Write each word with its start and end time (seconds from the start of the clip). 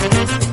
Hola, 0.00 0.24
muy 0.26 0.47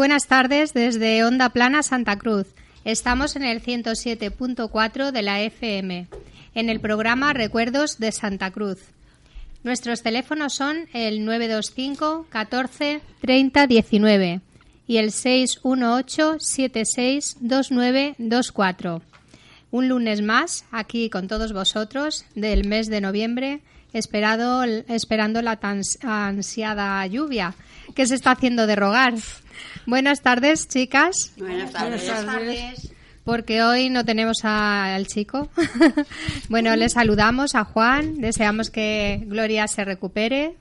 buenas 0.00 0.28
tardes 0.28 0.72
desde 0.72 1.22
Onda 1.24 1.50
Plana 1.50 1.82
Santa 1.82 2.16
Cruz. 2.16 2.46
Estamos 2.86 3.36
en 3.36 3.42
el 3.42 3.62
107.4 3.62 5.10
de 5.10 5.20
la 5.20 5.42
FM, 5.42 6.06
en 6.54 6.70
el 6.70 6.80
programa 6.80 7.34
Recuerdos 7.34 7.98
de 7.98 8.10
Santa 8.10 8.50
Cruz. 8.50 8.78
Nuestros 9.62 10.02
teléfonos 10.02 10.54
son 10.54 10.88
el 10.94 11.22
925 11.26 12.28
14 12.30 13.02
30 13.20 13.66
19 13.66 14.40
y 14.86 14.96
el 14.96 15.12
618 15.12 16.40
76 16.40 17.36
2924. 17.40 19.02
Un 19.70 19.88
lunes 19.88 20.22
más 20.22 20.64
aquí 20.70 21.10
con 21.10 21.28
todos 21.28 21.52
vosotros 21.52 22.24
del 22.34 22.66
mes 22.66 22.88
de 22.88 23.02
noviembre, 23.02 23.60
esperado, 23.92 24.64
esperando 24.64 25.42
la 25.42 25.56
tan 25.56 25.82
ansiada 26.02 27.06
lluvia 27.06 27.54
que 27.94 28.06
se 28.06 28.14
está 28.14 28.32
haciendo 28.32 28.66
de 28.66 28.76
rogar. 28.76 29.14
Buenas 29.86 30.22
tardes, 30.22 30.68
chicas. 30.68 31.32
Buenas 31.36 31.72
tardes. 31.72 32.92
Porque 33.24 33.62
hoy 33.62 33.90
no 33.90 34.04
tenemos 34.04 34.44
al 34.44 35.06
chico. 35.06 35.48
bueno, 36.48 36.74
le 36.76 36.88
saludamos 36.88 37.54
a 37.54 37.64
Juan, 37.64 38.20
deseamos 38.20 38.70
que 38.70 39.22
Gloria 39.26 39.68
se 39.68 39.84
recupere. 39.84 40.56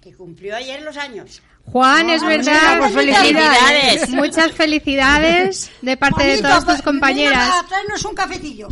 Que 0.00 0.12
cumplió 0.12 0.56
ayer 0.56 0.82
los 0.82 0.96
años. 0.96 1.40
Juan, 1.66 2.10
es 2.10 2.22
verdad. 2.22 2.78
Pues 2.78 2.92
felicidades. 2.92 4.10
Muchas 4.10 4.52
felicidades 4.52 5.70
de 5.82 5.96
parte 5.96 6.24
de 6.24 6.42
todas 6.42 6.66
tus 6.66 6.82
compañeras. 6.82 7.50
Traernos 7.68 8.04
un 8.04 8.14
cafetillo. 8.14 8.68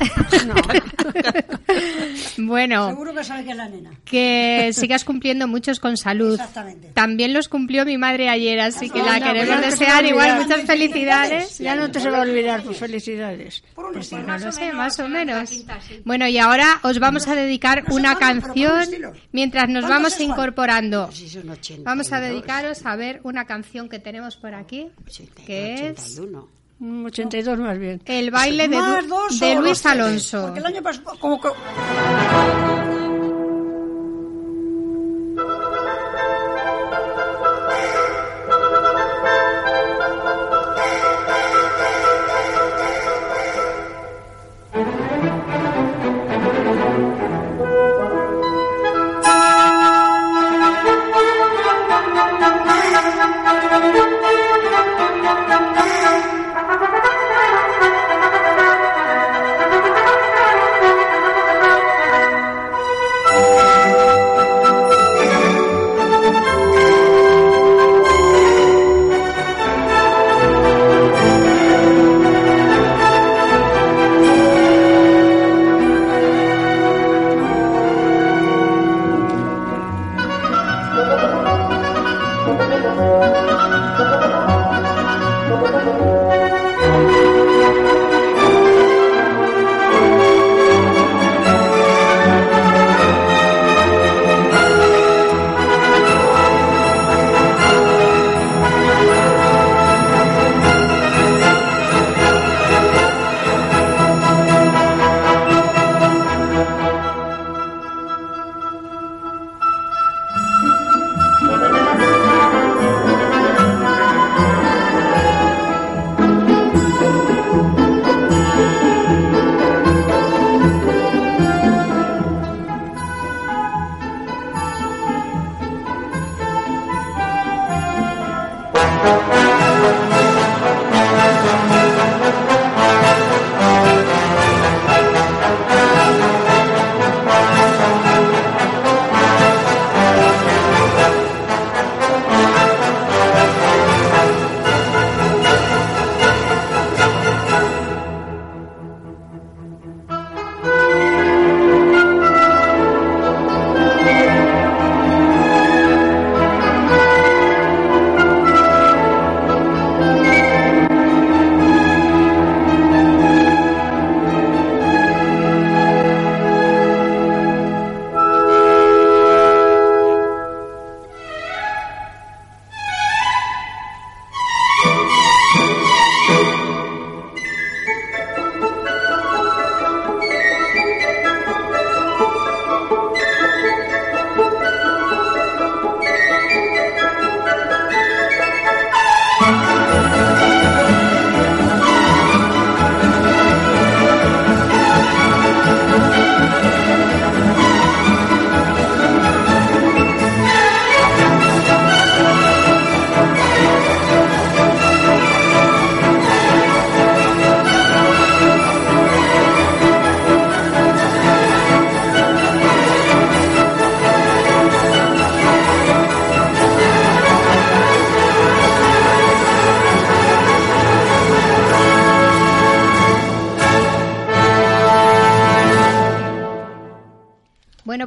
bueno, 2.38 2.88
Seguro 2.88 3.14
que 3.14 3.24
sabe 3.24 3.44
que 3.44 3.50
es 3.50 3.56
la 3.56 3.68
nena. 3.68 3.90
que 4.04 4.70
sigas 4.72 5.04
cumpliendo 5.04 5.46
muchos 5.46 5.80
con 5.80 5.96
salud. 5.96 6.34
Exactamente. 6.34 6.90
También 6.94 7.32
los 7.32 7.48
cumplió 7.48 7.84
mi 7.84 7.98
madre 7.98 8.28
ayer, 8.28 8.60
así 8.60 8.90
que 8.90 9.02
la 9.02 9.20
queremos 9.20 9.46
pues 9.46 9.48
no 9.48 9.62
se 9.62 9.70
desear 9.70 10.04
igual 10.04 10.42
muchas 10.42 10.62
felicidades. 10.62 11.58
Ya 11.58 11.74
no 11.74 11.90
te 11.90 12.00
se 12.00 12.10
va 12.10 12.18
a 12.18 12.22
olvidar, 12.22 12.62
pues 12.62 12.78
felicidades. 12.78 13.62
Por 13.74 13.86
un 13.86 13.98
estilo. 13.98 14.22
No 14.22 14.38
lo 14.38 14.52
sé, 14.52 14.72
más 14.72 14.98
o 15.00 15.08
menos. 15.08 15.64
Bueno, 16.04 16.26
y 16.28 16.38
ahora 16.38 16.80
os 16.82 16.98
vamos 16.98 17.28
a 17.28 17.34
dedicar 17.34 17.84
No 17.88 17.96
una 17.96 18.16
canción 18.16 18.88
mientras 19.32 19.68
nos 19.68 19.84
¿Cuántos 19.84 19.90
vamos 19.90 20.20
incorporando. 20.20 21.06
Pues 21.06 21.18
sí, 21.18 21.28
son 21.28 21.50
82. 21.50 21.84
Vamos 21.84 22.12
a 22.12 22.20
dedicaros 22.20 22.86
a 22.86 22.96
ver 22.96 23.20
una 23.24 23.44
canción 23.44 23.88
que 23.88 23.98
tenemos 23.98 24.36
por 24.36 24.54
aquí, 24.54 24.88
82, 25.06 25.46
que 25.46 25.88
es 25.88 26.18
81. 26.18 26.59
Un 26.80 27.04
82 27.06 27.58
más 27.58 27.78
bien. 27.78 28.00
El 28.06 28.30
baile 28.30 28.66
de, 28.68 28.76
Más 28.76 29.02
Du- 29.06 29.08
dos 29.14 29.38
de 29.38 29.54
Luis 29.56 29.84
Alonso. 29.84 30.42
Porque 30.42 30.60
el 30.60 30.66
año 30.66 30.82
pasado, 30.82 31.16
como 31.20 31.40
que... 31.40 31.48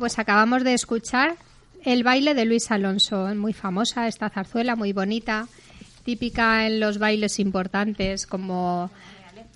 pues 0.03 0.19
acabamos 0.19 0.65
de 0.65 0.73
escuchar 0.73 1.37
el 1.85 2.03
baile 2.03 2.33
de 2.33 2.43
Luis 2.43 2.71
Alonso, 2.71 3.33
muy 3.35 3.53
famosa 3.53 4.05
esta 4.09 4.29
zarzuela, 4.29 4.75
muy 4.75 4.91
bonita, 4.91 5.47
típica 6.03 6.67
en 6.67 6.81
los 6.81 6.97
bailes 6.97 7.39
importantes 7.39 8.27
como 8.27 8.91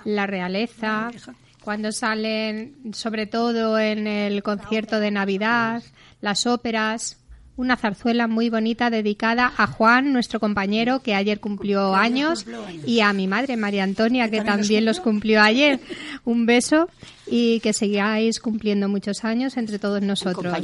la 0.06 0.26
realeza, 0.26 1.12
cuando 1.60 1.92
salen, 1.92 2.94
sobre 2.94 3.26
todo 3.28 3.78
en 3.78 4.08
el 4.08 4.42
concierto 4.42 5.02
de 5.02 5.12
Navidad, 5.12 5.84
las 6.22 6.48
óperas, 6.48 7.18
una 7.58 7.76
zarzuela 7.76 8.28
muy 8.28 8.50
bonita 8.50 8.90
dedicada 8.90 9.52
a 9.58 9.68
Juan, 9.68 10.14
nuestro 10.14 10.40
compañero, 10.40 11.02
que 11.02 11.16
ayer 11.16 11.40
cumplió 11.40 11.96
años, 11.96 12.46
y 12.86 13.02
a 13.02 13.12
mi 13.14 13.28
madre, 13.28 13.58
María 13.58 13.84
Antonia, 13.84 14.30
que 14.30 14.42
también 14.42 14.86
los 14.86 15.00
cumplió 15.00 15.42
ayer. 15.42 15.80
Un 16.24 16.46
beso 16.46 16.88
y 17.26 17.60
que 17.62 17.74
sigáis 17.74 18.40
cumpliendo 18.40 18.88
muchos 18.88 19.26
años 19.26 19.58
entre 19.58 19.80
todos 19.80 20.02
nosotros. 20.02 20.56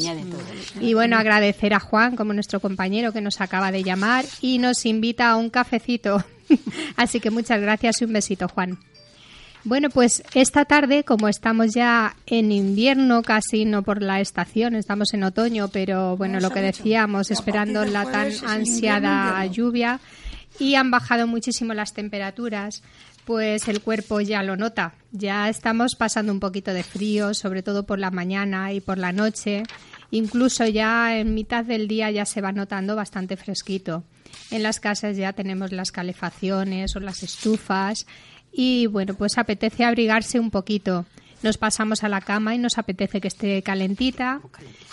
Y 0.79 0.93
bueno, 0.93 1.17
agradecer 1.17 1.73
a 1.73 1.79
Juan 1.79 2.15
como 2.15 2.33
nuestro 2.33 2.59
compañero 2.59 3.11
que 3.11 3.21
nos 3.21 3.41
acaba 3.41 3.71
de 3.71 3.83
llamar 3.83 4.25
y 4.39 4.59
nos 4.59 4.85
invita 4.85 5.31
a 5.31 5.35
un 5.35 5.49
cafecito. 5.49 6.23
Así 6.95 7.19
que 7.19 7.31
muchas 7.31 7.59
gracias 7.59 8.01
y 8.01 8.05
un 8.05 8.13
besito, 8.13 8.47
Juan. 8.47 8.77
Bueno, 9.65 9.89
pues 9.89 10.23
esta 10.33 10.65
tarde, 10.65 11.05
como 11.05 11.29
estamos 11.29 11.73
ya 11.73 12.17
en 12.25 12.51
invierno, 12.51 13.21
casi 13.21 13.63
no 13.63 13.81
por 13.81 14.01
la 14.01 14.19
estación, 14.19 14.75
estamos 14.75 15.13
en 15.13 15.23
otoño, 15.23 15.69
pero 15.69 16.17
bueno, 16.17 16.41
lo 16.41 16.49
que 16.49 16.61
decíamos, 16.61 17.31
esperando 17.31 17.85
la 17.85 18.03
tan 18.03 18.29
ansiada 18.45 19.45
lluvia 19.45 20.01
y 20.59 20.75
han 20.75 20.91
bajado 20.91 21.27
muchísimo 21.27 21.73
las 21.73 21.93
temperaturas, 21.93 22.83
pues 23.23 23.69
el 23.69 23.81
cuerpo 23.81 24.19
ya 24.19 24.43
lo 24.43 24.57
nota. 24.57 24.95
Ya 25.13 25.47
estamos 25.47 25.95
pasando 25.95 26.33
un 26.33 26.41
poquito 26.41 26.73
de 26.73 26.83
frío, 26.83 27.33
sobre 27.33 27.63
todo 27.63 27.85
por 27.85 27.99
la 27.99 28.11
mañana 28.11 28.73
y 28.73 28.81
por 28.81 28.97
la 28.97 29.13
noche. 29.13 29.63
Incluso 30.11 30.65
ya 30.67 31.17
en 31.17 31.33
mitad 31.33 31.63
del 31.63 31.87
día 31.87 32.11
ya 32.11 32.25
se 32.25 32.41
va 32.41 32.51
notando 32.51 32.97
bastante 32.97 33.37
fresquito. 33.37 34.03
En 34.51 34.61
las 34.61 34.81
casas 34.81 35.15
ya 35.15 35.31
tenemos 35.33 35.71
las 35.71 35.91
calefacciones 35.91 36.95
o 36.95 36.99
las 36.99 37.23
estufas 37.23 38.05
y 38.53 38.85
bueno, 38.87 39.15
pues 39.15 39.37
apetece 39.37 39.83
abrigarse 39.83 40.39
un 40.39 40.51
poquito. 40.51 41.05
Nos 41.41 41.57
pasamos 41.57 42.03
a 42.03 42.09
la 42.09 42.21
cama 42.21 42.55
y 42.55 42.57
nos 42.57 42.77
apetece 42.77 43.19
que 43.19 43.27
esté 43.27 43.61
calentita, 43.63 44.39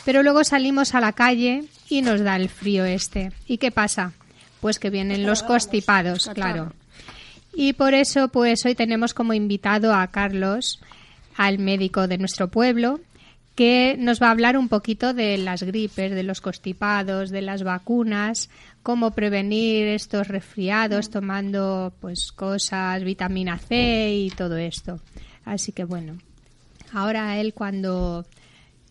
pero 0.04 0.22
luego 0.22 0.42
salimos 0.42 0.94
a 0.94 1.00
la 1.00 1.12
calle 1.12 1.64
y 1.88 2.02
nos 2.02 2.20
da 2.20 2.36
el 2.36 2.48
frío 2.48 2.84
este. 2.84 3.32
¿Y 3.46 3.58
qué 3.58 3.70
pasa? 3.70 4.12
Pues 4.60 4.78
que 4.78 4.90
vienen 4.90 5.26
los 5.26 5.42
constipados, 5.42 6.28
claro. 6.34 6.72
Y 7.52 7.74
por 7.74 7.94
eso, 7.94 8.28
pues 8.28 8.64
hoy 8.64 8.74
tenemos 8.74 9.14
como 9.14 9.32
invitado 9.32 9.94
a 9.94 10.06
Carlos, 10.08 10.80
al 11.36 11.58
médico 11.58 12.08
de 12.08 12.18
nuestro 12.18 12.48
pueblo, 12.48 13.00
que 13.54 13.96
nos 13.98 14.22
va 14.22 14.28
a 14.28 14.30
hablar 14.30 14.56
un 14.56 14.68
poquito 14.68 15.12
de 15.12 15.36
las 15.36 15.62
gripes, 15.62 16.12
de 16.12 16.22
los 16.22 16.40
constipados, 16.40 17.30
de 17.30 17.42
las 17.42 17.62
vacunas, 17.62 18.48
cómo 18.82 19.12
prevenir 19.12 19.86
estos 19.88 20.28
resfriados 20.28 21.10
tomando 21.10 21.92
pues 22.00 22.32
cosas, 22.32 23.02
vitamina 23.04 23.58
C 23.58 24.14
y 24.14 24.30
todo 24.30 24.56
esto. 24.56 25.00
Así 25.44 25.72
que 25.72 25.84
bueno, 25.84 26.18
ahora 26.92 27.38
él 27.38 27.54
cuando 27.54 28.26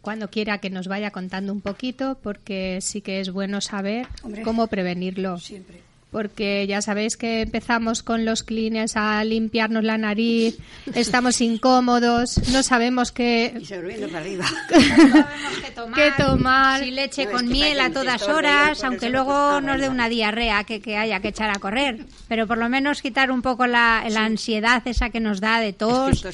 cuando 0.01 0.29
quiera 0.29 0.59
que 0.59 0.69
nos 0.69 0.87
vaya 0.87 1.11
contando 1.11 1.51
un 1.51 1.61
poquito 1.61 2.17
porque 2.21 2.79
sí 2.81 3.01
que 3.01 3.19
es 3.19 3.31
bueno 3.31 3.61
saber 3.61 4.07
Hombre. 4.23 4.43
cómo 4.43 4.67
prevenirlo. 4.67 5.37
Siempre. 5.39 5.88
Porque 6.11 6.65
ya 6.67 6.81
sabéis 6.81 7.17
que 7.17 7.41
empezamos 7.41 8.01
con 8.01 8.25
los 8.25 8.43
clines 8.43 8.95
a 8.95 9.23
limpiarnos 9.23 9.83
la 9.83 9.97
nariz, 9.97 10.57
estamos 10.95 11.39
incómodos, 11.41 12.49
no 12.51 12.63
sabemos 12.63 13.11
qué, 13.11 13.53
Y 13.61 14.07
para 14.07 14.17
arriba. 14.17 14.45
que 14.69 15.71
tomar, 15.71 15.95
qué 15.95 16.11
tomar. 16.17 16.83
si 16.83 16.91
leche 16.91 17.25
No, 17.25 17.31
con 17.31 17.47
miel 17.47 17.79
a 17.79 17.91
todas 17.91 18.23
horas, 18.23 18.83
aunque 18.83 19.09
luego 19.09 19.61
nos 19.61 19.79
dé 19.79 19.85
¿no? 19.85 19.93
una 19.93 20.09
diarrea 20.09 20.63
que, 20.63 20.81
que 20.81 20.97
haya 20.97 21.19
que 21.19 21.27
echar 21.27 21.51
a 21.51 21.59
correr. 21.59 22.05
Pero 22.27 22.47
por 22.47 22.57
lo 22.57 22.69
menos 22.69 23.01
quitar 23.01 23.31
un 23.31 23.41
poco 23.41 23.67
la, 23.67 24.03
la 24.09 24.25
ansiedad 24.25 24.81
esa 24.85 25.09
que 25.11 25.19
nos 25.19 25.41
da 25.41 25.59
de 25.59 25.73
tos, 25.73 26.25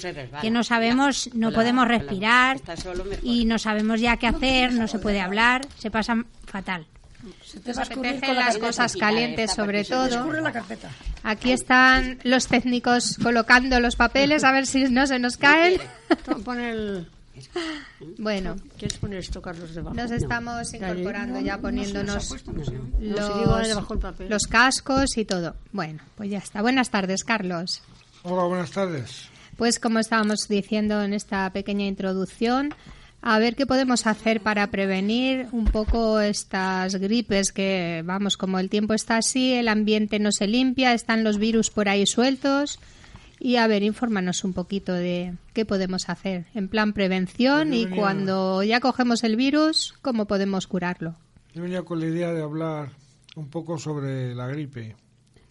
que 0.42 0.52
no 0.52 0.64
sabemos, 0.64 1.30
no 1.34 1.52
podemos 1.52 1.88
respirar 1.88 2.60
y 3.24 3.46
no 3.46 3.60
sabemos 3.60 4.00
ya 4.00 4.18
qué 4.18 4.28
hacer, 4.28 4.74
no 4.74 4.88
se 4.88 5.00
puede 5.00 5.20
hablar, 5.22 5.68
se 5.78 5.92
pasa 5.92 6.24
fatal. 6.46 6.86
Se 7.44 7.60
te 7.60 7.70
Nos 7.70 7.78
va 7.78 7.82
a 7.82 7.84
escurrir 7.84 8.12
apetecen 8.12 8.36
las 8.36 8.58
cosas 8.58 8.96
calientes 8.96 9.52
sobre 9.52 9.84
todo. 9.84 10.06
escurre 10.06 10.42
la 10.42 10.52
carpeta. 10.52 10.90
Aquí 11.24 11.52
están 11.52 12.20
los 12.24 12.48
técnicos 12.48 13.18
colocando 13.22 13.80
los 13.80 13.96
papeles 13.96 14.44
a 14.44 14.52
ver 14.52 14.66
si 14.66 14.84
no 14.86 15.08
se 15.08 15.20
nos 15.20 15.38
caen. 15.38 15.82
Pon 16.44 16.60
el... 16.60 17.08
Bueno, 18.18 18.56
¿Quieres 18.78 18.98
poner 18.98 19.20
esto, 19.20 19.42
Carlos, 19.42 19.76
debajo? 19.76 19.96
nos 19.96 20.10
estamos 20.12 20.74
incorporando 20.74 21.40
ya 21.42 21.58
poniéndonos 21.58 22.32
el 22.32 23.12
los, 23.12 24.30
los 24.30 24.44
cascos 24.48 25.18
y 25.18 25.26
todo. 25.26 25.56
Bueno, 25.72 26.02
pues 26.16 26.30
ya 26.30 26.38
está. 26.38 26.62
Buenas 26.62 26.90
tardes, 26.90 27.24
Carlos. 27.24 27.82
Hola, 28.24 28.44
buenas 28.46 28.72
tardes. 28.72 29.30
Pues 29.58 29.80
como 29.80 30.00
estábamos 30.00 30.48
diciendo 30.48 31.02
en 31.04 31.14
esta 31.14 31.50
pequeña 31.52 31.86
introducción, 31.86 32.74
a 33.28 33.40
ver 33.40 33.56
qué 33.56 33.66
podemos 33.66 34.06
hacer 34.06 34.40
para 34.40 34.68
prevenir 34.68 35.48
un 35.52 35.66
poco 35.66 36.20
estas 36.20 36.94
gripes 36.96 37.52
que, 37.52 38.04
vamos, 38.06 38.38
como 38.38 38.60
el 38.60 38.70
tiempo 38.70 38.94
está 38.94 39.18
así, 39.18 39.54
el 39.54 39.68
ambiente 39.68 40.20
no 40.20 40.32
se 40.32 40.46
limpia, 40.48 40.94
están 40.94 41.24
los 41.24 41.40
virus 41.40 41.72
por 41.72 41.90
ahí 41.90 42.06
sueltos. 42.06 42.80
Y 43.40 43.56
a 43.58 43.66
ver, 43.68 43.82
infórmanos 43.82 44.44
un 44.44 44.54
poquito 44.54 44.94
de 44.94 45.34
qué 45.54 45.66
podemos 45.66 46.08
hacer 46.08 46.46
en 46.54 46.68
plan 46.70 46.94
prevención 46.94 47.74
y 47.74 47.86
venía- 47.86 48.00
cuando 48.00 48.62
ya 48.64 48.80
cogemos 48.80 49.24
el 49.24 49.36
virus, 49.36 49.96
cómo 50.04 50.26
podemos 50.26 50.68
curarlo. 50.68 51.16
Yo 51.56 51.64
venía 51.64 51.82
con 51.82 52.00
la 52.00 52.06
idea 52.06 52.32
de 52.32 52.44
hablar 52.44 52.92
un 53.36 53.50
poco 53.50 53.78
sobre 53.80 54.36
la 54.36 54.46
gripe. 54.48 54.96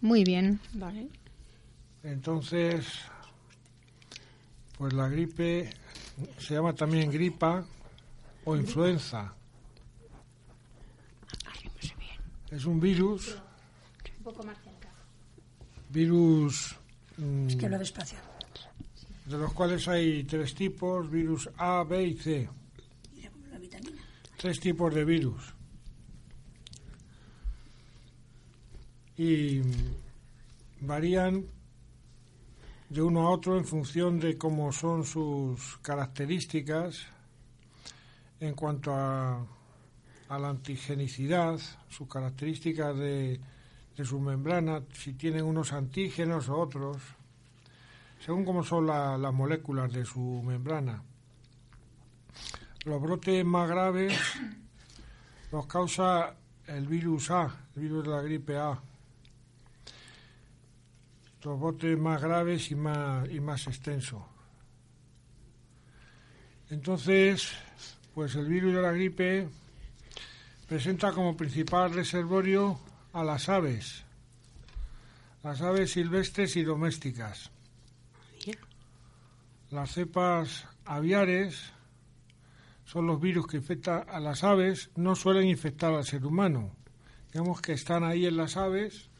Muy 0.01 0.23
bien. 0.23 0.59
Vale. 0.73 1.07
Entonces, 2.03 2.85
pues 4.77 4.93
la 4.93 5.09
gripe 5.09 5.69
se 6.37 6.53
llama 6.53 6.73
también 6.73 7.11
gripa 7.11 7.65
o 8.45 8.55
influenza. 8.55 9.33
Es 12.51 12.65
un 12.65 12.79
virus. 12.79 13.35
Virus 15.89 16.75
mm, 17.17 17.47
Es 17.47 17.55
que 17.55 17.69
lo 17.69 17.79
despacio. 17.79 18.17
de 19.25 19.37
los 19.37 19.53
cuales 19.53 19.87
hay 19.87 20.23
tres 20.23 20.53
tipos, 20.53 21.09
virus 21.09 21.49
A, 21.57 21.83
B 21.83 22.03
y 22.03 22.13
C. 22.15 22.49
La 23.51 23.57
vitamina. 23.59 24.01
tres 24.37 24.59
tipos 24.59 24.93
de 24.93 25.05
virus. 25.05 25.53
Y 29.17 29.59
mm, 29.59 30.85
varían 30.87 31.45
de 32.89 33.01
uno 33.01 33.27
a 33.27 33.29
otro 33.31 33.57
en 33.57 33.65
función 33.65 34.19
de 34.19 34.37
cómo 34.37 34.71
son 34.71 35.03
sus 35.05 35.77
características 35.81 37.07
en 38.39 38.53
cuanto 38.53 38.93
a, 38.93 39.45
a 40.29 40.39
la 40.39 40.49
antigenicidad, 40.49 41.59
sus 41.89 42.07
características 42.07 42.95
de, 42.97 43.39
de 43.97 44.05
su 44.05 44.19
membrana, 44.19 44.81
si 44.93 45.13
tienen 45.13 45.45
unos 45.45 45.73
antígenos 45.73 46.47
o 46.49 46.57
otros, 46.59 46.97
según 48.23 48.45
cómo 48.45 48.63
son 48.63 48.87
la- 48.87 49.17
las 49.17 49.33
moléculas 49.33 49.91
de 49.91 50.05
su 50.05 50.41
membrana. 50.45 51.01
Los 52.85 53.01
brotes 53.01 53.43
más 53.45 53.67
graves 53.67 54.13
los 55.51 55.65
causa 55.65 56.35
el 56.67 56.87
virus 56.87 57.31
A, 57.31 57.55
el 57.75 57.81
virus 57.81 58.03
de 58.03 58.09
la 58.11 58.21
gripe 58.21 58.57
A. 58.57 58.79
Los 61.45 61.59
brotes 61.59 61.95
más 61.95 62.19
graves 62.19 62.71
y 62.71 62.75
más, 62.75 63.29
y 63.29 63.39
más 63.39 63.67
extensos. 63.67 64.23
Entonces, 66.71 67.51
pues 68.15 68.33
el 68.33 68.47
virus 68.47 68.73
de 68.73 68.81
la 68.81 68.91
gripe 68.91 69.47
presenta 70.67 71.11
como 71.11 71.37
principal 71.37 71.93
reservorio 71.93 72.79
a 73.13 73.23
las 73.23 73.47
aves, 73.47 74.03
las 75.43 75.61
aves 75.61 75.91
silvestres 75.91 76.55
y 76.55 76.63
domésticas. 76.63 77.51
Las 79.69 79.91
cepas 79.91 80.67
aviares 80.83 81.73
son 82.85 83.05
los 83.05 83.21
virus 83.21 83.45
que 83.45 83.57
infectan 83.57 84.03
a 84.09 84.19
las 84.19 84.43
aves, 84.43 84.89
no 84.95 85.15
suelen 85.15 85.47
infectar 85.47 85.93
al 85.93 86.05
ser 86.05 86.25
humano. 86.25 86.75
Digamos 87.31 87.61
que 87.61 87.73
están 87.73 88.03
ahí 88.03 88.25
en 88.25 88.37
las 88.37 88.57
aves, 88.57 89.11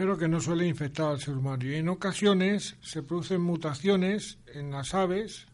pero 0.00 0.16
que 0.16 0.28
no 0.28 0.40
suelen 0.40 0.68
infectar 0.68 1.10
al 1.10 1.20
ser 1.20 1.36
humano. 1.36 1.62
Y 1.66 1.74
en 1.74 1.90
ocasiones 1.90 2.74
se 2.80 3.02
producen 3.02 3.42
mutaciones 3.42 4.38
en 4.46 4.70
las 4.70 4.94
aves 4.94 5.46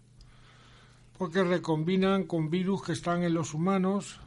porque 1.18 1.42
recombinan 1.42 2.22
con 2.22 2.48
virus 2.48 2.84
que 2.84 2.92
están 2.92 3.24
en 3.24 3.34
los 3.34 3.54
humanos 3.54 4.20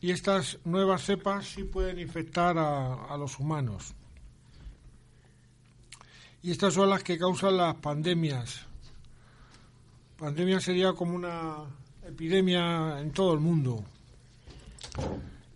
y 0.00 0.10
estas 0.10 0.58
nuevas 0.64 1.04
cepas 1.04 1.46
sí 1.46 1.62
pueden 1.62 2.00
infectar 2.00 2.58
a, 2.58 3.04
a 3.04 3.16
los 3.16 3.38
humanos. 3.38 3.94
Y 6.42 6.50
estas 6.50 6.74
son 6.74 6.90
las 6.90 7.04
que 7.04 7.18
causan 7.18 7.56
las 7.56 7.76
pandemias 7.76 8.66
Pandemia 10.18 10.58
sería 10.58 10.92
como 10.92 11.14
una 11.14 11.58
epidemia 12.04 12.98
en 12.98 13.12
todo 13.12 13.32
el 13.32 13.38
mundo 13.38 13.84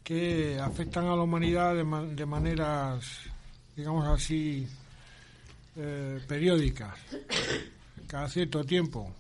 que 0.09 0.59
afectan 0.59 1.05
a 1.05 1.15
la 1.15 1.21
humanidad 1.21 1.75
de, 1.75 1.85
ma- 1.85 2.01
de 2.03 2.25
maneras, 2.25 3.05
digamos 3.77 4.07
así, 4.09 4.67
eh, 5.77 6.19
periódicas, 6.27 6.95
cada 8.07 8.27
cierto 8.31 8.65
tiempo. 8.65 9.13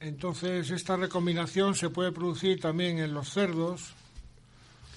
Entonces, 0.00 0.72
esta 0.72 0.96
recombinación 0.96 1.76
se 1.76 1.88
puede 1.90 2.10
producir 2.10 2.60
también 2.60 2.98
en 2.98 3.14
los 3.14 3.30
cerdos, 3.30 3.94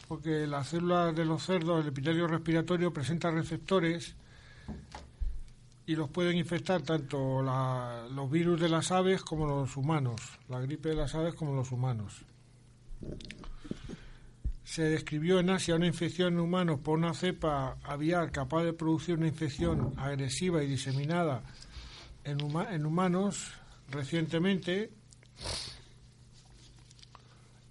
porque 0.08 0.48
las 0.48 0.70
células 0.70 1.16
de 1.16 1.26
los 1.26 1.44
cerdos, 1.46 1.82
el 1.84 1.90
epitelio 1.90 2.26
respiratorio, 2.26 2.92
presenta 2.92 3.30
receptores 3.30 4.16
y 5.86 5.96
los 5.96 6.10
pueden 6.10 6.36
infectar 6.36 6.82
tanto 6.82 7.44
los 7.44 8.32
virus 8.32 8.60
de 8.60 8.70
las 8.70 8.92
aves 8.92 9.22
como 9.22 9.46
los 9.46 9.78
humanos, 9.78 10.20
la 10.48 10.60
gripe 10.62 10.90
de 10.90 10.96
las 10.96 11.14
aves 11.14 11.36
como 11.36 11.54
los 11.54 11.72
humanos. 11.72 12.24
Se 14.64 14.84
describió 14.84 15.40
en 15.40 15.50
Asia 15.50 15.76
una 15.76 15.88
infección 15.88 16.34
en 16.34 16.40
humanos 16.40 16.80
por 16.80 16.98
una 16.98 17.14
cepa 17.14 17.78
aviar 17.84 18.32
capaz 18.32 18.64
de 18.64 18.74
producir 18.74 19.16
una 19.18 19.28
infección 19.28 19.94
agresiva 19.98 20.64
y 20.64 20.68
diseminada 20.68 21.42
en, 22.24 22.38
huma- 22.40 22.72
en 22.72 22.86
humanos 22.86 23.52
recientemente. 23.90 24.92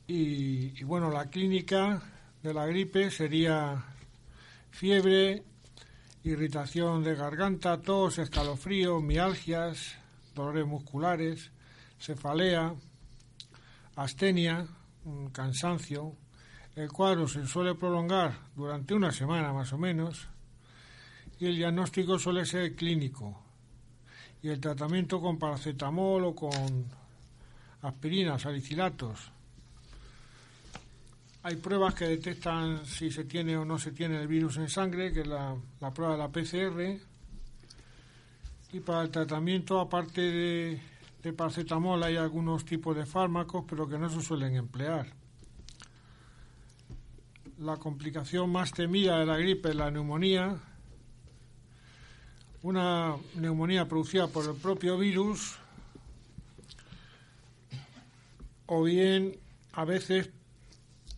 Y, 0.08 0.80
y 0.80 0.84
bueno, 0.84 1.10
la 1.10 1.30
clínica 1.30 2.02
de 2.42 2.54
la 2.54 2.66
gripe 2.66 3.10
sería 3.10 3.84
fiebre, 4.70 5.44
irritación 6.24 7.04
de 7.04 7.14
garganta, 7.14 7.80
tos, 7.80 8.18
escalofrío, 8.18 9.00
mialgias, 9.00 9.94
dolores 10.34 10.66
musculares, 10.66 11.50
cefalea, 12.00 12.74
astenia, 13.96 14.66
cansancio. 15.32 16.14
El 16.76 16.90
cuadro 16.92 17.26
se 17.26 17.46
suele 17.46 17.74
prolongar 17.74 18.32
durante 18.54 18.94
una 18.94 19.10
semana 19.10 19.52
más 19.52 19.72
o 19.72 19.78
menos 19.78 20.28
y 21.40 21.46
el 21.46 21.56
diagnóstico 21.56 22.18
suele 22.18 22.44
ser 22.44 22.74
clínico. 22.74 23.42
Y 24.42 24.48
el 24.48 24.60
tratamiento 24.60 25.20
con 25.20 25.38
paracetamol 25.38 26.24
o 26.24 26.34
con 26.34 26.86
aspirina, 27.82 28.38
salicilatos. 28.38 29.32
Hay 31.42 31.56
pruebas 31.56 31.94
que 31.94 32.06
detectan 32.06 32.84
si 32.84 33.10
se 33.10 33.24
tiene 33.24 33.56
o 33.56 33.64
no 33.64 33.78
se 33.78 33.92
tiene 33.92 34.20
el 34.20 34.28
virus 34.28 34.56
en 34.56 34.68
sangre, 34.68 35.12
que 35.12 35.20
es 35.20 35.26
la, 35.26 35.56
la 35.80 35.92
prueba 35.92 36.12
de 36.12 36.18
la 36.18 36.28
PCR. 36.28 37.00
Y 38.72 38.80
para 38.80 39.02
el 39.02 39.10
tratamiento, 39.10 39.80
aparte 39.80 40.20
de, 40.20 40.80
de 41.22 41.32
paracetamol, 41.32 42.02
hay 42.02 42.16
algunos 42.16 42.64
tipos 42.64 42.96
de 42.96 43.04
fármacos, 43.04 43.64
pero 43.68 43.88
que 43.88 43.98
no 43.98 44.08
se 44.08 44.20
suelen 44.20 44.54
emplear. 44.54 45.06
La 47.58 47.76
complicación 47.76 48.50
más 48.50 48.72
temida 48.72 49.18
de 49.18 49.26
la 49.26 49.36
gripe 49.36 49.70
es 49.70 49.74
la 49.74 49.90
neumonía. 49.90 50.56
Una 52.62 53.16
neumonía 53.34 53.88
producida 53.88 54.28
por 54.28 54.44
el 54.48 54.54
propio 54.56 54.96
virus 54.96 55.56
o 58.66 58.82
bien 58.82 59.36
a 59.72 59.84
veces 59.84 60.30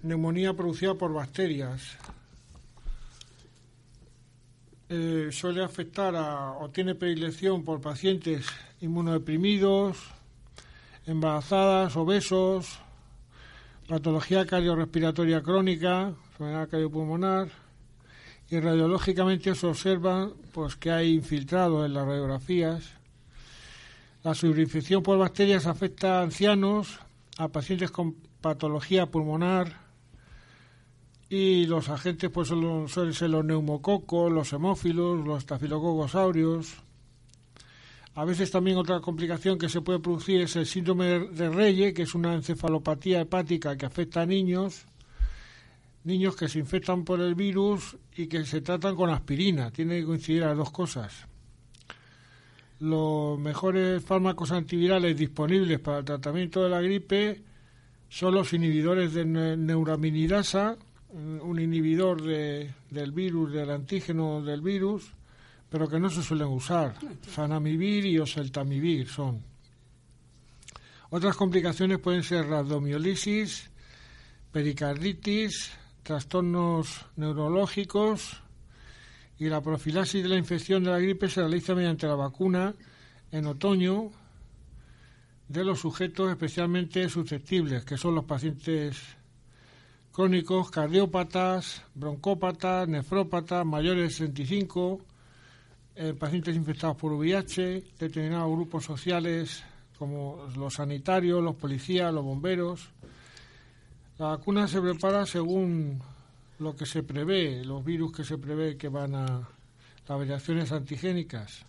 neumonía 0.03 0.55
producida 0.55 0.95
por 0.95 1.13
bacterias. 1.13 1.97
Eh, 4.89 5.29
suele 5.31 5.63
afectar 5.63 6.17
a, 6.17 6.53
o 6.53 6.71
tiene 6.71 6.95
predilección 6.95 7.65
por 7.65 7.81
pacientes 7.81 8.47
inmunodeprimidos, 8.81 9.99
embarazadas, 11.07 11.97
obesos, 11.97 12.79
patología 13.89 14.47
cardiorrespiratoria 14.47 15.43
crónica, 15.43 16.15
enfermedad 16.33 16.69
cardiopulmonar, 16.69 17.49
y 18.51 18.59
radiológicamente 18.59 19.55
se 19.55 19.67
observa 19.67 20.31
pues, 20.53 20.77
que 20.77 20.91
hay 20.91 21.15
infiltrado 21.15 21.85
en 21.87 21.95
las 21.95 22.07
radiografías. 22.07 22.85
La 24.23 24.35
sobreinfección 24.35 25.03
por 25.03 25.19
bacterias 25.19 25.67
afecta 25.67 26.19
a 26.19 26.23
ancianos, 26.23 26.99
a 27.39 27.49
pacientes 27.49 27.91
con 27.91 28.15
patología 28.41 29.07
pulmonar 29.07 29.73
y 31.29 31.67
los 31.67 31.89
agentes 31.89 32.29
pues 32.31 32.49
son- 32.49 32.89
suelen 32.89 33.15
ser 33.15 33.31
los 33.31 33.45
neumococos, 33.45 34.31
los 34.33 34.53
hemófilos, 34.53 35.25
los 35.25 35.39
estafilococos 35.39 36.15
aureus. 36.15 36.75
A 38.15 38.25
veces 38.25 38.51
también 38.51 38.77
otra 38.77 39.01
complicación 39.01 39.57
que 39.59 39.69
se 39.69 39.81
puede 39.81 40.01
producir 40.01 40.41
es 40.43 40.57
el 40.57 40.67
síndrome 40.67 41.05
de 41.29 41.49
Reye, 41.49 41.95
que 41.95 42.03
es 42.03 42.15
una 42.15 42.35
encefalopatía 42.35 43.21
hepática 43.21 43.77
que 43.77 43.87
afecta 43.87 44.23
a 44.23 44.27
niños, 44.27 44.85
niños 46.05 46.35
que 46.37 46.49
se 46.49 46.59
infectan 46.59 47.05
por 47.05 47.21
el 47.21 47.35
virus 47.35 47.97
y 48.17 48.27
que 48.27 48.45
se 48.45 48.61
tratan 48.61 48.97
con 48.97 49.11
aspirina. 49.11 49.71
Tiene 49.71 50.01
que 50.01 50.07
coincidir 50.07 50.43
las 50.43 50.57
dos 50.57 50.71
cosas. 50.71 51.27
Los 52.81 53.39
mejores 53.39 54.03
fármacos 54.05 54.51
antivirales 54.53 55.17
disponibles 55.17 55.79
para 55.81 55.99
el 55.99 56.05
tratamiento 56.05 56.63
de 56.65 56.71
la 56.71 56.81
gripe 56.81 57.43
son 58.09 58.35
los 58.35 58.53
inhibidores 58.53 59.13
de 59.15 59.25
ne- 59.25 59.57
neuraminidasa, 59.57 60.77
un 61.13 61.61
inhibidor 61.61 62.23
de- 62.23 62.71
del 62.91 63.13
virus, 63.13 63.53
del 63.53 63.71
antígeno 63.71 64.43
del 64.43 64.63
virus, 64.63 65.13
pero 65.71 65.89
que 65.89 66.01
no 66.01 66.11
se 66.11 66.23
suelen 66.23 66.49
usar. 66.49 66.95
Zanamivir 67.27 68.05
y 68.05 68.19
oseltamivir 68.19 69.09
son. 69.09 69.43
Otras 71.11 71.37
complicaciones 71.37 71.99
pueden 71.99 72.23
ser 72.23 72.47
rabdomiolisis, 72.47 73.71
pericarditis, 74.53 75.71
trastornos 76.03 77.07
neurológicos 77.17 78.43
y 79.39 79.49
la 79.49 79.61
profilaxis 79.61 80.23
de 80.23 80.29
la 80.29 80.37
infección 80.37 80.85
de 80.85 80.91
la 80.91 80.99
gripe 80.99 81.29
se 81.29 81.41
realiza 81.41 81.75
mediante 81.75 82.07
la 82.07 82.15
vacuna 82.15 82.75
en 83.33 83.47
otoño 83.47 84.11
de 85.49 85.65
los 85.65 85.81
sujetos 85.81 86.31
especialmente 86.31 87.09
susceptibles, 87.09 87.85
que 87.85 87.97
son 87.97 88.15
los 88.15 88.25
pacientes 88.25 88.99
crónicos, 90.13 90.71
cardiópatas, 90.71 91.83
broncópatas, 91.95 92.89
nefrópatas, 92.89 93.65
mayores 93.67 94.05
de 94.05 94.11
65, 94.11 95.01
eh, 95.97 96.15
pacientes 96.15 96.57
infectados 96.57 96.97
por 96.97 97.13
VIH, 97.13 97.85
determinados 97.99 98.51
grupos 98.51 98.85
sociales 98.85 99.63
como 99.99 100.49
los 100.57 100.75
sanitarios, 100.75 101.43
los 101.43 101.57
policías, 101.57 102.13
los 102.13 102.25
bomberos. 102.25 102.89
La 104.19 104.29
vacuna 104.29 104.67
se 104.67 104.81
prepara 104.81 105.27
según 105.27 106.01
lo 106.59 106.77
que 106.77 106.87
se 106.87 107.03
prevé, 107.03 107.65
los 107.65 107.85
virus 107.85 108.13
que 108.13 108.25
se 108.25 108.39
prevé 108.39 108.77
que 108.77 108.89
van 108.89 109.15
a 109.15 109.27
las 109.27 110.19
variaciones 110.19 110.73
antigénicas. 110.73 111.65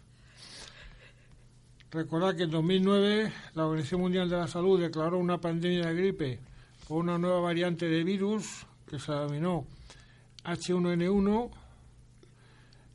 Recordad 1.92 2.36
que 2.36 2.44
en 2.44 2.52
2009 2.52 3.34
la 3.54 3.66
Organización 3.66 4.02
Mundial 4.02 4.30
de 4.30 4.38
la 4.38 4.48
Salud 4.48 4.80
declaró 4.80 5.18
una 5.18 5.40
pandemia 5.40 5.88
de 5.88 5.94
gripe 5.94 6.40
por 6.88 7.00
una 7.00 7.18
nueva 7.18 7.42
variante 7.42 7.88
de 7.88 8.04
virus 8.04 8.66
que 8.90 8.98
se 8.98 9.12
denominó 9.12 9.66
H1N1, 10.44 11.52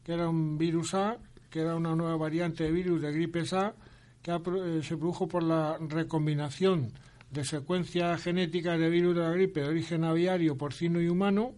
que 0.07 0.13
era 0.13 0.29
un 0.29 0.57
virus 0.57 0.95
A, 0.95 1.19
que 1.51 1.63
era 1.63 1.75
una 1.75 1.97
nueva 1.97 2.17
variante 2.17 2.63
de 2.63 2.71
virus 2.71 3.03
de 3.03 3.11
gripe 3.11 3.43
A, 3.51 3.75
que 4.23 4.31
eh, 4.31 4.81
se 4.85 4.97
produjo 4.97 5.27
por 5.27 5.43
la 5.43 5.79
recombinación 5.81 6.93
de 7.33 7.45
secuencias 7.45 8.23
genéticas 8.23 8.79
de 8.79 8.89
virus 8.89 9.17
de 9.17 9.23
la 9.23 9.33
gripe 9.33 9.63
de 9.63 9.67
origen 9.67 10.05
aviario, 10.05 10.57
porcino 10.57 11.01
y 11.01 11.09
humano, 11.09 11.55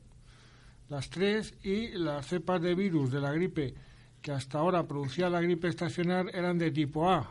las 0.89 1.11
tres, 1.11 1.53
y 1.63 1.89
las 1.89 2.27
cepas 2.27 2.63
de 2.63 2.75
virus 2.75 3.13
de 3.13 3.21
la 3.21 3.33
gripe 3.33 3.75
que 4.23 4.33
hasta 4.33 4.61
ahora 4.61 4.89
producía 4.89 5.29
la 5.29 5.43
gripe 5.43 5.69
estacional 5.69 6.31
eran 6.33 6.57
de 6.57 6.71
tipo 6.71 7.11
A 7.11 7.31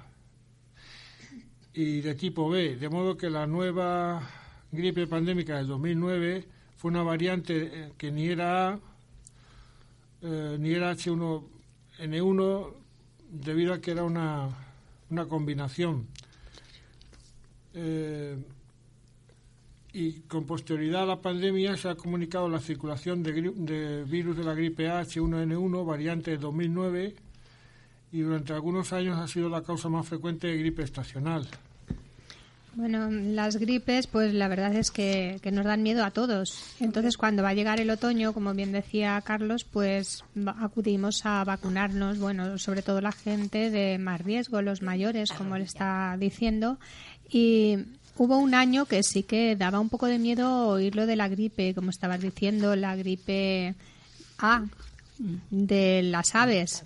y 1.74 2.02
de 2.02 2.14
tipo 2.14 2.48
B, 2.48 2.76
de 2.76 2.90
modo 2.90 3.18
que 3.18 3.32
la 3.32 3.48
nueva 3.48 4.22
gripe 4.72 5.08
pandémica 5.08 5.58
del 5.58 5.66
2009 5.66 6.48
fue 6.76 6.92
una 6.92 7.02
variante 7.02 7.56
eh, 7.74 7.94
que 7.98 8.12
ni 8.12 8.28
era 8.28 8.70
A, 8.70 8.80
ni 10.22 10.72
era 10.72 10.94
H1N1 10.94 12.74
debido 13.30 13.74
a 13.74 13.82
que 13.82 13.92
era 13.92 14.04
una, 14.04 14.50
una 15.10 15.26
combinación. 15.26 16.08
Eh, 17.74 18.38
y 19.94 20.14
con 20.22 20.46
posterioridad 20.46 21.04
a 21.04 21.06
la 21.06 21.22
pandemia 21.22 21.76
se 21.78 21.90
ha 21.90 21.96
comunicado 21.96 22.50
la 22.50 22.60
circulación 22.60 23.24
de, 23.24 23.34
de 23.34 24.04
virus 24.04 24.38
de 24.38 24.44
la 24.44 24.54
gripe 24.54 24.90
A 24.90 25.02
H1N1, 25.02 25.86
variante 25.86 26.32
de 26.32 26.38
2009, 26.38 27.16
y 28.12 28.20
durante 28.22 28.54
algunos 28.54 28.94
años 28.94 29.18
ha 29.18 29.28
sido 29.28 29.50
la 29.50 29.64
causa 29.64 29.90
más 29.90 30.08
frecuente 30.08 30.48
de 30.48 30.58
gripe 30.58 30.84
estacional. 30.84 31.48
Bueno, 32.78 33.10
las 33.10 33.56
gripes, 33.56 34.06
pues 34.06 34.36
la 34.36 34.48
verdad 34.48 34.76
es 34.76 34.92
que, 34.92 35.42
nos 35.52 35.66
dan 35.66 35.82
miedo 35.82 36.06
a 36.06 36.12
todos. 36.12 36.76
Entonces, 36.80 37.18
cuando 37.18 37.42
va 37.42 37.50
a 37.50 37.54
llegar 37.56 37.80
el 37.80 37.90
otoño, 37.90 38.34
como 38.34 38.54
bien 38.54 38.72
decía 38.72 39.20
Carlos, 39.26 39.64
pues 39.64 40.24
acudimos 40.60 41.26
a 41.26 41.44
vacunarnos, 41.44 42.20
bueno, 42.20 42.60
sobre 42.60 42.84
todo 42.84 43.02
la 43.02 43.12
gente 43.12 43.72
de 43.72 43.98
más 43.98 44.22
riesgo, 44.22 44.62
los 44.62 44.84
mayores, 44.84 45.32
como 45.32 45.58
le 45.58 45.64
está 45.64 46.18
diciendo. 46.20 46.78
Y 47.28 47.80
hubo 48.16 48.38
un 48.38 48.54
año 48.54 48.86
que 48.86 49.02
sí 49.02 49.24
que 49.24 49.56
daba 49.56 49.80
un 49.80 49.90
poco 49.90 50.06
de 50.06 50.20
miedo 50.20 50.68
oír 50.68 50.96
lo 50.96 51.08
de 51.08 51.16
la 51.16 51.30
gripe, 51.30 51.74
como 51.74 51.90
estabas 51.90 52.22
diciendo, 52.22 52.76
la 52.76 52.96
gripe 52.96 53.74
A 54.38 54.66
de 55.50 56.04
las 56.04 56.36
aves. 56.36 56.84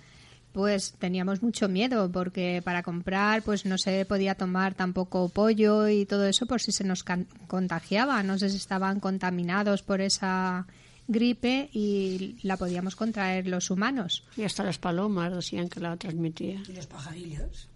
Pues 0.52 0.92
teníamos 0.98 1.42
mucho 1.42 1.68
miedo 1.68 2.10
porque 2.12 2.60
para 2.62 2.82
comprar 2.82 3.42
pues 3.42 3.64
no 3.64 3.78
se 3.78 4.04
podía 4.04 4.34
tomar 4.34 4.74
tampoco 4.74 5.28
pollo 5.30 5.88
y 5.88 6.04
todo 6.04 6.26
eso 6.26 6.44
por 6.46 6.60
si 6.60 6.72
se 6.72 6.84
nos 6.84 7.02
can- 7.04 7.26
contagiaba. 7.46 8.22
No 8.22 8.38
sé 8.38 8.50
si 8.50 8.56
estaban 8.58 9.00
contaminados 9.00 9.82
por 9.82 10.00
esa 10.02 10.66
gripe 11.08 11.70
y 11.72 12.36
la 12.42 12.56
podíamos 12.56 12.96
contraer 12.96 13.46
los 13.46 13.70
humanos. 13.70 14.24
Y 14.36 14.42
hasta 14.44 14.62
las 14.62 14.78
palomas 14.78 15.34
decían 15.34 15.68
que 15.68 15.80
la 15.80 15.96
transmitía. 15.96 16.62
Y 16.68 16.72
los 16.74 16.86
pajarillos. 16.86 17.68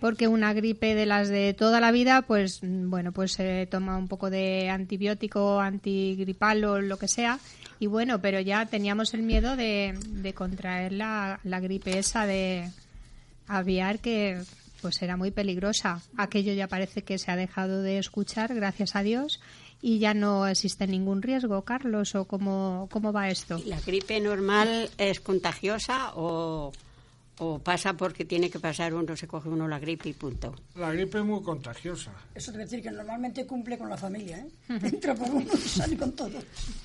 Porque 0.00 0.28
una 0.28 0.52
gripe 0.52 0.94
de 0.94 1.06
las 1.06 1.28
de 1.28 1.54
toda 1.54 1.80
la 1.80 1.90
vida, 1.90 2.22
pues 2.22 2.62
mm, 2.62 2.88
bueno, 2.88 3.10
pues 3.10 3.32
se 3.32 3.66
toma 3.66 3.96
un 3.98 4.06
poco 4.06 4.30
de 4.30 4.70
antibiótico, 4.70 5.58
antigripal 5.60 6.64
o 6.64 6.80
lo 6.80 6.98
que 6.98 7.08
sea. 7.08 7.40
Y 7.80 7.86
bueno, 7.86 8.20
pero 8.20 8.40
ya 8.40 8.66
teníamos 8.66 9.14
el 9.14 9.22
miedo 9.22 9.56
de, 9.56 10.32
contraer 10.34 10.92
la, 10.92 11.40
la 11.44 11.60
gripe 11.60 11.98
esa 11.98 12.26
de 12.26 12.70
aviar 13.46 14.00
que 14.00 14.42
pues 14.80 15.02
era 15.02 15.16
muy 15.16 15.30
peligrosa. 15.30 16.00
Aquello 16.16 16.52
ya 16.52 16.68
parece 16.68 17.02
que 17.02 17.18
se 17.18 17.30
ha 17.30 17.36
dejado 17.36 17.82
de 17.82 17.98
escuchar, 17.98 18.54
gracias 18.54 18.96
a 18.96 19.02
Dios, 19.02 19.40
y 19.80 19.98
ya 19.98 20.14
no 20.14 20.46
existe 20.46 20.86
ningún 20.86 21.22
riesgo, 21.22 21.62
Carlos, 21.62 22.14
o 22.14 22.24
cómo, 22.24 22.88
cómo 22.90 23.12
va 23.12 23.28
esto. 23.28 23.60
¿La 23.66 23.80
gripe 23.80 24.20
normal 24.20 24.90
es 24.98 25.20
contagiosa 25.20 26.12
o, 26.14 26.72
o 27.40 27.58
pasa 27.58 27.94
porque 27.94 28.24
tiene 28.24 28.50
que 28.50 28.58
pasar 28.58 28.92
uno, 28.94 29.16
se 29.16 29.26
coge 29.28 29.48
uno 29.48 29.68
la 29.68 29.78
gripe 29.78 30.08
y 30.08 30.12
punto? 30.12 30.54
La 30.74 30.92
gripe 30.92 31.18
es 31.18 31.24
muy 31.24 31.42
contagiosa. 31.42 32.12
Eso 32.34 32.50
debe 32.52 32.64
decir 32.64 32.82
que 32.82 32.90
normalmente 32.90 33.46
cumple 33.46 33.78
con 33.78 33.88
la 33.88 33.96
familia, 33.96 34.38
¿eh? 34.38 34.48
Entra 34.68 35.14
por 35.14 35.30
uno 35.30 35.46
y 35.52 35.56
sale 35.56 35.96
con 35.96 36.12
todo. 36.12 36.38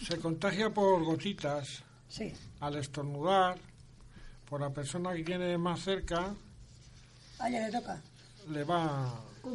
Se 0.07 0.17
contagia 0.19 0.69
por 0.69 1.03
gotitas, 1.03 1.83
Sí. 2.07 2.31
al 2.59 2.75
estornudar, 2.75 3.57
por 4.47 4.61
la 4.61 4.69
persona 4.69 5.13
que 5.15 5.23
tiene 5.23 5.57
más 5.57 5.81
cerca, 5.83 6.33
A 7.39 7.49
ella 7.49 7.67
le 7.67 7.71
toca. 7.79 8.01
le 8.51 8.63
va. 8.63 9.11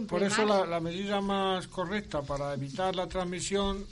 Por 0.09 0.23
eso 0.23 0.45
la, 0.45 0.67
la 0.67 0.81
medida 0.81 1.21
más 1.21 1.67
correcta 1.69 2.21
para 2.23 2.53
evitar 2.53 2.95
la 2.97 3.07
transmisión 3.07 3.87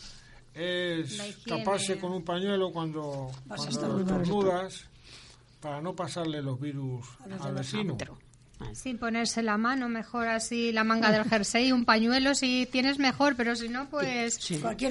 es 0.54 1.46
La 1.46 1.58
taparse 1.58 1.98
con 1.98 2.12
un 2.12 2.22
pañuelo 2.24 2.72
cuando, 2.72 3.30
Vas 3.46 3.60
a 3.66 3.70
cuando 3.70 4.00
estornudas 4.00 4.84
para 5.66 5.80
no 5.80 5.96
pasarle 5.96 6.42
los 6.42 6.60
virus 6.60 7.04
al 7.40 7.54
vecino. 7.54 7.98
Sin 8.72 8.96
ponerse 8.98 9.42
la 9.42 9.58
mano, 9.58 9.88
mejor 9.88 10.28
así 10.28 10.72
la 10.72 10.82
manga 10.82 11.10
del 11.10 11.24
jersey, 11.24 11.72
un 11.72 11.84
pañuelo 11.84 12.34
si 12.34 12.66
tienes 12.72 12.98
mejor, 12.98 13.36
pero 13.36 13.54
si 13.54 13.68
no, 13.68 13.86
pues 13.90 14.38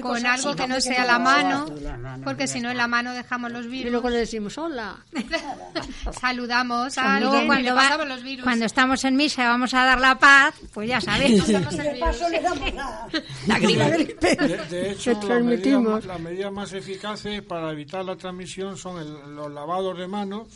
cosa, 0.02 0.34
algo 0.34 0.52
sí, 0.52 0.56
que 0.56 0.68
no 0.68 0.80
sea 0.80 1.04
la 1.04 1.18
mano, 1.18 1.66
la 1.82 1.96
mano, 1.96 2.24
porque 2.24 2.46
si 2.46 2.60
no 2.60 2.70
en 2.70 2.76
la 2.76 2.86
mano 2.86 3.12
dejamos 3.12 3.50
los 3.50 3.66
Y 3.66 3.68
virus. 3.68 3.90
luego 3.92 4.08
le 4.10 4.18
decimos, 4.18 4.56
hola. 4.56 4.96
Saludamos 6.20 6.96
a 6.98 7.02
Cuando, 7.02 7.26
alguien 7.32 7.44
y 7.44 7.46
cuando 7.46 7.62
le 7.64 7.72
va- 7.72 7.82
pasamos 7.82 8.08
los 8.08 8.22
virus. 8.22 8.44
cuando 8.44 8.64
estamos 8.66 9.04
en 9.04 9.16
misa 9.16 9.42
y 9.42 9.46
vamos 9.46 9.74
a 9.74 9.84
dar 9.84 10.00
la 10.00 10.18
paz, 10.18 10.54
pues 10.72 10.88
ya 10.88 11.00
sabéis. 11.00 11.48
Y 11.48 11.52
la, 11.52 11.60
La 13.46 13.58
gripe. 13.58 14.36
De, 14.36 14.56
de 14.70 14.90
hecho, 14.92 15.10
medidas, 15.10 15.26
transmitimos. 15.26 16.04
las 16.06 16.20
medidas 16.20 16.52
más 16.52 16.72
eficaces 16.72 17.42
para 17.42 17.72
evitar 17.72 18.04
la 18.04 18.16
transmisión 18.16 18.76
son 18.76 18.98
el- 19.00 19.34
los 19.34 19.50
lavados 19.52 19.98
de 19.98 20.06
manos 20.06 20.46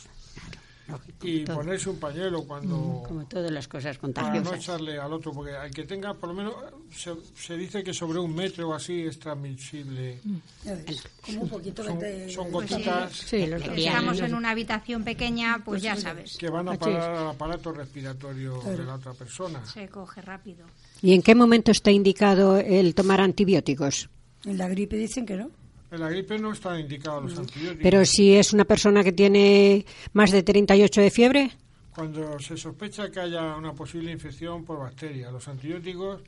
y 1.22 1.44
ponerse 1.44 1.88
un 1.90 1.98
pañuelo 1.98 2.44
cuando 2.44 3.02
Como 3.06 3.26
todas 3.26 3.50
las 3.50 3.68
cosas 3.68 3.96
para 3.98 4.08
no 4.08 4.14
contagiosas. 4.14 4.58
echarle 4.60 4.98
al 4.98 5.12
otro, 5.12 5.32
porque 5.32 5.52
al 5.54 5.70
que 5.70 5.84
tenga 5.84 6.14
por 6.14 6.30
lo 6.30 6.34
menos 6.34 6.54
se, 6.90 7.12
se 7.34 7.56
dice 7.56 7.82
que 7.82 7.92
sobre 7.94 8.18
un 8.18 8.34
metro 8.34 8.68
o 8.68 8.74
así 8.74 9.02
es 9.02 9.18
transmisible. 9.18 10.18
ves, 10.64 11.02
como 11.24 11.42
un 11.42 11.48
poquito 11.48 11.84
Son, 11.84 11.98
de... 11.98 12.28
son 12.30 12.50
gotitas 12.52 13.12
Sí, 13.12 13.46
los 13.46 13.64
dos. 13.64 13.74
Si 13.74 13.86
estamos 13.86 14.20
en 14.20 14.34
una 14.34 14.50
habitación 14.50 15.04
pequeña, 15.04 15.62
pues 15.64 15.82
ya 15.82 15.96
sabes, 15.96 16.36
que 16.38 16.48
van 16.50 16.68
a 16.68 16.74
parar 16.78 17.10
al 17.16 17.28
aparato 17.28 17.72
respiratorio 17.72 18.60
de 18.62 18.84
la 18.84 18.94
otra 18.94 19.12
persona. 19.14 19.64
se 19.66 19.88
coge 19.88 20.20
rápido. 20.22 20.66
¿Y 21.02 21.14
en 21.14 21.22
qué 21.22 21.34
momento 21.34 21.70
está 21.70 21.90
indicado 21.90 22.58
el 22.58 22.94
tomar 22.94 23.20
antibióticos? 23.20 24.08
En 24.44 24.58
la 24.58 24.68
gripe 24.68 24.96
dicen 24.96 25.26
que 25.26 25.36
no. 25.36 25.50
En 25.90 26.00
la 26.00 26.08
gripe 26.08 26.38
no 26.38 26.52
están 26.52 26.78
indicados 26.80 27.24
los 27.24 27.38
antibióticos. 27.38 27.82
Pero 27.82 28.04
si 28.04 28.34
es 28.36 28.52
una 28.52 28.64
persona 28.64 29.02
que 29.02 29.12
tiene 29.12 29.84
más 30.12 30.30
de 30.30 30.42
38 30.42 31.00
de 31.00 31.10
fiebre, 31.10 31.50
Cuando 31.94 32.38
se 32.38 32.56
sospecha 32.56 33.10
que 33.10 33.18
haya 33.20 33.56
una 33.56 33.72
posible 33.74 34.12
infección 34.12 34.64
por 34.64 34.78
bacterias, 34.78 35.32
los 35.32 35.46
antibióticos 35.48 36.22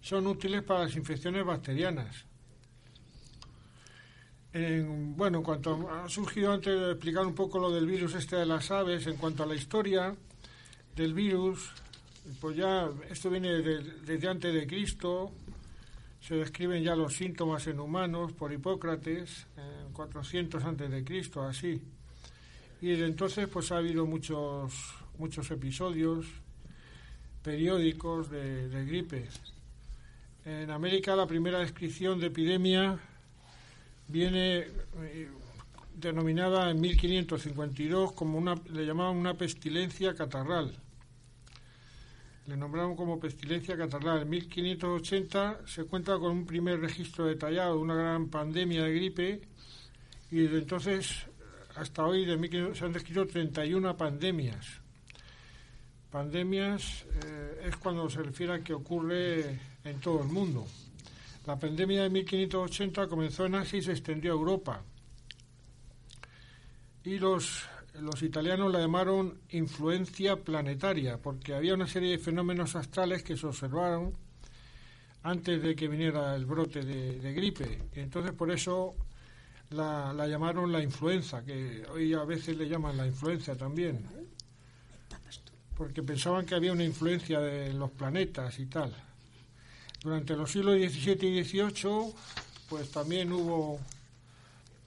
son 0.00 0.26
útiles 0.26 0.62
para 0.62 0.84
las 0.84 0.96
infecciones 0.96 1.44
bacterianas. 1.44 2.24
En- 4.52 5.14
bueno, 5.16 5.38
en 5.38 5.44
cuanto 5.44 5.88
ha 5.90 6.08
surgido 6.08 6.52
antes 6.52 6.78
de 6.80 6.90
explicar 6.92 7.26
un 7.26 7.34
poco 7.34 7.58
lo 7.58 7.70
del 7.70 7.86
virus 7.86 8.14
este 8.14 8.36
de 8.36 8.46
las 8.46 8.70
aves, 8.70 9.06
en 9.06 9.16
cuanto 9.16 9.42
a 9.42 9.46
la 9.46 9.54
historia 9.54 10.14
del 10.96 11.12
virus, 11.12 11.70
pues 12.40 12.56
ya 12.56 12.88
esto 13.10 13.28
viene 13.30 13.52
de- 13.60 13.82
desde 14.06 14.28
antes 14.28 14.52
de 14.54 14.66
Cristo, 14.66 15.30
se 16.20 16.34
describen 16.34 16.82
ya 16.82 16.96
los 16.96 17.14
síntomas 17.14 17.66
en 17.66 17.80
humanos 17.80 18.32
por 18.32 18.52
Hipócrates, 18.52 19.46
en 19.56 19.92
400 19.92 20.64
antes 20.64 20.90
de 20.90 21.04
Cristo, 21.04 21.42
así. 21.42 21.80
Y 22.80 22.88
desde 22.88 23.06
entonces 23.06 23.48
pues 23.48 23.72
ha 23.72 23.78
habido 23.78 24.06
muchos 24.06 24.94
muchos 25.18 25.50
episodios 25.50 26.26
periódicos 27.42 28.30
de, 28.30 28.68
de 28.68 28.84
gripe. 28.84 29.26
En 30.44 30.70
América 30.70 31.16
la 31.16 31.26
primera 31.26 31.58
descripción 31.58 32.20
de 32.20 32.28
epidemia 32.28 32.98
viene 34.06 34.66
eh, 35.02 35.28
denominada 35.94 36.70
en 36.70 36.80
1552 36.80 38.12
como 38.12 38.38
una 38.38 38.54
le 38.70 38.86
llamaban 38.86 39.16
una 39.16 39.34
pestilencia 39.34 40.14
catarral. 40.14 40.74
Le 42.48 42.56
nombraron 42.56 42.96
como 42.96 43.20
pestilencia 43.20 43.76
catarral. 43.76 44.22
En 44.22 44.30
1580 44.30 45.66
se 45.66 45.84
cuenta 45.84 46.18
con 46.18 46.32
un 46.32 46.46
primer 46.46 46.80
registro 46.80 47.26
detallado 47.26 47.74
de 47.74 47.82
una 47.82 47.94
gran 47.94 48.30
pandemia 48.30 48.84
de 48.84 48.94
gripe 48.94 49.40
y 50.30 50.36
desde 50.38 50.58
entonces 50.60 51.26
hasta 51.76 52.06
hoy 52.06 52.24
de 52.24 52.38
1500 52.38 52.78
se 52.78 52.84
han 52.86 52.92
descrito 52.94 53.26
31 53.26 53.94
pandemias. 53.98 54.66
Pandemias 56.10 57.04
eh, 57.22 57.66
es 57.66 57.76
cuando 57.76 58.08
se 58.08 58.22
refiere 58.22 58.54
a 58.54 58.60
que 58.60 58.72
ocurre 58.72 59.60
en 59.84 60.00
todo 60.00 60.22
el 60.22 60.28
mundo. 60.28 60.66
La 61.46 61.58
pandemia 61.58 62.04
de 62.04 62.08
1580 62.08 63.08
comenzó 63.08 63.44
en 63.44 63.56
Asia 63.56 63.78
y 63.78 63.82
se 63.82 63.92
extendió 63.92 64.32
a 64.32 64.36
Europa. 64.36 64.82
Y 67.04 67.18
los, 67.18 67.68
los 68.00 68.22
italianos 68.22 68.72
la 68.72 68.80
llamaron 68.80 69.38
influencia 69.50 70.36
planetaria, 70.36 71.18
porque 71.18 71.54
había 71.54 71.74
una 71.74 71.86
serie 71.86 72.10
de 72.10 72.18
fenómenos 72.18 72.76
astrales 72.76 73.22
que 73.22 73.36
se 73.36 73.46
observaron 73.46 74.12
antes 75.22 75.62
de 75.62 75.74
que 75.74 75.88
viniera 75.88 76.34
el 76.34 76.46
brote 76.46 76.84
de, 76.84 77.32
gripe. 77.32 77.78
Entonces 77.94 78.32
por 78.32 78.50
eso 78.50 78.94
la, 79.70 80.12
la 80.12 80.26
llamaron 80.26 80.72
la 80.72 80.82
influenza, 80.82 81.44
que 81.44 81.84
hoy 81.92 82.14
a 82.14 82.24
veces 82.24 82.56
le 82.56 82.68
llaman 82.68 82.96
la 82.96 83.06
influenza 83.06 83.56
también, 83.56 84.06
porque 85.76 86.02
pensaban 86.02 86.46
que 86.46 86.54
había 86.54 86.72
una 86.72 86.84
influencia 86.84 87.40
de 87.40 87.72
los 87.72 87.90
planetas 87.90 88.58
y 88.58 88.66
tal. 88.66 88.94
Durante 90.00 90.36
los 90.36 90.50
siglos 90.50 90.76
XVII 90.76 91.28
y 91.28 91.44
XVIII, 91.44 92.14
pues 92.68 92.90
también 92.90 93.32
hubo 93.32 93.80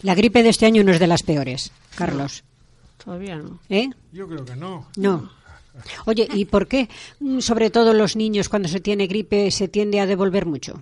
La 0.03 0.15
gripe 0.15 0.43
de 0.43 0.49
este 0.49 0.65
año 0.65 0.83
no 0.83 0.91
es 0.91 0.99
de 0.99 1.07
las 1.07 1.23
peores, 1.23 1.71
Carlos. 1.95 2.43
Todavía 3.03 3.35
no. 3.37 3.59
¿Eh? 3.69 3.89
yo 4.11 4.27
creo 4.27 4.45
que 4.45 4.55
no. 4.55 4.87
No. 4.95 5.31
Oye, 6.05 6.27
¿y 6.33 6.45
por 6.45 6.67
qué, 6.67 6.89
mm, 7.19 7.39
sobre 7.39 7.69
todo 7.69 7.93
los 7.93 8.15
niños, 8.15 8.49
cuando 8.49 8.67
se 8.67 8.79
tiene 8.81 9.07
gripe, 9.07 9.49
se 9.51 9.67
tiende 9.67 9.99
a 9.99 10.05
devolver 10.05 10.45
mucho? 10.45 10.81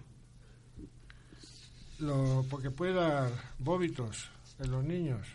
Lo, 2.00 2.46
porque 2.50 2.70
puede 2.72 2.94
dar 2.94 3.32
vómitos 3.60 4.30
en 4.60 4.72
los 4.72 4.84
niños. 4.84 5.28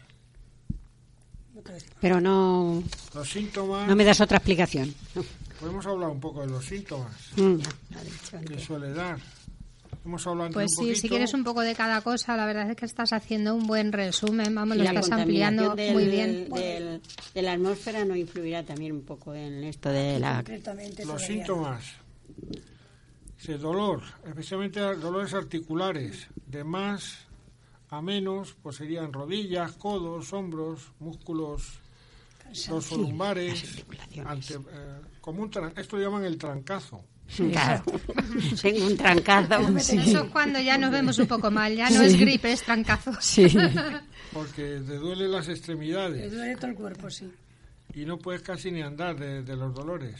Pero 2.01 2.21
no, 2.21 2.83
Los 3.15 3.31
síntomas, 3.31 3.87
no 3.87 3.95
me 3.95 4.05
das 4.05 4.21
otra 4.21 4.39
explicación. 4.39 4.95
podemos 5.61 5.85
hablar 5.87 6.09
un 6.11 6.19
poco 6.21 6.41
de 6.41 6.47
los 6.49 6.65
síntomas 6.65 7.13
Mm. 7.37 7.57
que 8.47 8.59
suele 8.59 8.93
dar. 8.93 9.19
Hemos 10.05 10.27
hablado 10.27 10.47
antes 10.47 10.55
Pues 10.55 10.71
un 10.73 10.75
sí, 10.77 10.81
poquito. 10.91 11.01
si 11.01 11.09
quieres 11.09 11.35
un 11.35 11.45
poco 11.45 11.61
de 11.61 11.75
cada 11.77 12.01
cosa, 12.01 12.37
la 12.37 12.45
verdad 12.45 12.69
es 12.71 12.77
que 12.77 12.87
estás 12.87 13.13
haciendo 13.13 13.55
un 13.55 13.67
buen 13.69 13.93
resumen, 13.93 14.53
vamos, 14.55 14.77
lo 14.77 14.83
estás 14.85 15.11
ampliando 15.13 15.77
muy 15.93 16.07
bien. 16.07 16.49
del- 16.51 17.01
de 17.35 17.43
la 17.43 17.53
atmósfera 17.53 18.05
no 18.05 18.17
influirá 18.17 18.65
también 18.65 18.93
un 18.93 19.03
poco 19.03 19.33
en 19.35 19.63
esto 19.65 19.91
de 19.91 20.19
la... 20.19 20.43
Los 21.07 21.23
síntomas. 21.23 21.85
Dice 23.39 23.59
dolor, 23.59 24.03
especialmente 24.27 24.81
dolores 24.81 25.35
articulares, 25.35 26.29
de 26.47 26.65
más 26.65 27.19
a 27.91 28.01
menos, 28.01 28.57
pues 28.63 28.77
serían 28.77 29.13
rodillas, 29.13 29.73
codos, 29.73 30.33
hombros, 30.33 30.93
músculos 30.99 31.79
dorsolumbares, 32.69 33.85
ante, 34.25 34.55
eh, 34.55 34.59
como 35.21 35.43
un 35.43 35.51
tran- 35.51 35.73
esto 35.79 35.97
lo 35.97 36.03
llaman 36.05 36.25
el 36.25 36.39
trancazo. 36.39 37.05
Claro. 37.51 37.83
Tengo 38.63 38.87
un 38.87 38.97
trancazo. 38.97 39.77
Eso 39.79 39.95
es 40.25 40.31
cuando 40.31 40.61
ya 40.61 40.77
nos 40.77 40.91
vemos 40.93 41.19
un 41.19 41.27
poco 41.27 41.51
mal, 41.51 41.75
ya 41.75 41.89
no 41.91 42.03
es 42.03 42.17
gripe, 42.19 42.53
es 42.53 42.63
trancazo. 42.63 43.13
Sí. 43.21 43.47
porque 44.33 44.81
te 44.87 44.97
duelen 44.97 45.31
las 45.33 45.49
extremidades 45.49 46.31
duele 46.33 46.57
todo 46.57 46.67
el 46.69 46.75
cuerpo, 46.75 47.11
sí. 47.11 47.31
y 47.95 48.05
no 48.05 48.19
puedes 48.19 48.43
casi 48.43 48.71
ni 48.71 48.83
andar 48.83 49.19
de, 49.19 49.43
de 49.43 49.57
los 49.57 49.75
dolores. 49.75 50.17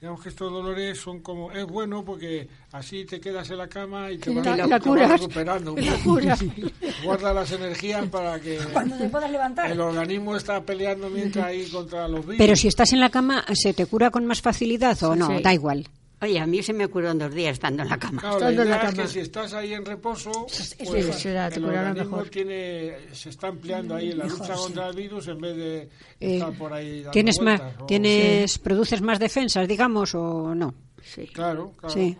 Digamos 0.00 0.22
que 0.22 0.28
estos 0.28 0.52
dolores 0.52 0.98
son 1.00 1.20
como, 1.20 1.50
es 1.52 1.64
bueno 1.64 2.04
porque 2.04 2.46
así 2.72 3.06
te 3.06 3.18
quedas 3.18 3.48
en 3.50 3.56
la 3.56 3.66
cama 3.68 4.10
y 4.10 4.18
te 4.18 4.28
vas, 4.30 4.44
la- 4.44 4.52
te 4.52 4.58
la 4.90 5.08
vas 5.08 5.20
recuperando. 5.20 5.72
un 5.72 5.84
La 5.84 5.92
poco. 5.92 6.02
curas. 6.04 6.44
Guarda 7.04 7.32
las 7.32 7.50
energías 7.50 8.06
para 8.08 8.38
que 8.38 8.58
Cuando 8.74 8.98
te 8.98 9.08
puedas 9.08 9.30
levantar. 9.30 9.70
el 9.70 9.80
organismo 9.80 10.36
está 10.36 10.62
peleando 10.62 11.08
mientras 11.08 11.46
ahí 11.46 11.66
contra 11.70 12.06
los 12.08 12.20
virus. 12.26 12.36
Pero 12.38 12.56
si 12.56 12.68
estás 12.68 12.92
en 12.92 13.00
la 13.00 13.08
cama, 13.08 13.42
¿se 13.54 13.72
te 13.72 13.86
cura 13.86 14.10
con 14.10 14.26
más 14.26 14.42
facilidad 14.42 15.02
o 15.02 15.16
no? 15.16 15.28
Sí. 15.34 15.42
Da 15.42 15.54
igual. 15.54 15.88
Oye, 16.22 16.40
a 16.40 16.46
mí 16.46 16.62
se 16.62 16.72
me 16.72 16.88
curó 16.88 17.10
en 17.10 17.18
dos 17.18 17.34
días 17.34 17.52
estando 17.52 17.82
en 17.82 17.90
la 17.90 17.98
cama. 17.98 18.22
Claro, 18.22 18.38
la 18.40 18.48
Estando 18.50 18.62
en 18.62 18.68
la 18.70 18.76
idea 18.76 18.88
es 18.88 18.94
cama. 18.94 19.02
que 19.02 19.08
si 19.12 19.18
estás 19.20 19.52
ahí 19.52 19.74
en 19.74 19.84
reposo, 19.84 20.46
es 20.50 20.74
pues 20.78 20.90
mejor. 21.04 21.12
Será, 21.20 21.50
te 21.50 21.56
el 21.58 21.64
organismo 21.66 22.04
mejor. 22.16 22.28
tiene, 22.30 22.96
se 23.12 23.28
está 23.28 23.48
empleando 23.48 23.94
ahí 23.94 24.12
en 24.12 24.18
la 24.18 24.24
Mejor, 24.24 24.40
lucha 24.40 24.56
sí. 24.56 24.62
contra 24.62 24.88
el 24.88 24.96
virus 24.96 25.28
en 25.28 25.40
vez 25.40 25.56
de 25.56 25.78
Eh, 26.20 26.36
estar 26.36 26.52
por 26.54 26.72
ahí 26.72 26.98
dando 27.00 27.10
¿Tienes 27.10 27.40
más, 27.42 27.60
vueltas, 27.60 27.82
o- 27.82 27.86
tienes, 27.86 28.58
produces 28.58 29.02
más 29.02 29.18
defensas, 29.18 29.68
digamos, 29.68 30.14
o 30.14 30.54
no? 30.54 30.74
Sí. 31.04 31.26
Claro, 31.26 31.72
claro. 31.76 31.94
Sí. 31.94 32.16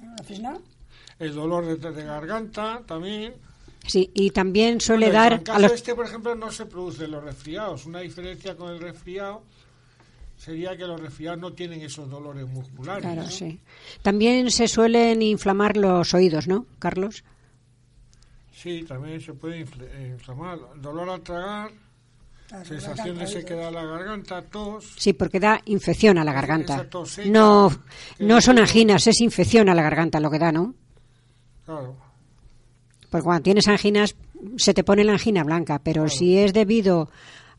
¿No 0.00 0.14
haces 0.20 0.40
nada? 0.40 0.58
El 1.18 1.34
dolor 1.34 1.66
de, 1.66 1.90
de 1.90 2.04
garganta 2.04 2.82
también. 2.86 3.34
Sí, 3.84 4.10
y 4.14 4.30
también 4.30 4.80
suele 4.80 5.06
Bueno, 5.06 5.18
dar 5.20 5.32
el 5.32 5.38
a 5.40 5.42
trancazo 5.42 5.62
los 5.68 5.72
este, 5.72 5.94
por 5.96 6.06
ejemplo, 6.06 6.34
no 6.36 6.52
se 6.52 6.66
produce 6.66 7.04
en 7.06 7.10
los 7.10 7.24
resfriados. 7.24 7.84
Una 7.86 7.98
diferencia 8.00 8.56
con 8.56 8.70
el 8.70 8.78
resfriado 8.78 9.42
sería 10.40 10.74
que 10.74 10.86
los 10.86 10.98
resfriados 10.98 11.38
no 11.38 11.52
tienen 11.52 11.82
esos 11.82 12.08
dolores 12.08 12.48
musculares. 12.48 13.02
Claro, 13.04 13.22
¿no? 13.22 13.28
sí. 13.28 13.60
También 14.00 14.50
se 14.50 14.66
suelen 14.68 15.20
inflamar 15.20 15.76
los 15.76 16.14
oídos, 16.14 16.48
¿no, 16.48 16.64
Carlos? 16.78 17.22
Sí, 18.54 18.84
también 18.88 19.20
se 19.20 19.34
puede 19.34 19.64
infl- 19.66 19.86
eh, 19.90 20.08
inflamar. 20.14 20.58
Dolor 20.76 21.10
al 21.10 21.20
tragar, 21.22 21.70
Claro, 22.48 22.64
sensación 22.64 23.18
de 23.18 23.26
sequedad 23.26 23.68
en 23.68 23.74
la 23.74 23.84
garganta, 23.84 24.42
tos. 24.42 24.92
Sí, 24.96 25.12
porque 25.12 25.38
da 25.38 25.60
infección 25.66 26.18
a 26.18 26.24
la 26.24 26.32
garganta. 26.32 26.74
Esa 26.74 26.88
tos 26.90 27.10
seca, 27.10 27.28
No, 27.28 27.70
que 28.18 28.24
no 28.24 28.40
son 28.40 28.58
anginas, 28.58 29.06
es 29.06 29.20
infección 29.20 29.68
a 29.68 29.74
la 29.74 29.82
garganta 29.82 30.20
lo 30.20 30.30
que 30.30 30.38
da, 30.38 30.50
¿no? 30.52 30.74
Claro. 31.64 31.96
Porque 33.08 33.24
cuando 33.24 33.42
tienes 33.42 33.68
anginas 33.68 34.16
se 34.56 34.72
te 34.74 34.82
pone 34.84 35.04
la 35.04 35.12
angina 35.12 35.44
blanca, 35.44 35.80
pero 35.82 36.08
si 36.08 36.38
es 36.38 36.52
debido 36.52 37.10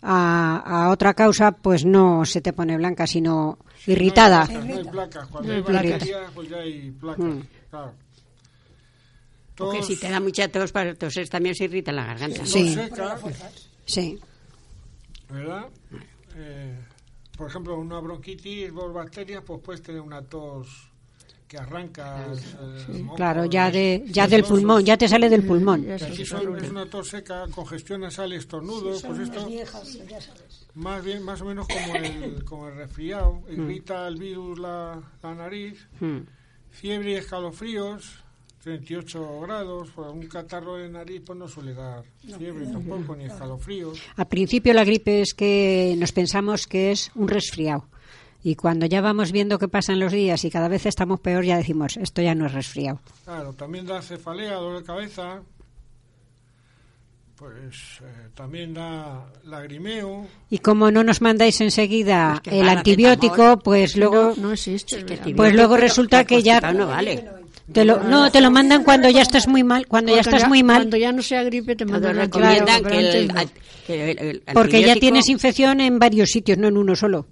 a, 0.02 0.58
a 0.86 0.90
otra 0.92 1.14
causa, 1.14 1.52
pues 1.52 1.86
no 1.86 2.26
se 2.26 2.42
te 2.42 2.54
pone 2.54 2.78
blanca, 2.78 3.06
sino 3.08 3.58
irritada. 3.88 4.46
No 4.48 4.60
hay 4.60 4.64
placas, 4.64 4.68
no 4.68 4.78
hay 4.78 4.84
placas. 4.92 5.28
Cuando 5.30 5.48
No 5.48 5.54
hay 5.54 5.58
hay 5.60 5.64
placas. 5.64 5.92
bacterias, 5.92 6.32
pues 6.36 6.50
ya 6.50 6.58
hay 6.58 6.92
placas. 6.92 7.26
Mm. 7.26 7.40
Claro. 7.70 7.94
Porque 9.56 9.84
si 9.84 9.96
te 10.00 10.10
da 10.10 10.20
mucha 10.20 10.48
tos 10.48 10.72
para 10.72 10.96
toser 10.96 11.30
también 11.30 11.54
se 11.56 11.66
irrita 11.66 11.92
la 11.92 12.06
garganta. 12.06 12.46
Sí. 12.46 12.74
seca, 12.74 13.18
Sí. 13.86 14.20
¿verdad? 15.30 15.68
Eh, 16.36 16.80
por 17.38 17.50
ejemplo, 17.50 17.78
una 17.78 18.00
bronquitis 18.00 18.72
por 18.72 18.92
bacterias, 18.94 19.44
pues 19.46 19.62
puedes 19.64 19.82
tener 19.82 20.02
una 20.02 20.22
tos 20.24 20.91
que 21.52 21.58
arranca. 21.58 22.26
eh, 22.32 23.00
mocos, 23.04 23.18
Claro, 23.18 23.44
ya 23.44 23.70
de 23.70 24.06
ya 24.08 24.26
del 24.26 24.46
pulmón, 24.46 24.86
ya 24.86 24.96
te 24.98 25.06
sale 25.10 25.30
del 25.30 25.46
pulmón. 25.46 25.84
Que 25.84 25.94
aquí 25.96 26.26
son- 26.26 26.56
es 26.64 26.70
una 26.72 26.86
tos 26.86 27.10
seca, 27.10 27.46
congestión 27.54 28.00
nasal, 28.00 28.32
estornudos, 28.32 29.04
pues 29.04 29.20
esto 29.20 29.46
viejas, 29.48 29.94
ya 30.08 30.22
sabes. 30.22 30.68
más 30.76 31.04
bien 31.04 31.22
más 31.24 31.42
o 31.42 31.46
menos 31.46 31.68
como 31.68 31.96
el, 31.98 32.46
como 32.46 32.70
el 32.70 32.76
resfriado, 32.76 33.42
Mm. 33.50 33.52
irrita 33.52 34.08
el 34.08 34.16
virus 34.16 34.60
la, 34.60 35.02
la 35.22 35.36
nariz, 35.36 35.86
Hmm. 36.00 36.20
fiebre 36.70 37.12
y 37.12 37.16
escalofríos, 37.16 38.24
38 38.64 39.42
grados, 39.42 39.90
pues 39.94 40.08
un 40.10 40.26
catarro 40.28 40.76
de 40.78 40.88
nariz 40.88 41.22
pues 41.26 41.38
no 41.38 41.50
suele 41.50 41.74
dar 41.74 42.04
fiebre 42.38 42.66
tampoco, 42.68 43.14
ni 43.16 43.26
escalofríos. 43.26 44.00
Al 44.16 44.28
principio 44.30 44.74
la 44.74 44.86
gripe 44.86 45.20
es 45.22 45.34
que 45.34 45.96
nos 45.98 46.14
pensamos 46.14 46.66
que 46.66 46.92
es 46.92 47.12
un 47.16 47.28
resfriado. 47.28 47.90
Y 48.44 48.56
cuando 48.56 48.86
ya 48.88 49.02
vamos 49.02 49.32
viendo 49.32 49.60
qué 49.60 49.68
pasan 49.68 50.00
los 50.00 50.12
días 50.12 50.44
y 50.46 50.50
cada 50.50 50.68
vez 50.68 50.86
estamos 50.88 51.20
peor, 51.20 51.44
ya 51.46 51.58
decimos, 51.58 51.98
esto 51.98 52.22
ya 52.22 52.34
no 52.34 52.48
es 52.48 52.54
resfriado. 52.54 53.00
Claro, 53.24 53.54
también 53.54 53.86
da 53.86 54.02
cefalea, 54.02 54.56
dolor 54.56 54.80
de 54.80 54.84
cabeza, 54.86 55.42
pues 57.36 58.00
eh, 58.02 58.28
también 58.36 58.74
da 58.74 59.26
lagrimeo, 59.46 60.28
Y 60.50 60.60
como 60.60 60.92
no 60.92 61.04
nos 61.04 61.22
mandáis 61.22 61.60
enseguida 61.62 62.34
Es 62.36 62.42
que 62.42 62.60
el 62.60 62.70
antibiótico, 62.70 63.58
pues 63.60 63.96
luego, 63.98 64.34
No 64.38 64.52
existe. 64.54 64.98
Es 64.98 65.04
que 65.04 65.10
¿verdad? 65.16 65.28
el 65.28 65.36
pues 65.36 65.54
luego 65.54 65.78
resulta 65.78 66.24
que 66.26 66.44
ya 66.44 66.60
no 66.74 66.88
vale. 66.88 67.24
te 67.72 67.84
lo, 67.86 68.04
no 68.04 68.32
te 68.32 68.42
lo 68.42 68.52
mandan 68.52 68.84
cuando 68.84 69.10
ya 69.10 69.22
estás 69.24 69.48
muy 69.48 69.64
mal, 69.64 69.88
cuando 69.88 70.14
ya 70.14 70.22
estás 70.22 70.48
muy 70.48 70.62
mal, 70.62 70.78
Cuando 70.84 70.98
ya 70.98 71.12
no 71.12 71.22
sea 71.24 71.44
gripe 71.44 71.76
te 71.76 71.86
mandan 71.86 72.16
recomiendan 72.16 72.84
que 72.84 72.98
el, 73.00 73.32
que 73.88 74.12
el- 74.12 74.20
el 74.20 74.44
porque 74.54 74.82
ya 74.84 74.96
tienes 74.96 75.28
infección 75.30 75.80
en 75.80 75.98
varios 75.98 76.30
sitios, 76.30 76.58
no 76.60 76.68
en 76.68 76.78
uno 76.78 76.96
solo. 76.96 77.28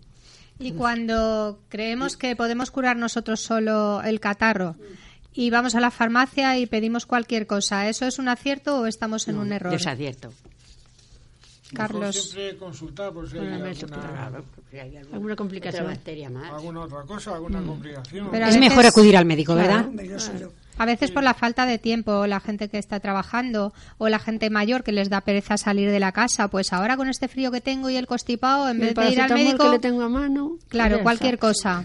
Y 0.60 0.74
cuando 0.74 1.60
creemos 1.70 2.18
que 2.18 2.36
podemos 2.36 2.70
curar 2.72 2.98
nosotros 2.98 3.40
solo 3.40 4.02
el 4.04 4.20
catarro 4.20 4.76
y 5.34 5.50
vamos 5.52 5.74
a 5.76 5.80
la 5.80 5.90
farmacia 5.90 6.58
y 6.58 6.66
pedimos 6.66 7.06
cualquier 7.06 7.48
cosa. 7.48 7.88
¿Eso 7.88 8.06
es 8.06 8.20
un 8.20 8.28
acierto 8.28 8.80
o 8.82 8.86
estamos 8.86 9.28
en 9.30 9.38
un 9.38 9.54
error? 9.54 9.72
Desacierto. 9.72 10.34
Mejor 11.72 11.88
Carlos. 11.88 12.16
siempre 12.32 12.58
consultar 12.58 13.14
por 13.14 13.30
si 13.30 13.38
hay 13.38 13.48
alguna, 13.48 13.74
Claro. 13.74 14.44
Hay 14.74 14.98
alguna, 14.98 15.16
Alguna 15.16 15.36
complicación. 15.36 15.84
otra 15.84 15.96
bacteria 15.96 16.30
más. 16.30 16.52
alguna 16.52 16.82
otra 16.82 17.04
cosa, 17.04 17.36
alguna 17.36 17.62
complicación. 17.62 18.28
Pero 18.32 18.46
a 18.46 18.50
Es 18.50 18.56
veces- 18.56 18.70
mejor 18.70 18.86
acudir 18.88 19.16
al 19.16 19.26
médico, 19.26 19.54
¿verdad? 19.56 19.86
Hombre, 19.86 20.08
yo 20.08 20.20
soy 20.20 20.40
yo. 20.40 20.52
A 20.80 20.86
veces 20.86 21.12
por 21.12 21.24
la 21.24 21.34
falta 21.34 21.66
de 21.66 21.78
tiempo, 21.78 22.26
la 22.26 22.40
gente 22.40 22.70
que 22.70 22.78
está 22.78 23.00
trabajando 23.02 23.74
o 23.98 24.08
la 24.08 24.18
gente 24.18 24.50
mayor 24.50 24.84
que 24.84 24.94
les 24.94 25.10
da 25.10 25.22
pereza 25.22 25.58
salir 25.58 25.92
de 25.92 26.00
la 26.00 26.14
casa, 26.14 26.48
pues 26.48 26.72
ahora 26.72 26.96
con 26.96 27.10
este 27.10 27.28
frío 27.28 27.52
que 27.52 27.60
tengo 27.60 27.90
y 27.90 27.98
el 27.98 28.08
constipado, 28.08 28.70
en 28.70 28.80
vez 28.80 28.96
de 28.96 29.12
ir 29.12 29.22
al 29.22 29.34
médico, 29.34 29.66
que 29.66 29.70
le 29.72 29.80
tengo 29.80 30.02
a 30.04 30.10
mano. 30.10 30.58
claro, 30.70 31.04
cualquier 31.04 31.38
cosa. 31.38 31.84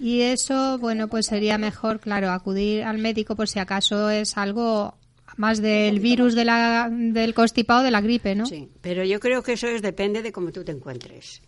Y 0.00 0.22
eso, 0.22 0.78
bueno, 0.78 1.06
pues 1.06 1.26
sería 1.26 1.58
mejor, 1.58 2.00
claro, 2.00 2.30
acudir 2.30 2.82
al 2.82 2.98
médico 2.98 3.36
por 3.36 3.48
si 3.48 3.60
acaso 3.60 4.10
es 4.10 4.36
algo 4.36 4.94
más 5.36 5.62
del 5.62 6.00
virus 6.00 6.34
de 6.34 6.44
la, 6.44 6.90
del 6.90 7.34
constipado 7.34 7.80
o 7.80 7.84
de 7.84 7.90
la 7.90 8.00
gripe, 8.00 8.34
¿no? 8.34 8.46
Sí, 8.46 8.68
pero 8.80 9.04
yo 9.04 9.20
creo 9.20 9.42
que 9.42 9.52
eso 9.52 9.68
es 9.68 9.80
depende 9.80 10.22
de 10.22 10.32
cómo 10.32 10.50
tú 10.50 10.64
te 10.64 10.72
encuentres. 10.72 11.40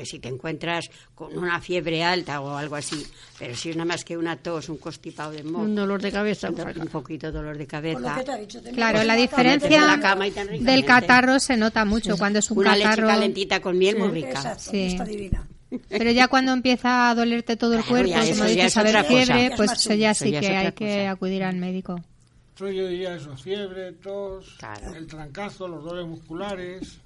Porque 0.00 0.10
si 0.12 0.18
te 0.18 0.28
encuentras 0.28 0.90
con 1.14 1.36
una 1.36 1.60
fiebre 1.60 2.02
alta 2.02 2.40
o 2.40 2.56
algo 2.56 2.74
así, 2.76 3.06
pero 3.38 3.54
si 3.54 3.68
es 3.70 3.76
nada 3.76 3.84
más 3.86 4.02
que 4.02 4.16
una 4.16 4.34
tos, 4.36 4.70
un 4.70 4.78
constipado 4.78 5.30
de 5.32 5.42
moco, 5.42 5.64
Un 5.64 5.74
dolor 5.74 6.00
de 6.00 6.10
cabeza. 6.10 6.48
un, 6.48 6.54
pues, 6.56 6.76
un 6.78 6.86
poquito 6.88 7.26
de 7.26 7.32
dolor 7.34 7.58
de 7.58 7.66
cabeza, 7.66 8.14
que 8.16 8.24
te 8.24 8.32
ha 8.32 8.36
dicho. 8.36 8.62
te 8.62 8.70
Claro, 8.72 9.04
la 9.04 9.14
diferencia 9.14 9.86
la 9.86 10.00
cama 10.00 10.24
del 10.30 10.84
catarro 10.86 11.38
se 11.38 11.56
nota 11.58 11.84
mucho 11.84 12.16
cuando 12.16 12.38
es 12.38 12.50
un 12.50 12.58
una 12.58 12.74
leche 12.76 12.84
catarro. 12.88 13.08
calentita 13.08 13.60
con 13.60 13.76
miel 13.76 13.98
muy 13.98 14.08
te- 14.08 14.14
rica. 14.14 14.28
Exacto, 14.30 14.70
Sí. 14.70 14.82
está 14.86 15.04
divina. 15.04 15.46
Pero 15.88 16.10
ya 16.12 16.28
cuando 16.28 16.52
empieza 16.52 17.10
a 17.10 17.14
dolerte 17.14 17.56
todo 17.58 17.74
el 17.74 17.80
Claro, 17.84 17.90
cuerpo, 17.90 18.08
ya 18.10 18.32
como 18.32 18.44
dices, 18.46 18.64
es 18.64 18.76
a 18.78 18.82
ver 18.82 19.04
fiebre, 19.04 19.48
Ya 19.50 19.56
pues 19.56 19.72
eso 19.72 19.94
ya 19.94 20.14
sí 20.14 20.30
que 20.32 20.48
hay 20.56 20.72
que 20.72 21.06
acudir 21.08 21.44
al 21.44 21.56
médico. 21.56 22.00
Yo 22.58 22.66
diría 22.88 23.16
eso, 23.16 23.36
fiebre, 23.36 23.92
tos, 23.92 24.56
Claro. 24.58 24.94
el 24.94 25.06
trancazo, 25.06 25.66
los 25.68 25.82
dolores 25.84 26.06
musculares, 26.08 26.98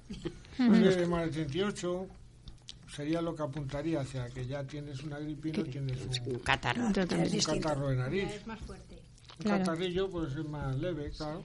fiebre 0.57 0.95
de 0.95 1.05
más 1.07 1.25
de 1.25 1.31
38, 1.45 2.07
sería 2.95 3.21
lo 3.21 3.35
que 3.35 3.43
apuntaría 3.43 4.01
hacia 4.01 4.27
que 4.29 4.45
ya 4.45 4.63
tienes 4.63 5.01
una 5.03 5.19
gripe 5.19 5.49
y 5.49 5.51
no 5.51 5.63
tienes 5.65 5.97
un, 6.25 6.33
Un 6.35 6.39
catarro. 6.39 6.85
un 6.87 6.93
catarro 6.93 7.89
de 7.89 7.95
nariz. 7.97 8.27
Un 9.37 9.43
Claro. 9.43 9.65
catarrillo 9.65 10.09
pues 10.09 10.31
es 10.33 10.45
más 10.47 10.77
leve, 10.77 11.11
claro. 11.17 11.43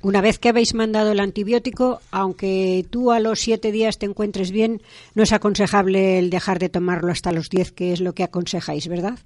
Una 0.00 0.22
vez 0.22 0.38
que 0.38 0.48
habéis 0.48 0.72
mandado 0.72 1.12
el 1.12 1.20
antibiótico, 1.20 2.00
aunque 2.10 2.86
tú 2.88 3.12
a 3.12 3.20
los 3.20 3.40
siete 3.40 3.72
días 3.72 3.98
te 3.98 4.06
encuentres 4.06 4.50
bien, 4.50 4.80
no 5.14 5.22
es 5.22 5.32
aconsejable 5.34 6.18
el 6.18 6.30
dejar 6.30 6.58
de 6.58 6.70
tomarlo 6.70 7.12
hasta 7.12 7.32
los 7.32 7.50
diez, 7.50 7.72
que 7.72 7.92
es 7.92 8.00
lo 8.00 8.14
que 8.14 8.22
aconsejáis, 8.24 8.88
¿verdad? 8.88 9.18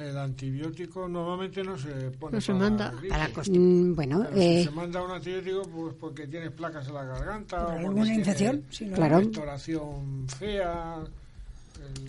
El 0.00 0.16
antibiótico 0.16 1.06
normalmente 1.06 1.62
no 1.62 1.76
se 1.76 2.10
pone 2.18 2.36
No 2.36 2.40
se 2.40 2.52
para 2.52 2.58
manda. 2.64 2.94
Para 3.08 3.28
Mm, 3.46 3.94
bueno, 3.94 4.26
si 4.32 4.40
eh, 4.40 4.64
se 4.64 4.70
manda 4.70 5.02
un 5.02 5.10
antibiótico 5.10 5.62
pues 5.68 5.94
porque 6.00 6.26
tienes 6.26 6.50
placas 6.52 6.88
en 6.88 6.94
la 6.94 7.04
garganta 7.04 7.64
o 7.64 7.66
¿Por 7.66 7.78
alguna 7.78 8.14
infección? 8.14 8.64
Sí, 8.70 8.86
no. 8.86 8.96
Claro. 8.96 9.18
restauración 9.18 10.26
fea. 10.38 10.96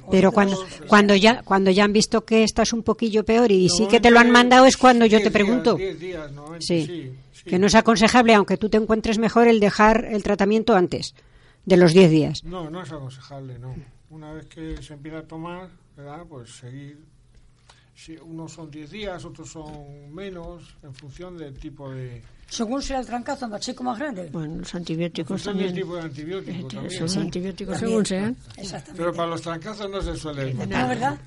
pero 0.09 0.31
cuando, 0.31 0.57
cuando 0.87 1.15
ya 1.15 1.41
cuando 1.43 1.69
ya 1.69 1.83
han 1.83 1.91
visto 1.91 2.23
que 2.23 2.43
estás 2.43 2.71
un 2.71 2.83
poquillo 2.83 3.25
peor 3.25 3.51
y 3.51 3.67
sí 3.67 3.87
que 3.87 3.99
te 3.99 4.09
lo 4.09 4.19
han 4.19 4.31
mandado 4.31 4.65
es 4.65 4.77
cuando 4.77 5.05
yo 5.05 5.17
10 5.17 5.23
te 5.23 5.31
pregunto. 5.31 5.75
10 5.75 5.99
días, 5.99 6.31
normalmente, 6.31 6.65
Sí, 6.65 6.85
sí, 6.85 7.11
sí. 7.33 7.49
que 7.49 7.59
no 7.59 7.67
es 7.67 7.75
aconsejable, 7.75 8.33
aunque 8.33 8.55
tú 8.55 8.69
te 8.69 8.77
encuentres 8.77 9.17
mejor, 9.17 9.47
el 9.49 9.59
dejar 9.59 10.05
el 10.05 10.23
tratamiento 10.23 10.75
antes 10.75 11.13
de 11.65 11.75
los 11.77 11.91
10 11.93 12.09
días. 12.09 12.43
No, 12.45 12.69
no 12.69 12.83
es 12.83 12.91
aconsejable, 12.91 13.59
no. 13.59 13.75
Una 14.09 14.31
vez 14.31 14.45
que 14.45 14.81
se 14.81 14.93
empieza 14.93 15.19
a 15.19 15.23
tomar, 15.23 15.69
¿verdad? 15.97 16.23
Pues 16.29 16.51
seguir. 16.51 16.97
Si 18.03 18.17
unos 18.17 18.51
son 18.53 18.71
10 18.71 18.89
días, 18.89 19.23
otros 19.25 19.47
son 19.51 20.11
menos, 20.11 20.75
en 20.81 20.91
función 20.91 21.37
del 21.37 21.53
tipo 21.53 21.91
de. 21.91 22.23
Según 22.47 22.81
sea 22.81 22.99
el 22.99 23.05
trancazo, 23.05 23.47
más 23.47 23.61
chico 23.61 23.83
más 23.83 23.99
grande. 23.99 24.27
Bueno, 24.31 24.55
los 24.55 24.73
antibióticos 24.73 25.43
del 25.43 25.53
también. 25.53 25.75
tipo 25.75 25.95
de 25.95 26.01
antibiótico 26.01 26.67
también. 26.67 27.07
Son 27.07 27.15
¿no? 27.19 27.25
antibióticos 27.27 27.73
También. 27.75 27.89
según 27.91 28.05
sean. 28.07 28.37
Exactamente. 28.57 28.97
Pero 28.97 29.13
para 29.13 29.29
los 29.29 29.41
trancazos 29.43 29.87
no 29.91 30.01
se 30.01 30.17
suele 30.17 30.51
¿No, 30.51 30.59
mandar. 30.61 30.87
verdad? 30.89 31.19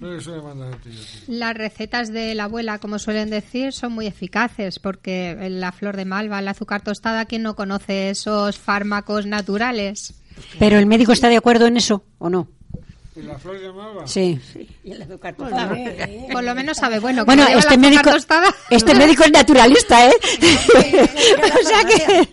No 0.00 0.12
se 0.12 0.20
suele 0.22 0.42
mandar 0.42 0.72
antibióticos. 0.72 1.22
Las 1.28 1.54
recetas 1.56 2.12
de 2.12 2.34
la 2.34 2.44
abuela, 2.44 2.78
como 2.80 2.98
suelen 2.98 3.30
decir, 3.30 3.72
son 3.72 3.92
muy 3.92 4.08
eficaces 4.08 4.80
porque 4.80 5.36
la 5.50 5.70
flor 5.70 5.96
de 5.96 6.04
malva, 6.04 6.40
el 6.40 6.48
azúcar 6.48 6.82
tostada, 6.82 7.26
¿quién 7.26 7.44
no 7.44 7.54
conoce 7.54 8.10
esos 8.10 8.58
fármacos 8.58 9.26
naturales? 9.26 10.14
Pero 10.58 10.78
el 10.80 10.86
médico 10.86 11.12
está 11.12 11.28
de 11.28 11.36
acuerdo 11.36 11.66
en 11.68 11.76
eso 11.76 12.02
o 12.18 12.28
no? 12.28 12.48
¿Y 13.14 13.20
la 13.22 13.38
flor 13.38 13.60
de 13.60 13.70
malva? 13.72 14.06
Sí. 14.06 14.40
Y 14.82 14.92
el 14.92 15.02
azúcar 15.02 15.34
A 15.34 15.36
tostada. 15.36 15.66
ver, 15.66 16.00
eh. 16.00 16.28
Por 16.32 16.42
lo 16.42 16.54
menos 16.54 16.76
sabe 16.78 16.98
bueno. 16.98 17.24
Bueno, 17.26 17.46
este 17.46 17.76
médico 17.76 18.10
tostada. 18.10 18.48
este 18.70 18.94
médico 18.94 19.24
es 19.24 19.32
naturalista, 19.32 20.06
¿eh? 20.08 20.12
o 21.62 21.68
sea 21.68 21.84
que 21.84 22.28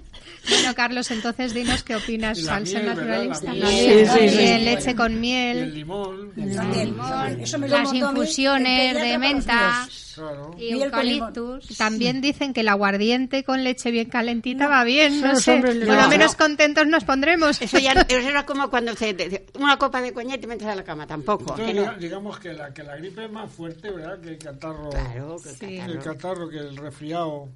Bueno, 0.47 0.73
Carlos, 0.75 1.11
entonces 1.11 1.53
dinos 1.53 1.83
qué 1.83 1.95
opinas. 1.95 2.39
Salsa 2.39 2.79
miel, 2.79 2.85
naturalista. 2.87 3.53
La 3.53 3.67
miel. 3.69 3.95
miel, 3.95 4.29
Sí, 4.29 4.63
leche 4.65 4.95
con 4.95 5.11
Y 5.11 5.15
el 5.15 5.19
miel, 5.21 5.73
limón, 5.75 6.31
Miel. 6.35 6.95
Eso 7.41 7.57
me 7.59 7.67
lo 7.67 7.77
Las 7.77 7.93
infusiones 7.93 8.95
de 9.01 9.17
menta 9.17 9.87
claro. 10.15 10.51
y 10.57 10.73
Miel 10.73 10.83
eucaliptus. 10.83 11.77
También 11.77 12.21
dicen 12.21 12.53
que 12.53 12.61
el 12.61 12.67
aguardiente 12.69 13.43
con 13.43 13.63
leche 13.63 13.91
bien 13.91 14.09
calentita 14.09 14.67
va 14.67 14.83
bien, 14.83 15.21
no 15.21 15.35
sé. 15.35 15.59
Por 15.59 15.75
lo 15.75 16.07
menos 16.07 16.35
contentos 16.35 16.87
nos 16.87 17.03
pondremos. 17.03 17.61
Eso 17.61 17.77
ya 17.79 17.91
eso 17.93 18.17
era 18.29 18.45
como 18.45 18.69
cuando 18.69 18.95
se, 18.95 19.13
te- 19.13 19.45
una 19.59 19.77
copa 19.77 20.01
de 20.01 20.13
coñac 20.13 20.37
y 20.37 20.41
te 20.41 20.47
metes 20.47 20.67
a 20.67 20.75
la 20.75 20.83
cama, 20.83 21.05
tampoco. 21.05 21.51
Entonces, 21.51 21.67
que 21.67 21.73
no. 21.73 21.81
diga- 21.83 21.97
digamos 21.97 22.39
que 22.39 22.53
la, 22.53 22.73
que 22.73 22.83
la 22.83 22.95
gripe 22.95 23.25
es 23.25 23.31
más 23.31 23.51
fuerte, 23.51 23.89
¿verdad? 23.91 24.19
Que 24.19 24.29
el 24.29 24.37
catarro. 24.37 24.89
Claro, 24.89 25.37
que 25.43 25.49
Sí. 25.49 25.77
catarro. 25.77 25.93
El 25.93 25.99
catarro, 25.99 26.49
que 26.49 26.57
el 26.57 26.77
resfriado. 26.77 27.49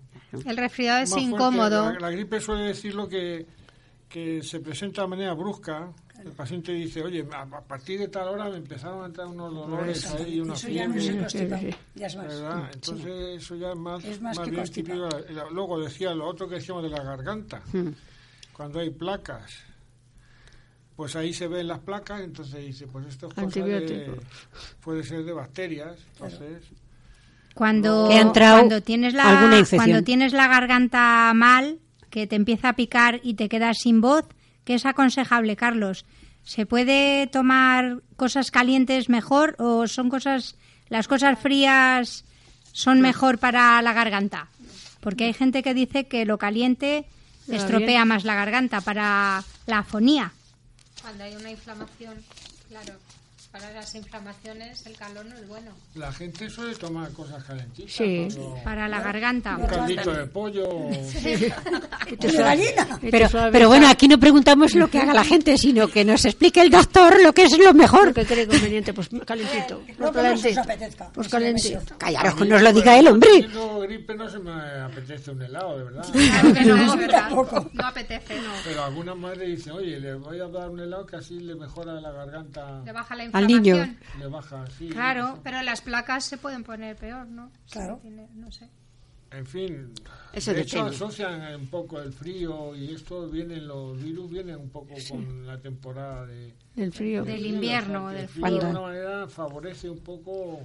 El 0.45 0.57
resfriado 0.57 1.01
es 1.03 1.15
incómodo. 1.17 1.93
La, 1.93 1.99
la 1.99 2.11
gripe 2.11 2.39
suele 2.39 2.63
decirlo 2.63 3.07
que, 3.07 3.45
que 4.09 4.41
se 4.41 4.59
presenta 4.59 5.01
de 5.03 5.07
manera 5.07 5.33
brusca. 5.33 5.91
El 6.23 6.31
paciente 6.31 6.71
dice, 6.71 7.01
oye, 7.01 7.27
a, 7.33 7.41
a 7.41 7.61
partir 7.61 7.99
de 7.99 8.07
tal 8.07 8.29
hora 8.29 8.49
me 8.49 8.57
empezaron 8.57 9.03
a 9.03 9.07
entrar 9.07 9.27
unos 9.27 9.53
dolores 9.53 10.05
ahí, 10.13 10.39
una 10.39 10.53
Eso 10.53 10.69
ya 10.69 10.87
no 10.87 10.95
es 10.95 11.07
el 11.35 11.75
ya 11.95 12.07
es 12.07 12.15
más. 12.15 12.27
¿verdad? 12.27 12.69
Entonces 12.73 13.43
eso 13.43 13.55
ya 13.55 13.71
es 13.71 13.75
más, 13.75 14.05
Es 14.05 14.21
más 14.21 14.37
más 14.37 14.45
que 14.45 14.51
bien 14.51 14.63
típico. 14.69 15.09
Luego 15.51 15.81
decía 15.81 16.13
lo 16.13 16.27
otro 16.27 16.47
que 16.47 16.55
decíamos 16.55 16.83
de 16.83 16.89
la 16.89 17.03
garganta. 17.03 17.61
Hmm. 17.73 17.89
Cuando 18.53 18.79
hay 18.79 18.91
placas, 18.91 19.51
pues 20.95 21.15
ahí 21.15 21.33
se 21.33 21.47
ven 21.47 21.67
las 21.67 21.79
placas, 21.79 22.21
entonces 22.21 22.65
dice, 22.65 22.87
pues 22.87 23.07
esto 23.07 23.27
es 23.27 23.33
cosa 23.33 23.47
de, 23.65 23.75
Antibióticos. 23.75 24.23
puede 24.79 25.03
ser 25.03 25.23
de 25.23 25.33
bacterias, 25.33 25.97
entonces... 26.13 26.63
Cuando, 27.53 28.09
Que 28.09 28.21
cuando 28.39 28.81
tienes 28.81 29.13
la 29.13 29.29
alguna 29.29 29.59
infección. 29.59 29.79
cuando 29.79 30.03
tienes 30.03 30.33
la 30.33 30.47
garganta 30.47 31.31
mal, 31.35 31.79
que 32.09 32.27
te 32.27 32.35
empieza 32.35 32.69
a 32.69 32.73
picar 32.73 33.19
y 33.23 33.35
te 33.35 33.49
quedas 33.49 33.77
sin 33.79 34.01
voz, 34.01 34.25
¿qué 34.63 34.75
es 34.75 34.85
aconsejable, 34.85 35.55
Carlos? 35.55 36.05
¿Se 36.43 36.65
puede 36.65 37.27
tomar 37.27 38.01
cosas 38.15 38.51
calientes 38.51 39.07
mejor 39.09 39.55
o 39.59 39.87
son 39.87 40.09
cosas 40.09 40.55
las 40.89 41.07
cosas 41.07 41.39
frías 41.39 42.25
son 42.71 43.01
mejor 43.01 43.37
para 43.39 43.81
la 43.81 43.93
garganta? 43.93 44.47
Porque 44.99 45.25
hay 45.25 45.33
gente 45.33 45.63
que 45.63 45.73
dice 45.73 46.07
que 46.07 46.25
lo 46.25 46.37
caliente 46.37 47.05
estropea 47.47 48.01
bien. 48.03 48.07
más 48.07 48.23
la 48.25 48.35
garganta 48.35 48.81
para 48.81 49.43
la 49.65 49.79
afonía. 49.79 50.31
Cuando 51.01 51.23
hay 51.23 51.35
una 51.35 51.51
inflamación, 51.51 52.15
claro, 52.69 52.93
para 53.53 53.71
las 53.71 53.93
inflamaciones 53.93 54.83
el 54.87 54.97
calor 54.97 55.25
no 55.27 55.37
es 55.37 55.47
bueno. 55.47 55.71
La 55.93 56.11
gente 56.11 56.49
suele 56.49 56.73
tomar 56.73 57.11
cosas 57.11 57.43
calentitas. 57.43 57.93
Sí. 57.93 58.27
Para 58.63 58.87
la 58.87 58.99
garganta. 58.99 59.57
Un 59.57 59.67
caldito 59.67 60.11
de 60.11 60.25
pollo. 60.25 60.67
te 62.19 63.11
pero, 63.11 63.29
pero 63.51 63.67
bueno, 63.67 63.87
aquí 63.87 64.07
no 64.07 64.19
preguntamos 64.19 64.73
lo 64.73 64.89
que 64.89 64.97
haga 64.97 65.13
la 65.13 65.23
gente, 65.23 65.55
sino 65.59 65.87
que 65.87 66.03
nos 66.03 66.25
explique 66.25 66.61
el 66.61 66.71
doctor 66.71 67.21
lo 67.21 67.31
que 67.31 67.43
es 67.43 67.55
lo 67.59 67.63
lo 67.63 67.73
mejor. 67.75 68.13
que 68.13 68.25
cree 68.25 68.47
conveniente, 68.47 68.91
pues 68.91 69.09
calentito. 69.25 69.81
Lo 69.99 70.11
que 70.11 70.19
os 70.19 70.57
apetezca. 70.57 71.09
Pues 71.13 71.29
calentito. 71.29 71.67
siento. 71.67 71.97
Callaros, 71.97 72.35
que 72.35 72.45
nos 72.45 72.61
lo 72.61 72.73
diga 72.73 72.97
el 72.97 73.07
hombre. 73.07 73.43
Tengo 73.43 73.79
gripe, 73.81 74.15
no 74.15 74.29
se 74.29 74.39
me 74.39 74.51
apetece 74.51 75.31
un 75.31 75.41
helado, 75.41 75.77
de 75.77 75.83
verdad. 75.85 76.05
Claro 76.11 76.53
que 76.53 76.65
no, 76.65 76.75
es 76.93 76.97
verdad. 76.97 77.29
No 77.29 77.85
apetece, 77.85 78.35
no. 78.41 78.51
Pero 78.63 78.83
algunas 78.83 79.15
madres 79.15 79.47
dicen, 79.47 79.73
oye, 79.73 79.99
le 79.99 80.15
voy 80.15 80.39
a 80.39 80.47
dar 80.47 80.69
un 80.69 80.79
helado 80.79 81.05
que 81.05 81.17
así 81.17 81.39
le 81.39 81.55
mejora 81.55 81.93
la 82.01 82.11
garganta, 82.11 82.81
Le 82.83 82.91
baja 82.91 83.15
la 83.15 83.23
Al 83.43 83.47
niño. 83.47 83.95
le 84.19 84.27
baja 84.27 84.63
así. 84.63 84.89
Claro, 84.89 85.39
pero 85.43 85.61
las 85.61 85.81
placas 85.81 86.25
se 86.25 86.37
pueden 86.37 86.63
poner 86.63 86.95
peor, 86.95 87.27
¿no? 87.27 87.51
Claro. 87.71 87.99
Sí, 88.01 88.09
tiene- 88.09 88.27
no 88.35 88.51
sé. 88.51 88.69
En 89.31 89.47
fin, 89.47 89.91
Eso 90.31 90.53
de 90.53 90.61
hecho 90.61 90.85
asocian 90.85 91.55
un 91.59 91.65
poco 91.67 91.99
el 91.99 92.13
frío 92.13 92.75
y 92.75 92.93
esto 92.93 93.27
vienen, 93.29 93.67
los 93.67 93.99
virus 94.01 94.29
vienen 94.29 94.57
un 94.57 94.69
poco 94.69 94.93
con 95.09 95.47
la 95.47 95.57
temporada 95.59 96.27
de, 96.27 96.53
Del 96.75 96.93
frío. 96.93 97.23
Del 97.23 97.43
invierno, 97.47 98.05
o 98.05 98.09
sea, 98.09 98.13
del 98.15 98.21
el 98.25 98.29
frío 98.29 98.45
de 98.45 98.59
alguna 98.59 98.81
manera 98.81 99.27
favorece 99.27 99.89
un 99.89 99.97
poco 100.01 100.59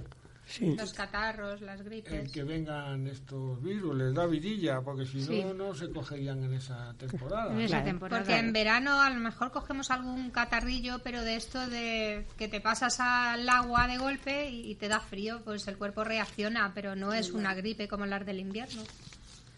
Sí. 0.49 0.75
Los 0.75 0.93
catarros, 0.93 1.61
las 1.61 1.81
gripes. 1.83 2.11
el 2.11 2.31
que 2.31 2.43
vengan 2.43 3.05
estos 3.05 3.61
virus, 3.61 3.95
les 3.95 4.13
da 4.15 4.25
vidilla, 4.25 4.81
porque 4.81 5.05
si 5.05 5.21
Sí. 5.23 5.43
no, 5.43 5.53
no 5.53 5.75
se 5.75 5.91
cogerían 5.91 6.43
en 6.43 6.53
esa 6.55 6.91
temporada. 6.95 7.53
En 7.53 7.59
esa 7.61 7.67
Claro. 7.75 7.85
temporada. 7.85 8.23
Porque 8.23 8.37
en 8.39 8.51
verano 8.51 8.99
a 8.99 9.09
lo 9.11 9.19
mejor 9.19 9.51
cogemos 9.51 9.91
algún 9.91 10.31
catarrillo, 10.31 10.99
pero 11.03 11.21
de 11.21 11.35
esto 11.35 11.67
de 11.67 12.25
que 12.37 12.47
te 12.47 12.61
pasas 12.61 12.99
al 12.99 13.47
agua 13.47 13.87
de 13.87 13.97
golpe 13.99 14.49
y, 14.49 14.71
y 14.71 14.75
te 14.75 14.87
da 14.87 14.99
frío, 14.99 15.41
pues 15.45 15.67
el 15.67 15.77
cuerpo 15.77 16.03
reacciona, 16.03 16.71
pero 16.73 16.95
no 16.95 17.13
es 17.13 17.31
una 17.31 17.53
gripe 17.53 17.87
como 17.87 18.07
las 18.07 18.25
del 18.25 18.39
invierno. 18.39 18.81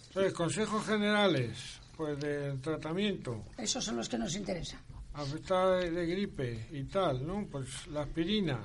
Entonces, 0.09 0.33
consejos 0.33 0.85
generales, 0.85 1.79
pues 1.95 2.19
del 2.19 2.59
tratamiento, 2.59 3.45
Esos 3.57 3.85
son 3.85 3.95
los 3.95 4.09
que 4.09 4.17
nos 4.17 4.35
interesan. 4.35 4.81
afectada 5.13 5.77
de, 5.77 5.89
de 5.91 6.05
gripe 6.05 6.67
y 6.71 6.83
tal, 6.83 7.25
¿no? 7.25 7.47
Pues 7.49 7.87
la 7.87 8.01
aspirina. 8.01 8.59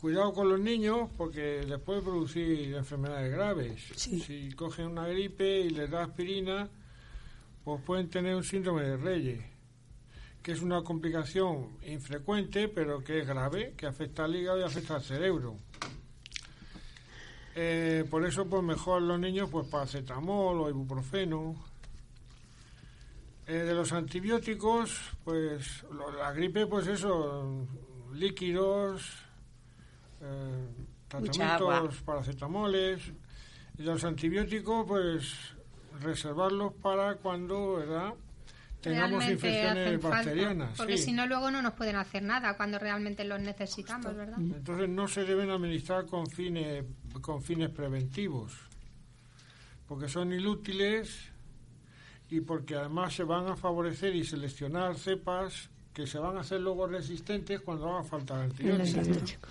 Cuidado 0.00 0.32
con 0.34 0.48
los 0.48 0.60
niños 0.60 1.08
porque 1.16 1.62
les 1.66 1.80
puede 1.80 2.02
producir 2.02 2.74
enfermedades 2.74 3.32
graves. 3.32 3.82
Sí. 3.96 4.20
Si 4.20 4.52
cogen 4.52 4.88
una 4.88 5.06
gripe 5.08 5.60
y 5.60 5.70
les 5.70 5.90
da 5.90 6.04
aspirina, 6.04 6.68
pues 7.64 7.80
pueden 7.82 8.08
tener 8.10 8.36
un 8.36 8.44
síndrome 8.44 8.82
de 8.82 8.96
Reyes, 8.98 9.40
que 10.42 10.52
es 10.52 10.60
una 10.62 10.82
complicación 10.82 11.78
infrecuente, 11.86 12.68
pero 12.68 13.02
que 13.02 13.20
es 13.20 13.26
grave, 13.26 13.74
que 13.76 13.86
afecta 13.86 14.24
al 14.24 14.36
hígado 14.36 14.60
y 14.60 14.64
afecta 14.64 14.96
al 14.96 15.02
cerebro. 15.02 15.56
Eh, 17.54 18.04
por 18.10 18.24
eso, 18.26 18.46
pues 18.46 18.62
mejor 18.62 19.00
los 19.02 19.18
niños, 19.18 19.48
pues 19.50 19.66
paracetamol 19.66 20.60
o 20.60 20.68
ibuprofeno. 20.68 21.56
Eh, 23.46 23.52
de 23.54 23.74
los 23.74 23.92
antibióticos, 23.92 25.00
pues 25.24 25.84
lo- 25.90 26.10
la 26.12 26.32
gripe, 26.32 26.66
pues 26.66 26.86
eso, 26.88 27.64
líquidos, 28.12 29.24
eh, 30.20 30.68
tratamientos, 31.08 32.02
paracetamoles. 32.02 33.00
Y 33.78 33.82
los 33.82 34.02
antibióticos, 34.04 34.86
pues 34.86 35.34
reservarlos 36.00 36.72
para 36.74 37.16
cuando, 37.16 37.76
¿verdad? 37.76 38.14
Tengamos 38.80 39.24
Realmente 39.24 39.32
infecciones 39.32 40.00
falta, 40.00 40.16
bacterianas. 40.16 40.76
porque 40.76 40.96
sí. 40.98 41.04
si 41.06 41.12
no 41.12 41.26
luego 41.26 41.50
no 41.50 41.60
nos 41.62 41.72
pueden 41.74 41.96
hacer 41.96 42.22
nada 42.22 42.56
cuando 42.56 42.78
realmente 42.78 43.24
los 43.24 43.40
necesitamos, 43.40 44.14
¿verdad? 44.14 44.38
Entonces 44.38 44.88
no 44.88 45.08
se 45.08 45.24
deben 45.24 45.50
administrar 45.50 46.06
con 46.06 46.26
fines, 46.26 46.84
con 47.20 47.42
fines 47.42 47.70
preventivos, 47.70 48.52
porque 49.88 50.08
son 50.08 50.32
inútiles 50.32 51.32
y 52.30 52.40
porque 52.40 52.76
además 52.76 53.14
se 53.14 53.24
van 53.24 53.48
a 53.48 53.56
favorecer 53.56 54.14
y 54.14 54.24
seleccionar 54.24 54.96
cepas 54.96 55.70
que 55.92 56.06
se 56.06 56.18
van 56.18 56.36
a 56.36 56.40
hacer 56.40 56.60
luego 56.60 56.86
resistentes 56.86 57.60
cuando 57.62 57.90
haga 57.90 58.04
falta 58.04 58.44
el 58.44 58.52
El 58.60 58.80
antibiótico. 58.82 59.48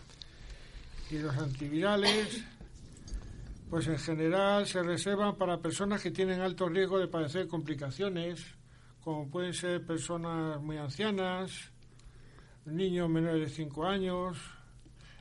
Los 1.19 1.35
antivirales, 1.37 2.43
pues 3.69 3.87
en 3.87 3.97
general 3.97 4.65
se 4.67 4.81
reservan 4.83 5.35
para 5.37 5.59
personas 5.59 6.01
que 6.01 6.11
tienen 6.11 6.41
alto 6.41 6.69
riesgo 6.69 6.99
de 6.99 7.07
padecer 7.07 7.47
complicaciones, 7.47 8.45
como 9.01 9.29
pueden 9.29 9.53
ser 9.53 9.85
personas 9.85 10.61
muy 10.61 10.77
ancianas, 10.77 11.71
niños 12.65 13.09
menores 13.09 13.41
de 13.41 13.55
5 13.55 13.85
años, 13.85 14.37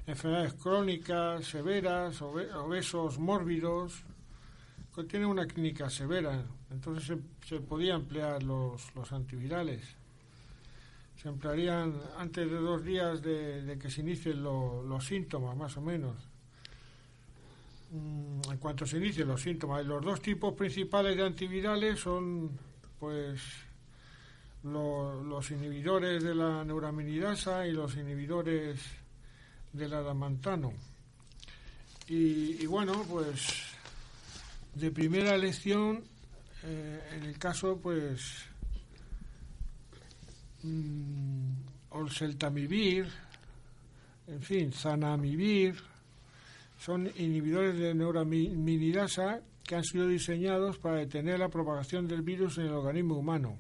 enfermedades 0.07 0.54
crónicas, 0.54 1.44
severas, 1.46 2.20
obe- 2.22 2.52
obesos, 2.54 3.18
mórbidos, 3.18 4.02
que 4.94 5.04
tienen 5.04 5.28
una 5.28 5.46
clínica 5.46 5.90
severa. 5.90 6.44
Entonces 6.70 7.04
se, 7.07 7.46
se 7.48 7.61
podía 7.61 7.94
emplear 7.94 8.42
los, 8.42 8.94
los 8.94 9.12
antivirales. 9.12 9.83
Se 11.24 11.30
antes 12.18 12.50
de 12.50 12.56
dos 12.58 12.84
días 12.84 13.22
de, 13.22 13.62
que 13.78 13.88
se 13.88 14.02
inicien 14.02 14.42
lo- 14.42 14.82
los 14.82 15.06
síntomas, 15.06 15.56
más 15.56 15.74
o 15.78 15.80
menos. 15.80 16.14
Mm, 17.92 18.50
En 18.52 18.58
cuanto 18.58 18.84
se 18.84 18.98
inicien 18.98 19.28
los 19.28 19.40
síntomas, 19.40 19.87
los 19.87 20.04
dos 20.04 20.20
tipos 20.20 20.52
principales 20.52 21.16
de 21.16 21.24
antivirales 21.24 21.98
son, 21.98 22.50
pues, 23.00 23.40
lo- 24.64 25.24
los 25.24 25.50
inhibidores 25.50 26.22
de 26.22 26.34
la 26.34 26.62
neuraminidasa 26.62 27.66
y 27.66 27.72
los 27.72 27.96
inhibidores 27.96 28.78
del 29.72 29.94
adamantano. 29.94 30.74
Y, 32.06 32.62
y 32.62 32.66
bueno, 32.66 33.02
pues, 33.08 33.46
de 34.74 34.90
primera 34.90 35.34
elección, 35.34 36.04
eh, 36.64 37.00
en 37.16 37.22
el 37.24 37.38
caso, 37.38 37.78
pues, 37.82 38.44
mm, 40.64 41.53
olseltamivir, 41.90 43.07
en 44.27 44.40
fin, 44.40 44.72
zanamivir, 44.72 45.77
son 46.79 47.07
inhibidores 47.16 47.79
de 47.79 47.94
neuraminidasa 47.94 49.40
que 49.62 49.77
han 49.77 49.85
sido 49.85 50.07
diseñados 50.07 50.79
para 50.79 50.96
detener 50.96 51.38
la 51.38 51.48
propagación 51.48 52.07
del 52.07 52.22
virus 52.22 52.59
en 52.59 52.66
el 52.66 52.72
organismo 52.72 53.16
humano. 53.16 53.57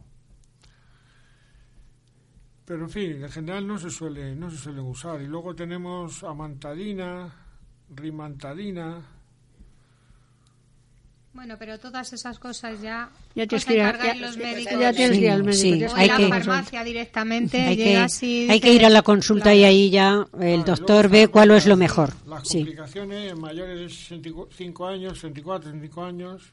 Pero 2.64 2.84
en 2.84 2.90
fin, 2.90 3.22
en 3.22 3.30
general 3.30 3.66
no 3.66 3.78
se 3.78 3.90
suele, 3.90 4.34
no 4.34 4.50
se 4.50 4.56
suelen 4.56 4.84
usar. 4.84 5.20
Y 5.20 5.26
luego 5.26 5.54
tenemos 5.54 6.24
amantadina, 6.24 7.32
rimantadina, 7.90 9.02
Bueno, 11.34 11.56
pero 11.58 11.78
todas 11.80 12.12
esas 12.12 12.38
cosas 12.38 12.80
ya, 12.80 13.10
Ya 13.34 13.46
tienes 13.48 13.62
os 13.62 13.64
que 13.66 13.72
ir 13.74 13.78
ya- 13.80 14.14
los 14.14 14.36
médicos. 14.36 14.80
ya 14.80 14.92
tienes 14.92 15.18
que 15.18 15.24
ir 15.24 15.30
al 15.32 15.42
médico, 15.42 15.62
Sí, 15.62 15.72
tienes 15.72 15.92
o 15.92 15.96
hay 15.96 16.08
en 16.08 16.16
que- 16.16 16.22
la 16.22 16.28
farmacia 16.28 16.84
directamente, 16.84 17.60
Hay 17.60 17.76
que, 17.76 17.96
hay 18.52 18.60
que 18.60 18.72
ir 18.72 18.84
a 18.86 18.90
la 18.90 19.02
consulta 19.02 19.52
y 19.52 19.64
ahí 19.64 19.90
ya 19.90 20.26
el 20.40 20.62
Claro, 20.62 20.76
doctor 20.76 21.08
ve 21.08 21.26
cuál 21.28 21.50
es 21.50 21.64
lo 21.66 21.70
las- 21.70 21.78
mejor. 21.78 22.12
Las 22.28 22.46
Sí. 22.48 22.58
complicaciones 22.58 23.32
en 23.32 23.40
mayores 23.40 23.78
de 23.80 23.88
65 23.88 24.86
años, 24.86 25.14
64, 25.18 25.64
65 25.70 26.04
años, 26.04 26.52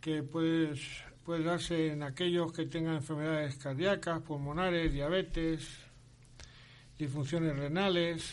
que 0.00 0.24
puedes, 0.24 0.80
puede 1.24 1.44
darse 1.44 1.92
en 1.92 2.02
aquellos 2.02 2.52
que 2.52 2.66
tengan 2.66 2.96
enfermedades 2.96 3.54
cardíacas, 3.54 4.20
pulmonares, 4.22 4.92
diabetes, 4.92 5.68
disfunciones 6.98 7.56
renales, 7.56 8.24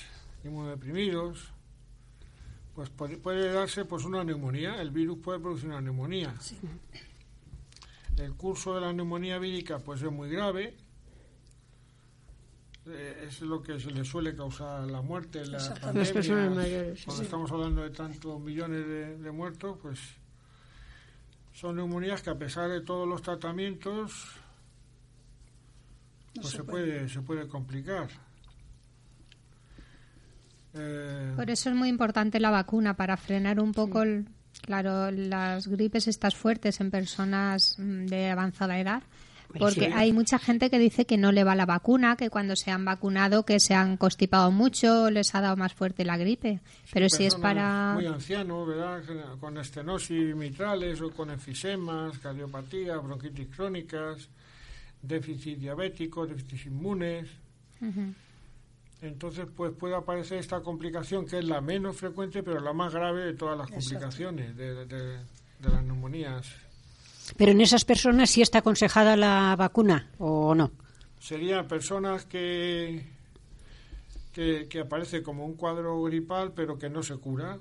inmunodeprimidos, 0.43 1.51
pues 2.79 2.89
puede, 2.91 3.17
puede 3.17 3.51
darse 3.51 3.83
pues 3.83 4.05
una 4.05 4.23
neumonía. 4.23 4.81
El 4.81 4.91
virus 4.91 5.17
puede 5.19 5.37
producir 5.37 5.67
una 5.67 5.81
neumonía. 5.81 6.33
El 8.15 8.33
curso 8.35 8.73
de 8.73 8.79
la 8.79 8.93
neumonía 8.93 9.37
vírica 9.37 9.79
pues 9.79 10.01
es 10.01 10.09
muy 10.09 10.29
grave, 10.29 10.77
eh, 12.85 13.25
es 13.27 13.41
lo 13.41 13.61
que 13.61 13.77
se 13.81 13.91
le 13.91 14.05
suele 14.05 14.33
causar 14.33 14.89
la 14.89 15.01
muerte 15.01 15.45
las 15.45 15.63
Exactamente. 15.67 15.99
Las 15.99 16.11
personas 16.13 16.55
mayores, 16.55 17.03
Cuando 17.03 17.21
sí. 17.21 17.25
estamos 17.25 17.51
hablando 17.51 17.81
de 17.83 17.89
tantos 17.89 18.39
millones 18.39 18.87
de, 18.87 19.17
de 19.17 19.31
muertos, 19.31 19.77
pues 19.81 19.99
son 21.51 21.75
neumonías 21.75 22.21
que 22.21 22.29
a 22.29 22.37
pesar 22.37 22.69
de 22.69 22.79
todos 22.79 23.05
los 23.09 23.21
tratamientos, 23.21 24.25
No 26.33 26.41
pues 26.43 26.51
se 26.51 26.57
se 26.59 26.63
puede. 26.63 26.85
puede, 26.93 27.09
se 27.09 27.21
puede 27.23 27.45
complicar. 27.49 28.07
Eh, 30.75 31.33
Por 31.35 31.49
eso 31.49 31.69
es 31.69 31.75
muy 31.75 31.89
importante 31.89 32.39
la 32.39 32.51
vacuna 32.51 32.95
para 32.95 33.17
frenar 33.17 33.59
un 33.59 33.71
poco, 33.73 34.03
el- 34.03 34.27
claro, 34.61 35.09
las 35.11 35.67
gripes 35.67 36.07
estas 36.07 36.35
fuertes 36.35 36.79
en 36.81 36.91
personas 36.91 37.75
mm, 37.77 38.05
de 38.05 38.29
avanzada 38.29 38.79
edad. 38.79 39.03
Porque 39.57 39.87
Sí. 39.87 39.91
hay 39.95 40.13
mucha 40.13 40.37
gente 40.37 40.69
que 40.69 40.77
dice 40.77 41.05
que 41.07 41.17
no 41.17 41.31
le 41.31 41.43
va 41.43 41.55
la 41.55 41.65
vacuna, 41.65 42.15
que 42.15 42.29
cuando 42.29 42.55
se 42.55 42.69
han 42.69 42.85
vacunado 42.85 43.45
que 43.45 43.59
se 43.59 43.73
han 43.73 43.97
constipado 43.97 44.51
mucho, 44.51 45.09
les 45.09 45.33
ha 45.33 45.41
dado 45.41 45.57
más 45.57 45.73
fuerte 45.73 46.05
la 46.05 46.17
gripe. 46.17 46.59
Pero 46.93 47.09
si 47.09 47.25
es 47.25 47.33
para... 47.33 47.93
Muy 47.95 48.05
ancianos, 48.05 48.67
¿verdad? 48.67 49.01
Con 49.39 49.57
estenosis 49.57 50.35
mitrales 50.35 51.01
o 51.01 51.09
con 51.09 51.31
enfisemas, 51.31 52.19
cardiopatías, 52.19 53.01
bronquitis 53.03 53.47
crónicas, 53.47 54.29
déficit 55.01 55.57
diabético, 55.57 56.27
déficit 56.27 56.67
inmunes. 56.67 57.27
Entonces, 59.01 59.47
pues 59.55 59.71
puede 59.73 59.95
aparecer 59.95 60.39
esta 60.39 60.61
complicación 60.61 61.25
que 61.25 61.39
es 61.39 61.45
la 61.45 61.61
menos 61.61 61.95
frecuente, 61.95 62.43
pero 62.43 62.59
la 62.59 62.73
más 62.73 62.93
grave 62.93 63.23
de 63.25 63.33
todas 63.33 63.57
las 63.57 63.69
complicaciones 63.69 64.55
de, 64.57 64.85
de- 64.85 65.19
de 65.59 65.69
las 65.69 65.83
neumonías. 65.83 66.47
Pero 67.37 67.51
en 67.51 67.61
esas 67.61 67.85
personas 67.85 68.29
sí 68.29 68.41
está 68.41 68.59
aconsejada 68.59 69.15
la 69.15 69.55
vacuna 69.57 70.09
o 70.17 70.53
no. 70.55 70.71
Serían 71.19 71.67
personas 71.67 72.25
que, 72.25 73.05
que, 74.33 74.67
que 74.69 74.79
aparece 74.81 75.21
como 75.23 75.45
un 75.45 75.53
cuadro 75.55 76.01
gripal, 76.03 76.51
pero 76.53 76.77
que 76.77 76.89
no 76.89 77.01
se 77.03 77.15
cura, 77.17 77.57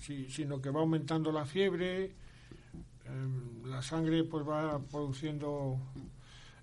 si- 0.00 0.30
sino 0.30 0.60
que 0.62 0.70
va 0.70 0.80
aumentando 0.80 1.32
la 1.32 1.44
fiebre, 1.44 2.12
em, 3.06 3.64
la 3.66 3.82
sangre 3.82 4.24
pues 4.24 4.46
va 4.48 4.78
produciendo 4.78 5.78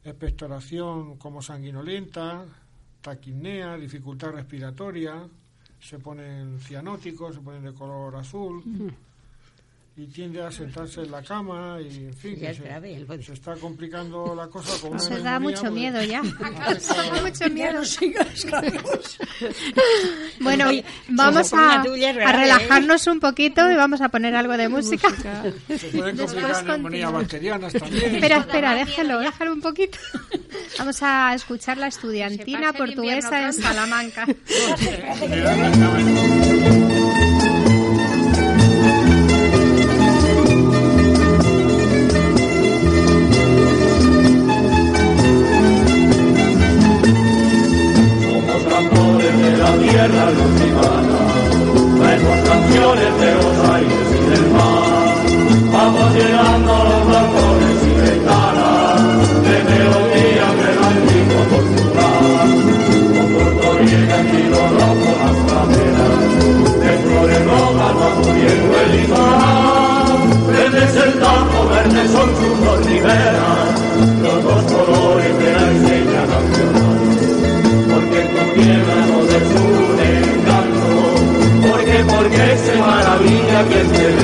expectoración 0.03 1.17
como 1.17 1.41
sanguinolenta, 1.41 2.45
taquipnea, 3.01 3.77
dificultad 3.77 4.31
respiratoria, 4.31 5.27
se 5.79 5.99
ponen 5.99 6.59
cianóticos, 6.59 7.35
se 7.35 7.41
ponen 7.41 7.63
de 7.63 7.73
color 7.73 8.15
azul. 8.15 8.63
y 9.95 10.07
tiende 10.07 10.41
a 10.41 10.49
sentarse 10.49 11.01
en 11.01 11.11
la 11.11 11.21
cama 11.21 11.77
y 11.81 12.05
en 12.05 12.13
fin, 12.13 12.35
Ya 12.35 12.39
que 12.39 12.51
es 12.51 12.61
grave, 12.61 12.95
el 12.95 13.05
se, 13.05 13.23
se 13.23 13.33
está 13.33 13.55
complicando 13.55 14.33
la 14.33 14.47
cosa 14.47 14.79
con 14.81 14.91
una 14.97 15.09
Nos 15.09 15.23
da 15.23 15.39
mucho 15.39 15.61
pues, 15.61 15.73
miedo 15.73 16.01
ya. 16.03 16.21
Da 16.39 17.21
mucho 17.21 17.49
miedo. 17.49 17.81
Bueno, 20.39 20.69
vamos 21.09 21.53
a, 21.53 21.83
relajarnos 21.83 23.07
un 23.07 23.19
poquito 23.19 23.69
y 23.69 23.75
vamos 23.75 23.99
a 23.99 24.07
poner 24.07 24.35
algo 24.35 24.55
de 24.55 24.69
música. 24.69 25.09
Se 25.67 25.89
pueden 25.89 26.15
complicar 26.15 26.65
neumonías 26.65 27.11
bacterianas 27.11 27.73
también. 27.73 28.15
Espera, 28.15 28.37
espera, 28.37 28.75
déjalo, 28.75 29.19
déjalo 29.19 29.53
un 29.53 29.61
poquito. 29.61 29.97
Vamos 30.77 31.01
a 31.01 31.33
escuchar 31.33 31.77
la 31.77 31.87
estudiantina 31.87 32.73
portuguesa 32.73 33.43
en 33.45 33.53
Salamanca. 33.53 34.25
Somos 48.21 48.63
cantores 48.63 49.37
de 49.37 49.57
la 49.57 49.77
tierra 49.77 50.31
lucimana, 50.31 51.19
traemos 51.99 52.39
canciones 52.47 53.19
de 53.19 53.28
los 73.01 74.43
dos 74.43 74.63
colores 74.71 75.37
de 75.37 75.51
la 75.53 75.71
enseña 75.71 76.25
nacional 76.25 76.99
porque 77.91 78.19
tu 78.21 78.43
tierra 78.59 78.95
no 79.07 79.17
descubre 79.25 80.05
encanto, 80.19 80.91
porque, 81.67 81.97
porque 82.07 82.57
se 82.57 82.75
maravilla 82.77 83.63
quien 83.69 83.87
te 83.91 84.18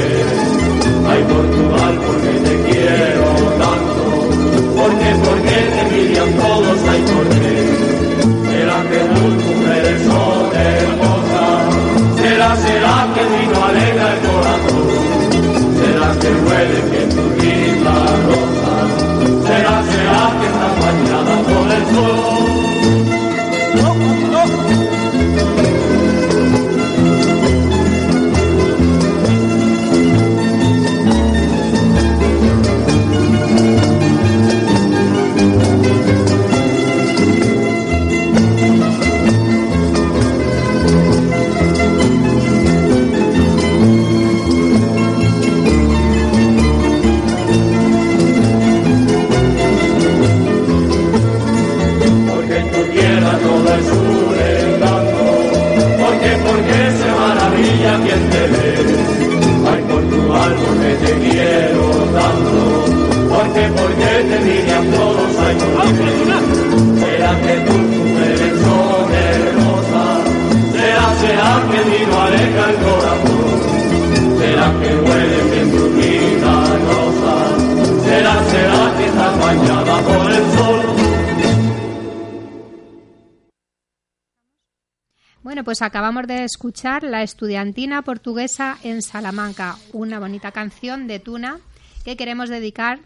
porque, 63.56 63.82
porque 63.82 64.06
te 64.06 64.40
miran 64.42 64.92
todos, 64.92 65.38
ay 65.40 65.56
por 65.56 67.00
Será 67.00 67.42
que 67.42 67.54
tus 67.62 67.78
mujeres 67.78 68.62
son 68.62 69.14
hermosas, 69.14 70.24
será, 70.74 71.16
será 71.16 71.68
que 71.72 71.78
el 71.78 72.00
vino 72.00 72.22
aleja 72.22 72.70
el 72.70 72.76
corazón, 72.76 74.40
será 74.40 74.74
que 74.82 74.96
huele 74.96 75.50
que 75.50 75.62
en 75.62 75.72
tu 75.72 75.90
vida 75.90 76.78
rosa, 76.90 77.36
será, 78.04 78.44
será 78.44 78.98
que 78.98 79.06
estás 79.06 79.40
bañada 79.40 80.02
por 80.02 80.32
el 80.32 80.44
sol. 80.58 80.82
Bueno, 85.44 85.64
pues 85.64 85.82
acabamos 85.82 86.28
de 86.28 86.44
escuchar 86.44 87.04
La 87.04 87.22
Estudiantina 87.22 88.02
Portuguesa 88.02 88.78
en 88.84 89.02
Salamanca, 89.02 89.78
una 89.94 90.20
bonita 90.20 90.52
canción 90.52 91.08
de 91.08 91.20
Tuna 91.20 91.60
que 92.04 92.18
queremos 92.18 92.50
dedicar 92.50 93.00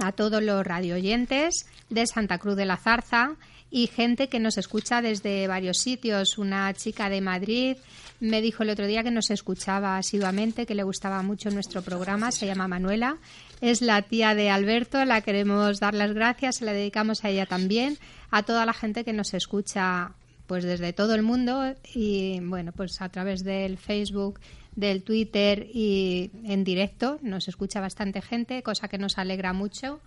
a 0.00 0.12
todos 0.12 0.42
los 0.42 0.66
radioyentes 0.66 1.66
de 1.90 2.06
Santa 2.06 2.38
Cruz 2.38 2.56
de 2.56 2.66
la 2.66 2.76
Zarza 2.76 3.36
y 3.70 3.86
gente 3.86 4.28
que 4.28 4.40
nos 4.40 4.56
escucha 4.58 5.02
desde 5.02 5.46
varios 5.46 5.78
sitios. 5.78 6.38
Una 6.38 6.72
chica 6.74 7.08
de 7.10 7.20
Madrid 7.20 7.76
me 8.20 8.40
dijo 8.40 8.62
el 8.62 8.70
otro 8.70 8.86
día 8.86 9.02
que 9.02 9.10
nos 9.10 9.30
escuchaba 9.30 9.96
asiduamente, 9.96 10.66
que 10.66 10.74
le 10.74 10.82
gustaba 10.82 11.22
mucho 11.22 11.50
nuestro 11.50 11.82
programa, 11.82 12.32
se 12.32 12.46
llama 12.46 12.68
Manuela. 12.68 13.18
Es 13.60 13.82
la 13.82 14.02
tía 14.02 14.34
de 14.34 14.50
Alberto, 14.50 15.04
la 15.04 15.20
queremos 15.20 15.80
dar 15.80 15.94
las 15.94 16.12
gracias, 16.12 16.56
se 16.56 16.64
la 16.64 16.72
dedicamos 16.72 17.24
a 17.24 17.30
ella 17.30 17.46
también, 17.46 17.98
a 18.30 18.42
toda 18.42 18.66
la 18.66 18.72
gente 18.72 19.04
que 19.04 19.12
nos 19.12 19.34
escucha 19.34 20.12
pues 20.46 20.64
desde 20.64 20.94
todo 20.94 21.14
el 21.14 21.22
mundo 21.22 21.74
y 21.94 22.40
bueno, 22.40 22.72
pues 22.72 23.02
a 23.02 23.10
través 23.10 23.44
del 23.44 23.76
Facebook, 23.76 24.40
del 24.78 25.02
Twitter 25.02 25.66
y 25.74 26.30
en 26.44 26.62
directo 26.62 27.18
nos 27.20 27.48
escucha 27.48 27.80
bastante 27.80 28.22
gente, 28.22 28.62
cosa 28.62 28.86
que 28.86 28.96
nos 28.96 29.18
alegra 29.18 29.52
mucho. 29.52 30.00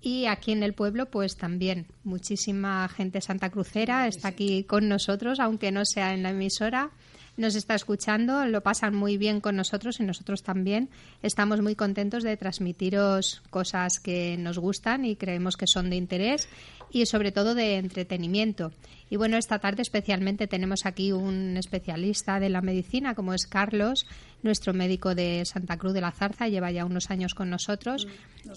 Y 0.00 0.26
aquí 0.26 0.50
en 0.50 0.64
el 0.64 0.74
pueblo, 0.74 1.06
pues 1.06 1.36
también 1.36 1.86
muchísima 2.02 2.88
gente 2.88 3.20
santacrucera 3.20 4.08
está 4.08 4.28
aquí 4.28 4.64
con 4.64 4.88
nosotros, 4.88 5.38
aunque 5.38 5.70
no 5.70 5.84
sea 5.84 6.14
en 6.14 6.24
la 6.24 6.30
emisora. 6.30 6.90
Nos 7.36 7.54
está 7.54 7.74
escuchando, 7.74 8.44
lo 8.44 8.60
pasan 8.60 8.94
muy 8.94 9.16
bien 9.16 9.40
con 9.40 9.56
nosotros 9.56 10.00
y 10.00 10.02
nosotros 10.02 10.42
también. 10.42 10.90
Estamos 11.22 11.62
muy 11.62 11.74
contentos 11.74 12.24
de 12.24 12.36
transmitiros 12.36 13.42
cosas 13.48 14.00
que 14.00 14.36
nos 14.36 14.58
gustan 14.58 15.06
y 15.06 15.16
creemos 15.16 15.56
que 15.56 15.66
son 15.66 15.88
de 15.88 15.96
interés 15.96 16.48
y 16.90 17.06
sobre 17.06 17.32
todo 17.32 17.54
de 17.54 17.76
entretenimiento. 17.76 18.70
Y 19.08 19.16
bueno, 19.16 19.38
esta 19.38 19.58
tarde 19.58 19.80
especialmente 19.80 20.46
tenemos 20.46 20.84
aquí 20.84 21.12
un 21.12 21.56
especialista 21.56 22.38
de 22.38 22.50
la 22.50 22.60
medicina 22.60 23.14
como 23.14 23.32
es 23.32 23.46
Carlos, 23.46 24.06
nuestro 24.42 24.72
médico 24.72 25.14
de 25.14 25.44
Santa 25.44 25.76
Cruz 25.76 25.94
de 25.94 26.00
la 26.00 26.12
Zarza, 26.12 26.48
lleva 26.48 26.70
ya 26.70 26.84
unos 26.84 27.10
años 27.10 27.34
con 27.34 27.50
nosotros. 27.50 28.06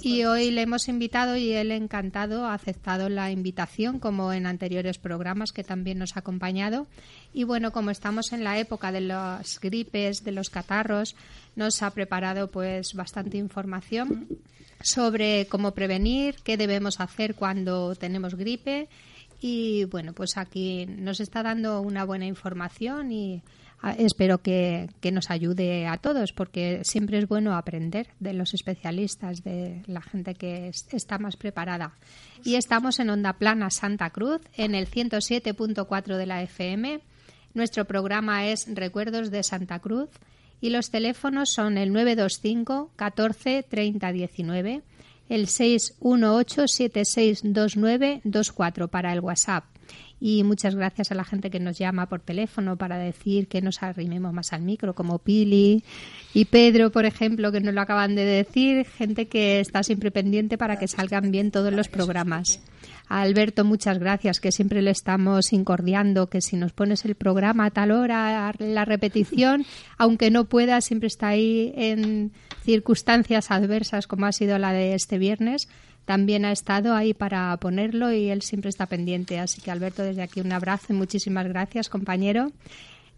Y 0.01 0.23
hoy 0.23 0.51
le 0.51 0.63
hemos 0.63 0.87
invitado 0.87 1.35
y 1.35 1.51
él 1.51 1.71
encantado 1.71 2.45
ha 2.45 2.53
aceptado 2.53 3.07
la 3.09 3.31
invitación 3.31 3.99
como 3.99 4.33
en 4.33 4.47
anteriores 4.47 4.97
programas 4.97 5.51
que 5.51 5.63
también 5.63 5.99
nos 5.99 6.15
ha 6.15 6.19
acompañado. 6.19 6.87
Y 7.33 7.43
bueno, 7.43 7.71
como 7.71 7.91
estamos 7.91 8.33
en 8.33 8.43
la 8.43 8.57
época 8.59 8.91
de 8.91 9.01
las 9.01 9.59
gripes, 9.59 10.23
de 10.23 10.31
los 10.31 10.49
catarros, 10.49 11.15
nos 11.55 11.81
ha 11.83 11.91
preparado 11.91 12.49
pues 12.49 12.93
bastante 12.93 13.37
información 13.37 14.27
sobre 14.81 15.47
cómo 15.47 15.71
prevenir, 15.71 16.35
qué 16.43 16.57
debemos 16.57 16.99
hacer 16.99 17.35
cuando 17.35 17.95
tenemos 17.95 18.35
gripe. 18.35 18.87
Y 19.41 19.85
bueno, 19.85 20.13
pues 20.13 20.37
aquí 20.37 20.85
nos 20.87 21.19
está 21.19 21.43
dando 21.43 21.81
una 21.81 22.05
buena 22.05 22.25
información 22.25 23.11
y 23.11 23.43
espero 23.91 24.39
que, 24.39 24.89
que 25.01 25.11
nos 25.11 25.29
ayude 25.29 25.87
a 25.87 25.97
todos 25.97 26.33
porque 26.33 26.81
siempre 26.83 27.17
es 27.19 27.27
bueno 27.27 27.55
aprender 27.55 28.07
de 28.19 28.33
los 28.33 28.53
especialistas, 28.53 29.43
de 29.43 29.81
la 29.87 30.01
gente 30.01 30.33
que 30.35 30.69
es- 30.69 30.87
está 30.91 31.17
más 31.19 31.35
preparada. 31.37 31.93
Y 32.43 32.55
estamos 32.55 32.99
en 32.99 33.09
Onda 33.09 33.33
Plana 33.33 33.69
Santa 33.69 34.09
Cruz, 34.09 34.41
en 34.57 34.75
el 34.75 34.87
107.4 34.87 36.17
de 36.17 36.25
la 36.25 36.41
FM. 36.43 36.99
Nuestro 37.53 37.85
programa 37.85 38.47
es 38.47 38.65
Recuerdos 38.73 39.31
de 39.31 39.43
Santa 39.43 39.79
Cruz 39.79 40.09
y 40.61 40.69
los 40.69 40.89
teléfonos 40.89 41.49
son 41.51 41.77
el 41.77 41.91
925 41.93 42.91
14 42.95 43.63
30 43.63 44.11
19, 44.11 44.81
el 45.29 45.47
618 45.47 46.67
7629 46.67 48.21
24 48.23 48.87
para 48.87 49.13
el 49.13 49.19
WhatsApp 49.21 49.65
Y 50.19 50.43
muchas 50.43 50.75
gracias 50.75 51.11
a 51.11 51.15
la 51.15 51.25
gente 51.25 51.49
que 51.49 51.59
nos 51.59 51.77
llama 51.77 52.07
por 52.07 52.21
teléfono 52.21 52.77
para 52.77 52.97
decir 52.97 53.47
que 53.47 53.61
nos 53.61 53.83
arrimemos 53.83 54.33
más 54.33 54.53
al 54.53 54.61
micro, 54.61 54.95
como 54.95 55.19
Pili 55.19 55.83
y 56.33 56.45
Pedro, 56.45 56.91
por 56.91 57.05
ejemplo, 57.05 57.51
que 57.51 57.59
nos 57.59 57.73
lo 57.73 57.81
acaban 57.81 58.15
de 58.15 58.23
decir. 58.23 58.85
Gente 58.85 59.27
que 59.27 59.59
está 59.59 59.83
siempre 59.83 60.11
pendiente 60.11 60.57
para 60.57 60.79
que 60.79 60.87
salgan 60.87 61.31
bien 61.31 61.51
todos 61.51 61.73
los 61.73 61.89
programas. 61.89 62.61
A 63.07 63.21
Alberto, 63.21 63.63
muchas 63.65 63.99
gracias, 63.99 64.39
que 64.39 64.51
siempre 64.51 64.81
le 64.81 64.91
estamos 64.91 65.53
incordiando, 65.53 66.27
que 66.27 66.41
si 66.41 66.55
nos 66.55 66.71
pones 66.71 67.05
el 67.05 67.15
programa 67.15 67.65
a 67.65 67.71
tal 67.71 67.91
hora, 67.91 68.51
la 68.57 68.85
repetición, 68.85 69.65
aunque 69.97 70.31
no 70.31 70.45
pueda, 70.45 70.81
siempre 70.81 71.07
está 71.07 71.27
ahí 71.27 71.73
en 71.75 72.31
circunstancias 72.63 73.51
adversas 73.51 74.07
como 74.07 74.25
ha 74.25 74.31
sido 74.31 74.57
la 74.57 74.73
de 74.73 74.95
este 74.95 75.19
viernes, 75.19 75.67
también 76.05 76.45
ha 76.45 76.51
estado 76.51 76.95
ahí 76.95 77.13
para 77.13 77.55
ponerlo 77.57 78.11
y 78.11 78.29
él 78.29 78.41
siempre 78.41 78.69
está 78.69 78.85
pendiente. 78.85 79.39
Así 79.39 79.61
que 79.61 79.71
Alberto, 79.71 80.03
desde 80.03 80.21
aquí 80.21 80.39
un 80.39 80.51
abrazo 80.51 80.87
y 80.89 80.93
muchísimas 80.93 81.47
gracias, 81.47 81.89
compañero. 81.89 82.51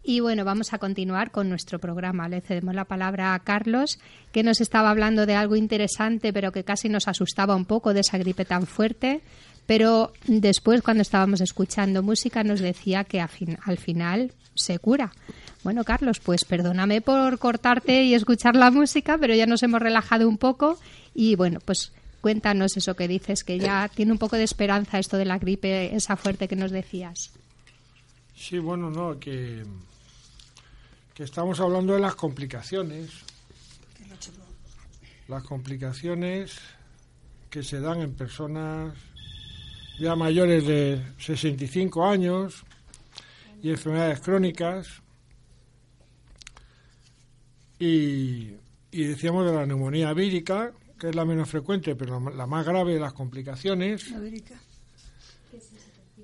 Y 0.03 0.21
bueno, 0.21 0.45
vamos 0.45 0.71
a 0.71 0.77
continuar 0.77 1.31
con 1.31 1.49
nuestro 1.49 1.79
programa. 1.79 2.29
Le 2.29 2.39
cedemos 2.39 2.73
la 2.73 2.85
palabra 2.85 3.33
a 3.33 3.39
Carlos, 3.39 3.99
que 4.31 4.41
nos 4.41 4.61
estaba 4.61 4.89
hablando 4.89 5.25
de 5.25 5.35
algo 5.35 5.57
interesante, 5.57 6.31
pero 6.31 6.53
que 6.53 6.63
casi 6.63 6.87
nos 6.87 7.09
asustaba 7.09 7.57
un 7.57 7.65
poco 7.65 7.93
de 7.93 7.99
esa 7.99 8.17
gripe 8.17 8.45
tan 8.45 8.67
fuerte. 8.67 9.21
Pero 9.65 10.13
después, 10.25 10.81
cuando 10.81 11.01
estábamos 11.01 11.41
escuchando 11.41 12.03
música, 12.03 12.45
nos 12.45 12.61
decía 12.61 13.03
que 13.03 13.19
al 13.19 13.77
final 13.77 14.31
se 14.55 14.79
cura. 14.79 15.11
Bueno, 15.63 15.83
Carlos, 15.83 16.21
pues 16.21 16.45
perdóname 16.45 17.01
por 17.01 17.37
cortarte 17.37 18.03
y 18.03 18.13
escuchar 18.13 18.55
la 18.55 18.71
música, 18.71 19.17
pero 19.19 19.35
ya 19.35 19.45
nos 19.45 19.61
hemos 19.63 19.81
relajado 19.81 20.29
un 20.29 20.37
poco 20.37 20.79
y 21.13 21.35
bueno, 21.35 21.59
pues 21.65 21.91
cuéntanos 22.27 22.75
eso 22.75 22.93
que 22.93 23.07
dices, 23.07 23.45
que 23.45 23.57
ya 23.57 23.87
tiene 23.87 24.11
un 24.11 24.17
poco 24.17 24.35
de 24.35 24.43
esperanza 24.43 24.99
esto 24.99 25.15
de 25.15 25.23
la 25.23 25.37
gripe, 25.37 25.95
esa 25.95 26.17
fuerte 26.17 26.49
que 26.49 26.57
nos 26.57 26.71
decías. 26.71 27.31
Sí, 28.35 28.59
bueno, 28.59 28.89
no, 28.89 29.17
que, 29.17 29.63
que 31.13 31.23
estamos 31.23 31.61
hablando 31.61 31.93
de 31.93 32.01
las 32.01 32.15
complicaciones. 32.15 33.11
Las 35.29 35.41
complicaciones 35.43 36.59
que 37.49 37.63
se 37.63 37.79
dan 37.79 38.01
en 38.01 38.13
personas 38.13 38.93
ya 39.97 40.13
mayores 40.17 40.67
de 40.67 41.01
65 41.19 42.05
años 42.05 42.65
y 43.63 43.69
enfermedades 43.69 44.19
crónicas. 44.19 45.01
Y, 47.79 48.51
decíamos 48.91 49.45
de 49.45 49.53
la 49.53 49.65
neumonía 49.65 50.11
vírica, 50.11 50.73
que 50.99 51.09
es 51.09 51.15
la 51.15 51.25
menos 51.25 51.49
frecuente, 51.49 51.95
pero 51.95 52.19
la 52.31 52.47
más 52.47 52.65
grave 52.65 52.93
de 52.93 52.99
las 52.99 53.13
complicaciones. 53.13 54.13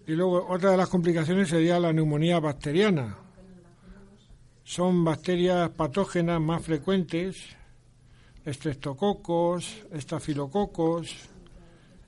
Y 0.06 0.12
luego 0.14 0.46
otra 0.50 0.72
de 0.72 0.78
las 0.78 0.90
complicaciones 0.90 1.50
sería 1.50 1.80
la 1.80 1.94
neumonía 1.94 2.40
bacteriana. 2.40 3.18
Son 4.64 5.04
bacterias 5.04 5.70
patógenas 5.72 6.42
más 6.42 6.64
frecuentes, 6.64 7.38
estreptococos, 8.44 9.86
estafilococos, 9.92 11.16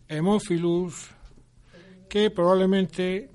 hemófilus, 0.07 1.09
que 2.09 2.31
probablemente 2.31 3.29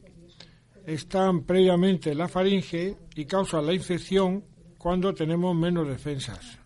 están 0.87 1.45
previamente 1.45 2.13
en 2.13 2.19
la 2.19 2.29
faringe 2.29 2.97
y 3.15 3.25
causan 3.25 3.67
la 3.67 3.75
infección 3.75 4.45
cuando 4.79 5.15
tenemos 5.15 5.55
menos 5.55 5.87
defensas. 5.87 6.60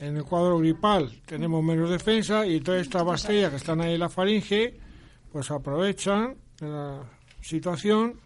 En 0.00 0.16
el 0.16 0.24
cuadro 0.24 0.58
gripal 0.58 1.12
tenemos 1.26 1.62
menos 1.62 1.90
defensa 1.90 2.46
y 2.46 2.60
todas 2.60 2.80
estas 2.80 3.04
bacterias 3.04 3.50
que 3.50 3.56
están 3.56 3.82
ahí 3.82 3.94
en 3.94 4.00
la 4.00 4.08
faringe 4.08 4.74
pues 5.30 5.50
aprovechan 5.50 6.36
la 6.60 7.04
situación 7.42 8.18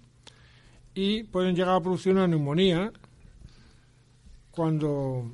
y 0.95 1.25
pueden 1.25 1.57
llegar 1.57 1.75
a 1.75 1.81
producir 1.81 2.13
una 2.13 2.29
neumonía. 2.29 2.93
Cuando 4.53 5.33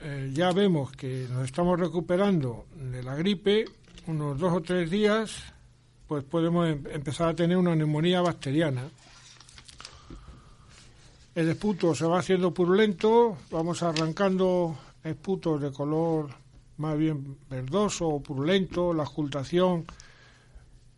eh, 0.00 0.30
ya 0.32 0.52
vemos 0.52 0.92
que 0.92 1.26
nos 1.28 1.44
estamos 1.44 1.80
recuperando 1.80 2.66
de 2.76 3.02
la 3.02 3.16
gripe 3.16 3.64
unos 4.06 4.38
dos 4.38 4.52
o 4.52 4.62
tres 4.62 4.88
días 4.88 5.42
pues 6.06 6.22
podemos 6.22 6.68
em-, 6.68 6.86
empezar 6.88 7.30
a 7.30 7.34
tener 7.34 7.56
una 7.56 7.74
neumonía 7.74 8.20
bacteriana. 8.20 8.88
El 11.34 11.48
esputo 11.48 11.96
se 11.96 12.06
va 12.06 12.20
haciendo 12.20 12.54
purulento, 12.54 13.38
vamos 13.50 13.82
arrancando 13.82 14.78
esputos 15.04 15.60
de 15.60 15.70
color 15.70 16.30
más 16.78 16.98
bien 16.98 17.36
verdoso 17.48 18.08
o 18.08 18.22
purulento, 18.22 18.92
la 18.92 19.04
ocultación 19.04 19.84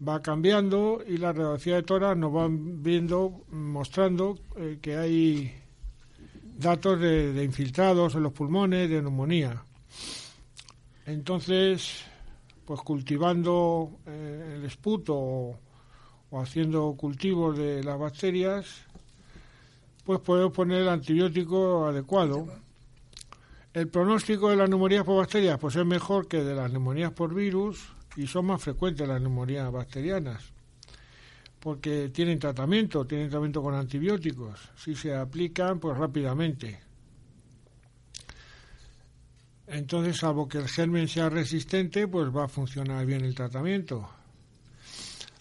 va 0.06 0.22
cambiando 0.22 1.02
y 1.06 1.16
la 1.18 1.32
radiografía 1.32 1.76
de 1.76 1.82
toras 1.82 2.16
nos 2.16 2.32
van 2.32 2.82
viendo, 2.82 3.44
mostrando 3.50 4.38
eh, 4.56 4.78
que 4.80 4.96
hay 4.96 5.54
datos 6.58 7.00
de, 7.00 7.42
infiltrados 7.44 8.14
en 8.14 8.22
los 8.22 8.32
pulmones, 8.32 8.88
de 8.88 9.02
neumonía. 9.02 9.62
Entonces, 11.06 12.04
pues 12.64 12.80
cultivando 12.80 13.98
eh, 14.06 14.54
el 14.56 14.64
esputo 14.64 15.14
o 15.14 16.40
haciendo 16.40 16.94
cultivos 16.96 17.56
de 17.56 17.82
las 17.84 17.98
bacterias, 17.98 18.66
pues 20.04 20.20
podemos 20.20 20.52
poner 20.52 20.82
el 20.82 20.88
antibiótico 20.88 21.86
adecuado. 21.86 22.46
El 23.76 23.88
pronóstico 23.88 24.48
de 24.48 24.56
las 24.56 24.70
neumonías 24.70 25.04
por 25.04 25.18
bacterias 25.18 25.58
pues 25.58 25.76
es 25.76 25.84
mejor 25.84 26.26
que 26.28 26.42
de 26.42 26.54
las 26.54 26.72
neumonías 26.72 27.12
por 27.12 27.34
virus 27.34 27.92
y 28.16 28.26
son 28.26 28.46
más 28.46 28.62
frecuentes 28.62 29.06
las 29.06 29.20
neumonías 29.20 29.70
bacterianas 29.70 30.42
porque 31.60 32.08
tienen 32.08 32.38
tratamiento, 32.38 33.04
tienen 33.04 33.28
tratamiento 33.28 33.62
con 33.62 33.74
antibióticos, 33.74 34.70
si 34.76 34.94
se 34.94 35.14
aplican 35.14 35.78
pues 35.78 35.94
rápidamente. 35.94 36.80
Entonces, 39.66 40.16
salvo 40.16 40.48
que 40.48 40.56
el 40.56 40.68
germen 40.68 41.06
sea 41.06 41.28
resistente, 41.28 42.08
pues 42.08 42.34
va 42.34 42.44
a 42.44 42.48
funcionar 42.48 43.04
bien 43.04 43.26
el 43.26 43.34
tratamiento. 43.34 44.08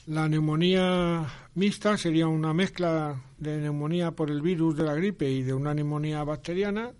La 0.07 0.27
neumonía 0.27 1.25
mixta 1.53 1.95
sería 1.95 2.27
una 2.27 2.53
mezcla 2.53 3.15
de 3.37 3.61
neumonía 3.61 4.11
por 4.11 4.29
el 4.29 4.41
virus 4.41 4.75
de 4.75 4.83
la 4.83 4.93
gripe 4.93 5.29
y 5.29 5.41
de 5.41 5.53
una 5.53 5.73
neumonía 5.73 6.21
bacteriana. 6.25 6.91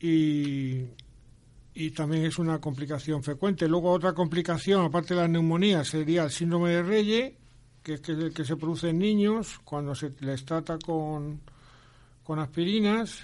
Y, 0.00 0.86
también 1.94 2.24
es 2.24 2.38
una 2.38 2.60
complicación 2.60 3.22
frecuente. 3.22 3.68
Luego 3.68 3.92
otra 3.92 4.12
complicación, 4.12 4.84
aparte 4.84 5.14
de 5.14 5.20
la 5.20 5.28
neumonía, 5.28 5.84
sería 5.84 6.24
el 6.24 6.30
síndrome 6.30 6.70
de 6.70 6.82
Reye, 6.82 7.36
que 7.82 7.94
es 7.94 8.08
el 8.08 8.32
que 8.32 8.44
se 8.44 8.56
produce 8.56 8.90
en 8.90 8.98
niños 8.98 9.58
cuando 9.64 9.94
se 9.94 10.12
les 10.20 10.44
trata 10.44 10.78
con, 10.78 11.40
con 12.22 12.38
aspirinas, 12.38 13.22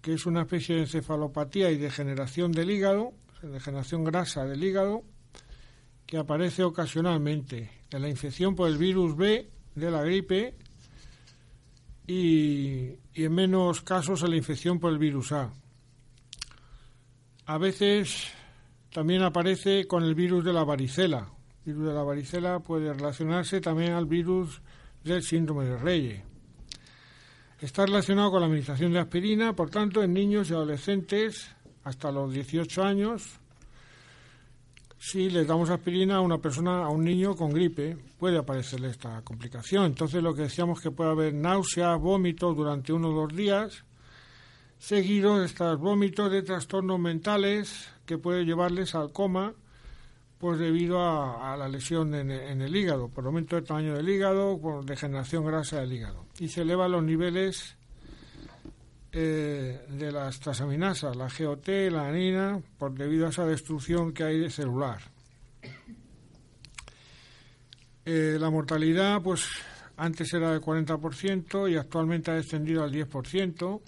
que 0.00 0.14
es 0.14 0.26
una 0.26 0.42
especie 0.42 0.76
de 0.76 0.82
encefalopatía 0.82 1.70
y 1.70 1.76
degeneración 1.76 2.52
del 2.52 2.70
hígado, 2.70 3.12
degeneración 3.42 4.04
grasa 4.04 4.44
del 4.44 4.62
hígado, 4.62 5.02
que 6.06 6.18
aparece 6.18 6.64
ocasionalmente 6.64 7.70
en 7.90 8.02
la 8.02 8.08
infección 8.08 8.54
por 8.54 8.68
el 8.68 8.78
virus 8.78 9.16
B 9.16 9.48
de 9.74 9.90
la 9.90 10.02
gripe 10.02 10.54
y, 12.10 12.98
en 13.14 13.32
menos 13.32 13.82
casos 13.82 14.22
en 14.22 14.30
la 14.30 14.36
infección 14.36 14.80
por 14.80 14.92
el 14.92 14.98
virus 14.98 15.30
A. 15.30 15.52
A 17.46 17.58
veces 17.58 18.32
también 18.92 19.22
aparece 19.22 19.86
con 19.86 20.02
el 20.02 20.16
virus 20.16 20.44
de 20.44 20.52
la 20.52 20.64
varicela. 20.64 21.28
El 21.64 21.74
virus 21.74 21.88
de 21.88 21.94
la 21.94 22.02
varicela 22.02 22.58
puede 22.58 22.92
relacionarse 22.92 23.60
también 23.60 23.92
al 23.92 24.06
virus 24.06 24.60
del 25.04 25.22
síndrome 25.22 25.66
de 25.66 25.78
Reye. 25.78 26.24
Está 27.60 27.86
relacionado 27.86 28.32
con 28.32 28.40
la 28.40 28.46
administración 28.46 28.92
de 28.92 28.98
aspirina, 28.98 29.54
por 29.54 29.70
tanto, 29.70 30.02
en 30.02 30.12
niños 30.12 30.50
y 30.50 30.54
adolescentes 30.54 31.54
hasta 31.84 32.10
los 32.10 32.32
18 32.32 32.82
años 32.82 33.39
si 35.02 35.30
le 35.30 35.46
damos 35.46 35.70
aspirina 35.70 36.16
a 36.16 36.20
una 36.20 36.36
persona, 36.36 36.84
a 36.84 36.90
un 36.90 37.02
niño 37.02 37.34
con 37.34 37.54
gripe, 37.54 37.96
puede 38.18 38.36
aparecerle 38.36 38.90
esta 38.90 39.22
complicación. 39.22 39.86
Entonces 39.86 40.22
lo 40.22 40.34
que 40.34 40.42
decíamos 40.42 40.78
que 40.78 40.90
puede 40.90 41.10
haber 41.10 41.32
náuseas, 41.32 41.98
vómitos 41.98 42.54
durante 42.54 42.92
uno 42.92 43.08
o 43.08 43.14
dos 43.14 43.34
días, 43.34 43.82
seguidos 44.78 45.40
de 45.40 45.46
estos 45.46 45.80
vómitos 45.80 46.30
de 46.30 46.42
trastornos 46.42 47.00
mentales 47.00 47.88
que 48.04 48.18
puede 48.18 48.44
llevarles 48.44 48.94
al 48.94 49.10
coma, 49.10 49.54
pues 50.36 50.58
debido 50.58 51.00
a, 51.00 51.56
la 51.56 51.68
lesión 51.68 52.14
en, 52.14 52.30
el 52.30 52.76
hígado, 52.76 53.08
por 53.08 53.24
aumento 53.24 53.56
del 53.56 53.64
tamaño 53.64 53.94
del 53.94 54.08
hígado, 54.08 54.60
por 54.60 54.84
degeneración 54.84 55.46
grasa 55.46 55.80
del 55.80 55.94
hígado. 55.94 56.26
Y 56.38 56.48
se 56.48 56.60
elevan 56.60 56.92
los 56.92 57.02
niveles 57.02 57.74
eh, 59.12 59.86
de 59.88 60.12
las 60.12 60.38
trasaminasas, 60.38 61.16
la 61.16 61.26
GOT, 61.26 61.68
la 61.90 62.08
anina, 62.08 62.62
por 62.78 62.92
debido 62.92 63.26
a 63.26 63.30
esa 63.30 63.44
destrucción 63.44 64.12
que 64.12 64.22
hay 64.22 64.38
de 64.38 64.50
celular. 64.50 65.00
Eh, 68.04 68.36
la 68.38 68.50
mortalidad, 68.50 69.20
pues 69.20 69.48
antes 69.96 70.32
era 70.32 70.52
del 70.52 70.60
40% 70.60 71.70
y 71.70 71.76
actualmente 71.76 72.30
ha 72.30 72.34
descendido 72.34 72.84
al 72.84 72.92
10%. 72.92 73.80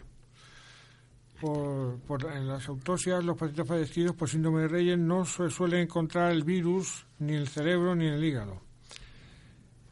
Por, 1.41 1.99
por, 2.01 2.25
en 2.33 2.47
las 2.47 2.68
autopsias, 2.68 3.25
los 3.25 3.37
pacientes 3.37 3.66
fallecidos 3.66 4.14
por 4.14 4.29
síndrome 4.29 4.62
de 4.62 4.68
Reyes 4.68 4.99
no 4.99 5.25
se 5.25 5.51
suele 5.51 5.81
encontrar 5.81 6.31
el 6.31 6.45
virus 6.45 7.07
ni 7.18 7.33
en 7.33 7.41
el 7.41 7.49
cerebro 7.49 7.95
ni 7.95 8.07
en 8.07 8.14
el 8.14 8.25
hígado. 8.25 8.72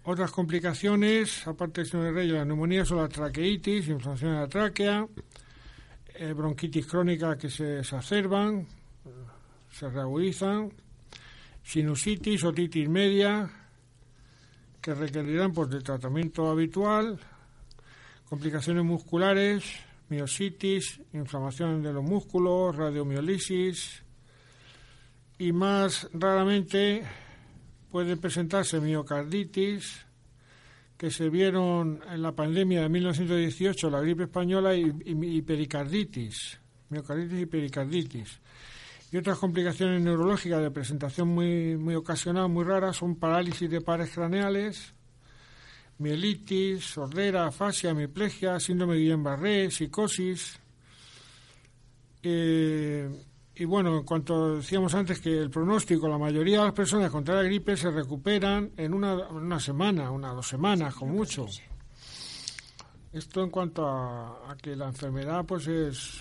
Otras 0.03 0.31
complicaciones, 0.31 1.47
aparte 1.47 1.83
del 1.83 1.91
síndrome 1.91 2.23
de 2.23 2.33
la 2.33 2.45
neumonía 2.45 2.87
son 2.87 2.99
la 2.99 3.09
traqueitis, 3.09 3.89
inflamación 3.89 4.33
de 4.33 4.41
la 4.41 4.49
tráquea, 4.49 5.07
eh, 6.15 6.33
bronquitis 6.33 6.87
crónica 6.87 7.37
que 7.37 7.51
se 7.51 7.81
exacerban, 7.81 8.67
se 9.71 9.91
reagudizan, 9.91 10.73
sinusitis, 11.63 12.45
otitis 12.45 12.89
media, 12.89 13.51
que 14.81 14.95
requerirán 14.95 15.53
pues, 15.53 15.69
de 15.69 15.83
tratamiento 15.83 16.51
habitual, 16.51 17.19
complicaciones 18.29 18.85
musculares, 18.85 19.65
miositis, 20.09 20.99
inflamación 21.13 21.83
de 21.83 21.93
los 21.93 22.03
músculos, 22.03 22.75
radiomiolisis 22.75 24.03
y 25.39 25.53
más 25.53 26.09
raramente 26.15 27.03
puede 27.91 28.17
presentarse 28.17 28.81
miocarditis 28.81 30.07
que 30.97 31.11
se 31.11 31.31
vieron 31.31 32.01
en 32.11 32.23
la 32.23 32.33
pandemia 32.33 32.83
de 32.83 32.89
1918, 32.91 33.89
la 33.89 34.01
gripe 34.01 34.25
española 34.25 34.75
y, 34.75 35.41
pericarditis, 35.43 36.61
miocarditis 36.91 37.41
y 37.41 37.47
pericarditis. 37.47 38.41
Y 39.11 39.17
otras 39.17 39.39
complicaciones 39.39 40.03
neurológicas 40.03 40.61
de 40.61 40.71
presentación 40.71 41.29
muy, 41.29 41.77
muy 41.77 41.95
ocasional, 41.95 42.49
muy 42.49 42.65
raras, 42.65 42.97
son 42.97 43.17
parálisis 43.17 43.69
de 43.71 43.81
pares 43.81 44.11
craneales, 44.11 44.93
mielitis, 45.99 46.85
sordera, 46.85 47.47
afasia, 47.47 47.91
hemiplegia, 47.91 48.61
síndrome 48.61 48.95
de 48.95 49.01
Guillain-Barré, 49.01 49.71
psicosis. 49.71 50.61
Eh, 52.23 53.09
y 53.61 53.67
bueno, 53.67 53.99
en 53.99 54.05
cuanto 54.05 54.57
decíamos 54.57 54.95
antes 54.95 55.21
que 55.21 55.37
el 55.37 55.51
pronóstico, 55.51 56.09
la 56.09 56.17
mayoría 56.17 56.61
de 56.61 56.65
las 56.65 56.73
personas 56.73 57.11
contra 57.11 57.35
la 57.35 57.43
gripe 57.43 57.77
se 57.77 57.91
recuperan 57.91 58.71
en 58.75 58.95
una, 58.95 59.29
una 59.29 59.61
semana, 59.61 60.11
una 60.11 60.33
dos 60.33 60.49
semanas, 60.49 60.95
con 60.95 61.11
mucho. 61.11 61.45
Esto 63.13 63.43
en 63.43 63.51
cuanto 63.51 63.87
a, 63.87 64.51
a 64.51 64.57
que 64.57 64.75
la 64.75 64.87
enfermedad 64.87 65.45
pues 65.45 65.67
es 65.67 66.21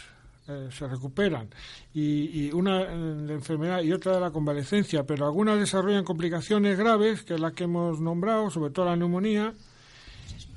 eh, 0.50 0.68
se 0.70 0.86
recuperan 0.86 1.48
y, 1.94 2.48
y 2.48 2.52
una 2.52 2.82
eh, 2.82 2.98
de 2.98 3.34
enfermedad 3.36 3.84
y 3.84 3.94
otra 3.94 4.16
de 4.16 4.20
la 4.20 4.32
convalecencia, 4.32 5.06
pero 5.06 5.26
algunas 5.26 5.58
desarrollan 5.58 6.04
complicaciones 6.04 6.78
graves, 6.78 7.24
que 7.24 7.36
es 7.36 7.40
la 7.40 7.54
que 7.54 7.64
hemos 7.64 8.02
nombrado, 8.02 8.50
sobre 8.50 8.72
todo 8.72 8.88
la 8.88 8.98
neumonía, 8.98 9.54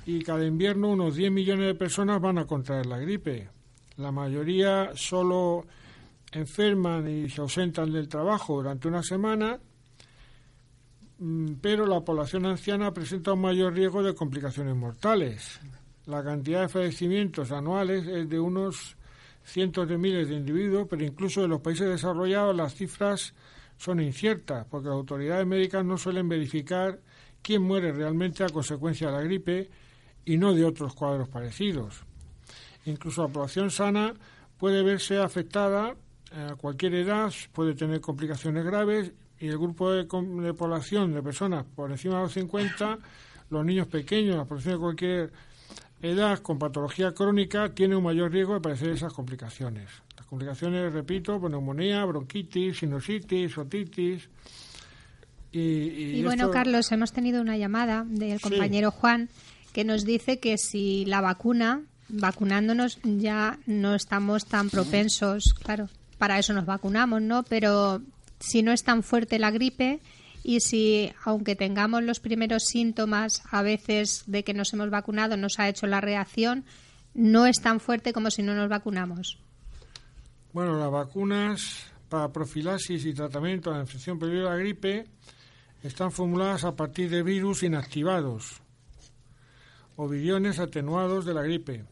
y 0.05 0.25
cada 0.25 0.45
invierno 0.45 0.89
unos 0.89 1.15
10 1.15 1.31
millones 1.31 1.67
de 1.67 1.75
personas 1.77 2.21
van 2.21 2.39
a 2.39 2.47
contraer 2.49 2.87
la 2.87 2.99
gripe. 2.99 3.51
La 3.99 4.11
mayoría 4.11 4.91
solo 4.97 5.65
enferman 6.33 7.09
y 7.09 7.29
se 7.29 7.41
ausentan 7.41 7.93
del 7.93 8.09
trabajo 8.09 8.57
durante 8.57 8.89
una 8.89 9.03
semana, 9.03 9.59
mm, 11.19 11.55
pero 11.61 11.87
la 11.87 12.01
población 12.01 12.47
anciana 12.47 12.93
presenta 12.93 13.35
un 13.35 13.43
mayor 13.43 13.75
riesgo 13.75 14.03
de 14.03 14.15
complicaciones 14.15 14.75
mortales. 14.75 15.61
La 16.07 16.25
cantidad 16.25 16.63
de 16.63 16.69
fallecimientos 16.69 17.53
anuales 17.53 18.07
es 18.07 18.29
de 18.29 18.41
unos 18.41 18.97
cientos 19.45 19.89
de 19.89 19.99
miles 19.99 20.29
de 20.29 20.37
individuos, 20.37 20.87
pero 20.89 21.05
incluso 21.05 21.45
en 21.45 21.51
los 21.51 21.61
países 21.61 21.89
desarrollados 21.89 22.57
las 22.57 22.75
cifras 22.75 23.35
son 23.77 24.01
inciertas, 24.01 24.67
porque 24.71 24.89
las 24.89 24.97
autoridades 24.97 25.47
médicas 25.47 25.85
no 25.85 25.99
suelen 25.99 26.29
verificar 26.29 27.01
quién 27.43 27.63
muere 27.63 27.93
realmente 27.93 28.45
a 28.45 28.49
consecuencia 28.49 29.09
de 29.09 29.13
la 29.13 29.23
gripe 29.23 29.71
y 30.25 30.37
no 30.37 30.55
de 30.55 30.65
otros 30.65 30.95
cuadros 30.95 31.29
parecidos. 31.29 32.05
Incluso 32.85 33.23
la 33.23 33.33
población 33.33 33.71
sana 33.71 34.15
puede 34.59 34.83
verse 34.83 35.19
afectada 35.19 35.97
a 36.35 36.55
cualquier 36.57 36.95
edad, 36.95 37.33
puede 37.53 37.75
tener 37.75 38.01
complicaciones 38.01 38.65
graves 38.65 39.13
y 39.41 39.49
el 39.49 39.59
grupo 39.59 39.91
de, 39.91 40.05
de 40.05 40.55
población 40.55 41.13
de 41.13 41.23
personas 41.23 41.65
por 41.75 41.91
encima 41.91 42.17
de 42.17 42.23
los 42.23 42.33
50, 42.33 42.99
los 43.51 43.65
niños 43.65 43.87
pequeños, 43.89 44.37
la 44.37 44.45
población 44.45 44.75
de 44.75 44.81
cualquier 44.81 45.33
edad 46.01 46.39
con 46.41 46.59
patología 46.59 47.13
crónica 47.13 47.69
tiene 47.75 47.95
un 47.97 48.05
mayor 48.05 48.31
riesgo 48.33 48.55
de 48.55 48.61
padecer 48.61 48.91
esas 48.91 49.13
complicaciones. 49.13 49.89
Las 50.17 50.27
complicaciones, 50.27 50.93
repito, 50.93 51.39
neumonía, 51.49 52.05
bronquitis, 52.05 52.79
sinusitis, 52.79 53.57
otitis. 53.59 54.29
Y, 55.53 55.59
y 55.61 56.17
Y 56.19 56.23
bueno, 56.25 56.45
esto- 56.45 56.53
Carlos, 56.53 56.91
hemos 56.93 57.13
tenido 57.13 57.41
una 57.43 57.57
llamada 57.57 58.05
del 58.09 58.39
Sí. 58.39 58.43
compañero 58.49 58.91
Juan 58.91 59.29
que 59.73 59.85
nos 59.85 60.05
dice 60.05 60.39
que 60.39 60.57
si 60.59 61.05
la 61.05 61.21
vacuna, 61.21 61.83
vacunándonos 62.09 62.99
ya 63.05 63.59
no 63.67 63.95
estamos 63.95 64.47
tan 64.47 64.71
propensos, 64.71 65.55
claro, 65.63 65.89
para 66.23 66.39
eso 66.39 66.53
nos 66.53 66.67
vacunamos, 66.67 67.21
¿no? 67.21 67.43
Pero 67.43 68.01
si 68.39 68.63
no 68.63 68.71
es 68.71 68.85
tan 68.85 69.03
fuerte 69.03 69.41
la 69.41 69.51
gripe 69.51 69.99
y 70.45 70.61
si, 70.61 71.13
aunque 71.25 71.57
tengamos 71.57 72.05
los 72.05 72.21
primeros 72.21 72.63
síntomas 72.63 73.43
a 73.51 73.61
veces 73.63 74.23
de 74.29 74.45
que 74.45 74.55
nos 74.55 74.73
hemos 74.73 74.89
vacunado, 74.89 75.37
nos 75.37 75.59
ha 75.59 75.69
hecho 75.69 75.89
la 75.89 76.01
reacción, 76.01 76.65
no 77.13 77.47
es 77.47 77.61
tan 77.61 77.81
fuerte 77.81 78.13
como 78.13 78.31
si 78.31 78.45
no 78.45 78.55
nos 78.55 78.69
vacunamos. 78.69 79.41
Bueno, 80.53 80.79
las 80.79 80.93
vacunas 80.93 81.91
para 82.09 82.31
profilaxis 82.31 83.05
y 83.05 83.15
tratamiento 83.15 83.71
de 83.71 83.79
la 83.79 83.83
infección 83.83 84.21
previa 84.21 84.43
de 84.43 84.49
la 84.49 84.57
gripe 84.59 85.07
están 85.83 86.13
formuladas 86.13 86.63
a 86.63 86.77
partir 86.77 87.11
de 87.11 87.25
virus 87.25 87.65
inactivados 87.65 88.63
o 89.97 90.09
viriones 90.09 90.61
atenuados 90.61 91.25
de 91.25 91.35
la 91.35 91.43
gripe. 91.43 91.85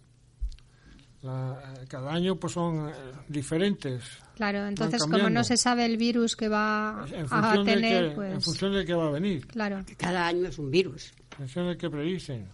La- 1.22 1.74
eh, 1.80 1.84
cada 1.86 2.12
año 2.14 2.36
pues 2.36 2.54
son 2.54 2.88
eh, 2.88 2.92
diferentes 3.28 4.04
Claro, 4.36 4.66
entonces 4.66 5.02
como 5.02 5.28
no 5.28 5.44
se 5.44 5.58
sabe 5.58 5.84
el 5.84 5.98
virus 5.98 6.34
que 6.34 6.48
va 6.48 7.04
en 7.12 7.26
a 7.26 7.28
función, 7.28 7.66
de 7.66 7.74
tener, 7.74 8.04
qué, 8.04 8.08
en 8.08 8.14
pues 8.14 8.44
función 8.46 8.72
de 8.72 8.84
qué 8.86 8.94
va 8.94 9.06
a 9.08 9.10
venir, 9.10 9.46
claro. 9.46 9.84
Cada 9.98 10.26
año 10.28 10.46
es 10.48 10.58
un 10.58 10.70
virus. 10.70 11.12
en 11.32 11.36
función 11.36 11.68
de 11.68 11.76
qué 11.76 11.90
predicen. 11.90 12.48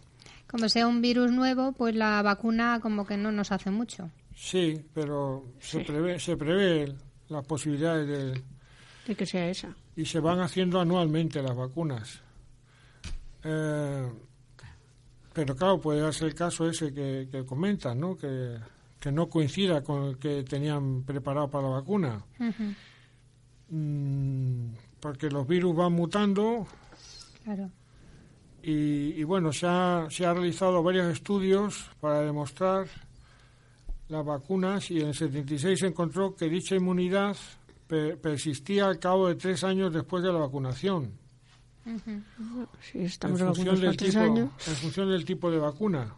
Como 0.48 0.68
sea 0.68 0.88
un 0.88 1.00
virus 1.00 1.30
nuevo, 1.30 1.70
pues 1.72 1.94
la 1.94 2.22
vacuna 2.22 2.80
como 2.80 3.06
que 3.06 3.16
no 3.16 3.30
nos 3.30 3.52
hace 3.52 3.70
mucho. 3.70 4.10
Sí, 4.34 4.84
pero 4.92 5.44
se 5.60 5.80
prevé, 5.80 6.18
se 6.18 6.36
prevé 6.36 6.92
las 7.28 7.46
posibilidades 7.46 8.08
de, 8.08 8.42
De 9.06 9.14
que 9.14 9.24
sea 9.26 9.48
esa. 9.48 9.68
y 9.94 10.04
se 10.06 10.18
van 10.18 10.40
haciendo 10.40 10.80
anualmente 10.80 11.40
las 11.40 11.54
vacunas. 11.56 12.20
Eh, 13.44 14.10
pero 15.36 15.54
claro, 15.54 15.78
puede 15.78 16.00
darse 16.00 16.24
el 16.24 16.34
caso 16.34 16.66
ese 16.66 16.92
que, 16.94 17.28
que 17.30 17.44
comentan, 17.44 18.00
¿no? 18.00 18.16
Que, 18.16 18.56
que 18.98 19.12
no 19.12 19.28
coincida 19.28 19.82
con 19.82 20.04
el 20.04 20.18
que 20.18 20.42
tenían 20.44 21.02
preparado 21.04 21.50
para 21.50 21.68
la 21.68 21.74
vacuna. 21.74 22.24
Mm, 23.68 24.68
porque 25.00 25.28
los 25.28 25.46
virus 25.46 25.74
van 25.76 25.92
mutando 25.92 26.66
Claro. 27.44 27.70
y, 28.62 29.12
y 29.20 29.24
bueno, 29.24 29.52
se 29.52 29.66
ha, 29.66 30.06
se 30.10 30.24
ha 30.24 30.32
realizado 30.32 30.82
varios 30.82 31.12
estudios 31.12 31.90
para 32.00 32.20
demostrar 32.22 32.86
las 34.08 34.24
vacunas 34.24 34.90
y 34.90 35.00
en 35.00 35.08
el 35.08 35.14
76 35.14 35.78
se 35.80 35.86
encontró 35.88 36.34
que 36.36 36.48
dicha 36.48 36.76
inmunidad 36.76 37.36
pe- 37.88 38.16
persistía 38.16 38.86
al 38.86 38.98
cabo 39.00 39.28
de 39.28 39.34
tres 39.34 39.64
años 39.64 39.92
después 39.92 40.22
de 40.22 40.32
la 40.32 40.38
vacunación. 40.38 41.12
Estamos 42.94 43.40
en 43.40 43.54
función, 43.54 43.80
del 43.80 43.96
tipo, 43.96 44.18
años. 44.18 44.50
en 44.66 44.74
función 44.74 45.08
del 45.08 45.24
tipo 45.24 45.50
de 45.50 45.58
vacuna. 45.58 46.14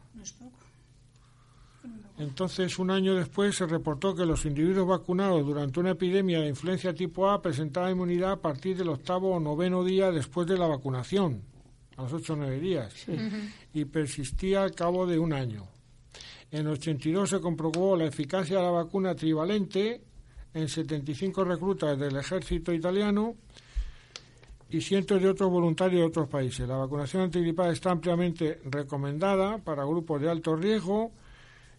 Entonces, 2.19 2.79
un 2.79 2.91
año 2.91 3.14
después 3.14 3.55
se 3.55 3.66
reportó 3.66 4.14
que 4.14 4.27
los 4.27 4.45
individuos 4.45 4.89
vacunados 4.89 5.47
durante 5.47 5.79
una 5.79 5.91
epidemia 5.91 6.41
de 6.41 6.49
influencia 6.49 6.93
tipo 6.93 7.31
A 7.31 7.41
presentaban 7.41 7.93
inmunidad 7.93 8.33
a 8.33 8.41
partir 8.41 8.77
del 8.77 8.89
octavo 8.89 9.31
o 9.31 9.41
noveno 9.41 9.85
día 9.85 10.11
después 10.11 10.49
de 10.49 10.59
la 10.59 10.66
vacunación, 10.66 11.43
a 11.97 12.03
los 12.03 12.12
ocho 12.14 12.33
o 12.33 12.37
nueve 12.37 12.59
días, 12.59 12.93
y 13.73 13.85
persistía 13.85 14.64
al 14.64 14.75
cabo 14.75 15.07
de 15.07 15.19
un 15.19 15.33
año. 15.33 15.69
En 16.51 16.61
el 16.61 16.69
82 16.69 17.31
se 17.31 17.41
comprobó 17.41 17.97
la 17.97 18.07
eficacia 18.07 18.57
de 18.57 18.64
la 18.64 18.71
vacuna 18.71 19.14
trivalente 19.14 20.03
en 20.55 20.69
75 20.69 21.45
reclutas 21.45 21.97
del 21.99 22.16
ejército 22.16 22.73
italiano 22.73 23.37
y 24.71 24.81
cientos 24.81 25.21
de 25.23 25.29
otros 25.29 25.51
voluntarios 25.51 26.01
de 26.01 26.07
otros 26.07 26.29
países. 26.29 26.69
La 26.69 26.77
vacunación 26.77 27.23
antigripal 27.23 27.73
está 27.73 27.91
ampliamente 27.91 28.61
recomendada 28.64 29.59
para 29.59 29.85
grupos 29.85 30.21
de 30.21 30.31
alto 30.31 30.57
riesgo, 30.57 31.12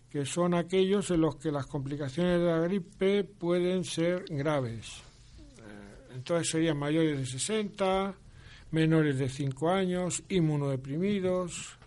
que 0.10 0.26
son 0.26 0.56
aquellos 0.56 1.12
en 1.12 1.22
los 1.22 1.36
que 1.36 1.52
las 1.52 1.68
complicaciones 1.68 2.40
de 2.40 2.46
la 2.46 2.60
gripe 2.60 3.24
pueden 3.24 3.84
ser 3.84 4.26
graves. 4.30 5.02
Eh, 5.60 6.16
Entonces 6.16 6.50
serían 6.50 6.78
mayores 6.78 7.20
de 7.20 7.26
60, 7.26 8.16
menores 8.72 9.20
de 9.20 9.30
5 9.30 9.70
años, 9.70 10.24
inmunodeprimidos, 10.30 11.78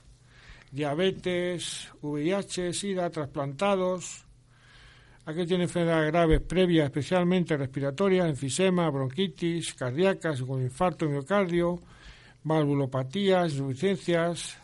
diabetes, 0.70 1.88
VIH, 2.00 2.72
SIDA, 2.72 3.10
trasplantados, 3.10 4.24
aquellos 5.24 5.44
que 5.44 5.48
tienen 5.48 5.62
enfermedades 5.68 6.12
graves 6.12 6.40
previas, 6.40 6.86
especialmente 6.86 7.56
respiratorias, 7.56 8.28
enfisema, 8.28 8.90
bronquitis, 8.90 9.74
cardíacas, 9.74 10.42
con 10.42 10.62
infarto, 10.62 11.08
miocardio, 11.08 11.80
valvulopatías, 12.42 13.52
insuficiencias, 13.52 14.58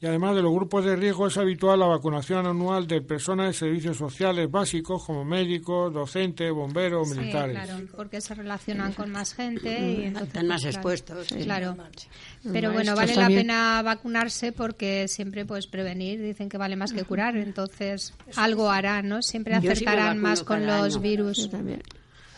Y 0.00 0.06
además 0.06 0.36
de 0.36 0.42
los 0.42 0.52
grupos 0.52 0.84
de 0.84 0.94
riesgo 0.94 1.26
es 1.26 1.36
habitual 1.36 1.80
la 1.80 1.86
vacunación 1.86 2.46
anual 2.46 2.86
de 2.86 3.00
personas 3.02 3.48
de 3.48 3.52
servicios 3.52 3.96
sociales 3.96 4.48
básicos 4.48 5.04
como 5.04 5.24
médicos, 5.24 5.92
docentes, 5.92 6.52
bomberos, 6.52 7.10
Sí, 7.10 7.18
militares. 7.18 7.56
claro, 7.56 7.84
porque 7.96 8.20
se 8.20 8.34
relacionan 8.34 8.92
con 8.92 9.10
más 9.10 9.34
gente 9.34 9.68
y 9.70 10.04
entonces, 10.04 10.28
Están 10.28 10.46
más 10.46 10.62
pues, 10.62 10.74
expuestos. 10.76 11.26
Claro. 11.28 11.74
claro. 11.74 11.90
Pero 12.52 12.72
bueno, 12.72 12.94
vale 12.94 13.16
la 13.16 13.26
pena 13.26 13.82
vacunarse 13.82 14.52
porque 14.52 15.08
siempre 15.08 15.44
pues 15.44 15.66
prevenir, 15.66 16.22
dicen 16.22 16.48
que 16.48 16.58
vale 16.58 16.76
más 16.76 16.92
que 16.92 17.02
curar, 17.02 17.36
entonces 17.36 18.14
algo 18.36 18.70
harán, 18.70 19.08
¿no? 19.08 19.20
Siempre 19.20 19.54
vacuno 19.54 20.14
más 20.14 20.44
con 20.44 20.64
los 20.64 20.94
año. 20.94 21.00
virus. 21.00 21.38
Yo 21.38 21.50
también. 21.50 21.82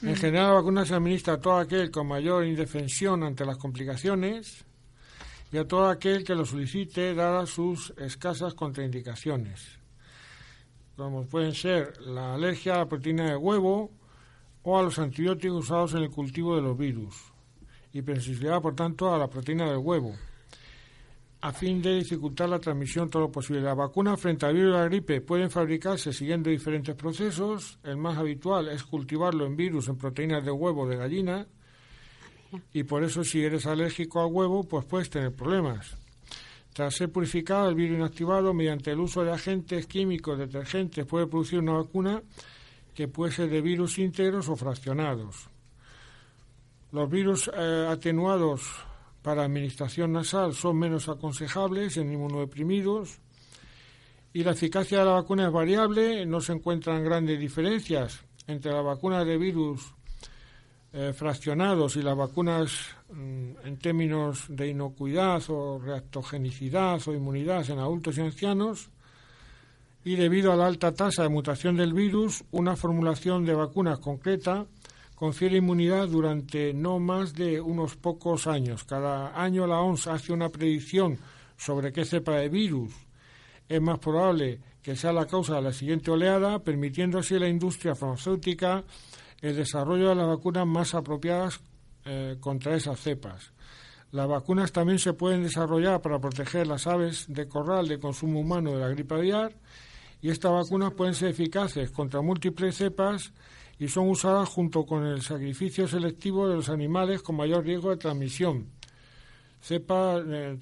En 0.02 0.16
general, 0.16 0.46
la 0.48 0.54
vacuna 0.54 0.86
se 0.86 0.94
administra 0.94 1.34
a 1.34 1.40
todo 1.40 1.58
aquel 1.58 1.90
con 1.90 2.06
mayor 2.06 2.46
indefensión 2.46 3.22
ante 3.22 3.44
las 3.44 3.58
complicaciones 3.58 4.64
y 5.52 5.58
a 5.58 5.66
todo 5.66 5.88
aquel 5.88 6.24
que 6.24 6.34
lo 6.34 6.44
solicite, 6.44 7.14
dadas 7.14 7.50
sus 7.50 7.92
escasas 7.96 8.54
contraindicaciones, 8.54 9.78
como 10.96 11.26
pueden 11.26 11.54
ser 11.54 12.00
la 12.00 12.34
alergia 12.34 12.74
a 12.74 12.78
la 12.78 12.88
proteína 12.88 13.30
de 13.30 13.36
huevo 13.36 13.90
o 14.62 14.78
a 14.78 14.82
los 14.82 14.98
antibióticos 14.98 15.64
usados 15.64 15.94
en 15.94 16.02
el 16.02 16.10
cultivo 16.10 16.54
de 16.54 16.62
los 16.62 16.78
virus, 16.78 17.16
hipersensibilidad, 17.92 18.62
por 18.62 18.76
tanto, 18.76 19.12
a 19.12 19.18
la 19.18 19.28
proteína 19.28 19.68
del 19.68 19.78
huevo, 19.78 20.14
a 21.40 21.52
fin 21.52 21.80
de 21.80 21.96
dificultar 21.96 22.48
la 22.48 22.58
transmisión 22.58 23.08
todo 23.08 23.22
lo 23.22 23.32
posible. 23.32 23.62
Las 23.62 23.76
vacunas 23.76 24.20
frente 24.20 24.46
al 24.46 24.54
virus 24.54 24.74
de 24.74 24.78
la 24.78 24.84
gripe 24.84 25.20
pueden 25.22 25.50
fabricarse 25.50 26.12
siguiendo 26.12 26.50
diferentes 26.50 26.94
procesos. 26.94 27.78
El 27.82 27.96
más 27.96 28.18
habitual 28.18 28.68
es 28.68 28.84
cultivarlo 28.84 29.46
en 29.46 29.56
virus 29.56 29.88
en 29.88 29.96
proteínas 29.96 30.44
de 30.44 30.50
huevo 30.50 30.86
de 30.86 30.96
gallina 30.96 31.46
y 32.72 32.82
por 32.84 33.04
eso 33.04 33.24
si 33.24 33.42
eres 33.42 33.66
alérgico 33.66 34.20
al 34.20 34.32
huevo 34.32 34.64
pues 34.64 34.84
puedes 34.84 35.10
tener 35.10 35.32
problemas. 35.34 35.96
Tras 36.72 36.94
ser 36.94 37.10
purificado, 37.10 37.68
el 37.68 37.74
virus 37.74 37.98
inactivado 37.98 38.54
mediante 38.54 38.92
el 38.92 39.00
uso 39.00 39.24
de 39.24 39.32
agentes 39.32 39.86
químicos 39.86 40.38
detergentes 40.38 41.04
puede 41.04 41.26
producir 41.26 41.58
una 41.58 41.72
vacuna 41.72 42.22
que 42.94 43.08
puede 43.08 43.32
ser 43.32 43.50
de 43.50 43.60
virus 43.60 43.98
íntegros 43.98 44.48
o 44.48 44.56
fraccionados. 44.56 45.48
Los 46.92 47.10
virus 47.10 47.50
eh, 47.54 47.86
atenuados 47.88 48.62
para 49.22 49.44
administración 49.44 50.12
nasal 50.12 50.54
son 50.54 50.78
menos 50.78 51.08
aconsejables 51.08 51.96
en 51.96 52.12
inmunodeprimidos 52.12 53.18
y 54.32 54.44
la 54.44 54.52
eficacia 54.52 55.00
de 55.00 55.04
la 55.04 55.12
vacuna 55.12 55.46
es 55.46 55.52
variable, 55.52 56.24
no 56.24 56.40
se 56.40 56.52
encuentran 56.52 57.04
grandes 57.04 57.38
diferencias 57.38 58.20
entre 58.46 58.72
las 58.72 58.84
vacunas 58.84 59.26
de 59.26 59.36
virus 59.36 59.92
eh, 60.92 61.12
fraccionados 61.12 61.96
y 61.96 62.02
las 62.02 62.16
vacunas 62.16 62.72
mm, 63.10 63.50
en 63.64 63.78
términos 63.78 64.46
de 64.48 64.68
inocuidad 64.68 65.42
o 65.48 65.78
reactogenicidad 65.78 67.00
o 67.06 67.14
inmunidad 67.14 67.68
en 67.70 67.78
adultos 67.78 68.18
y 68.18 68.22
ancianos 68.22 68.90
y 70.04 70.16
debido 70.16 70.52
a 70.52 70.56
la 70.56 70.66
alta 70.66 70.92
tasa 70.92 71.22
de 71.22 71.28
mutación 71.28 71.76
del 71.76 71.92
virus, 71.92 72.42
una 72.50 72.74
formulación 72.74 73.44
de 73.44 73.54
vacunas 73.54 73.98
concreta 73.98 74.66
confiere 75.14 75.58
inmunidad 75.58 76.08
durante 76.08 76.72
no 76.72 76.98
más 76.98 77.34
de 77.34 77.60
unos 77.60 77.96
pocos 77.96 78.46
años. 78.46 78.84
Cada 78.84 79.40
año 79.40 79.66
la 79.66 79.80
OMS 79.80 80.06
hace 80.06 80.32
una 80.32 80.48
predicción 80.48 81.18
sobre 81.56 81.92
qué 81.92 82.04
cepa 82.04 82.36
de 82.36 82.48
virus 82.48 82.92
es 83.68 83.80
más 83.80 84.00
probable 84.00 84.58
que 84.82 84.96
sea 84.96 85.12
la 85.12 85.26
causa 85.26 85.54
de 85.54 85.62
la 85.62 85.72
siguiente 85.72 86.10
oleada, 86.10 86.58
permitiendo 86.58 87.18
así 87.18 87.36
a 87.36 87.38
la 87.38 87.48
industria 87.48 87.94
farmacéutica 87.94 88.82
el 89.42 89.56
desarrollo 89.56 90.10
de 90.10 90.14
las 90.14 90.26
vacunas 90.26 90.66
más 90.66 90.94
apropiadas 90.94 91.60
eh, 92.04 92.36
contra 92.40 92.76
esas 92.76 92.98
cepas. 93.00 93.52
Las 94.12 94.26
vacunas 94.26 94.72
también 94.72 94.98
se 94.98 95.12
pueden 95.12 95.42
desarrollar 95.42 96.02
para 96.02 96.18
proteger 96.18 96.66
las 96.66 96.86
aves 96.86 97.26
de 97.28 97.46
corral 97.46 97.86
de 97.86 97.98
consumo 98.00 98.40
humano 98.40 98.72
de 98.72 98.80
la 98.80 98.88
gripe 98.88 99.14
aviar 99.14 99.52
y 100.20 100.30
estas 100.30 100.52
vacunas 100.52 100.92
pueden 100.92 101.14
ser 101.14 101.28
eficaces 101.28 101.90
contra 101.90 102.20
múltiples 102.20 102.76
cepas 102.76 103.32
y 103.78 103.88
son 103.88 104.08
usadas 104.08 104.48
junto 104.48 104.84
con 104.84 105.06
el 105.06 105.22
sacrificio 105.22 105.86
selectivo 105.86 106.48
de 106.48 106.56
los 106.56 106.68
animales 106.68 107.22
con 107.22 107.36
mayor 107.36 107.64
riesgo 107.64 107.90
de 107.90 107.96
transmisión. 107.96 108.66
Cepa, 109.62 110.20
eh, 110.26 110.58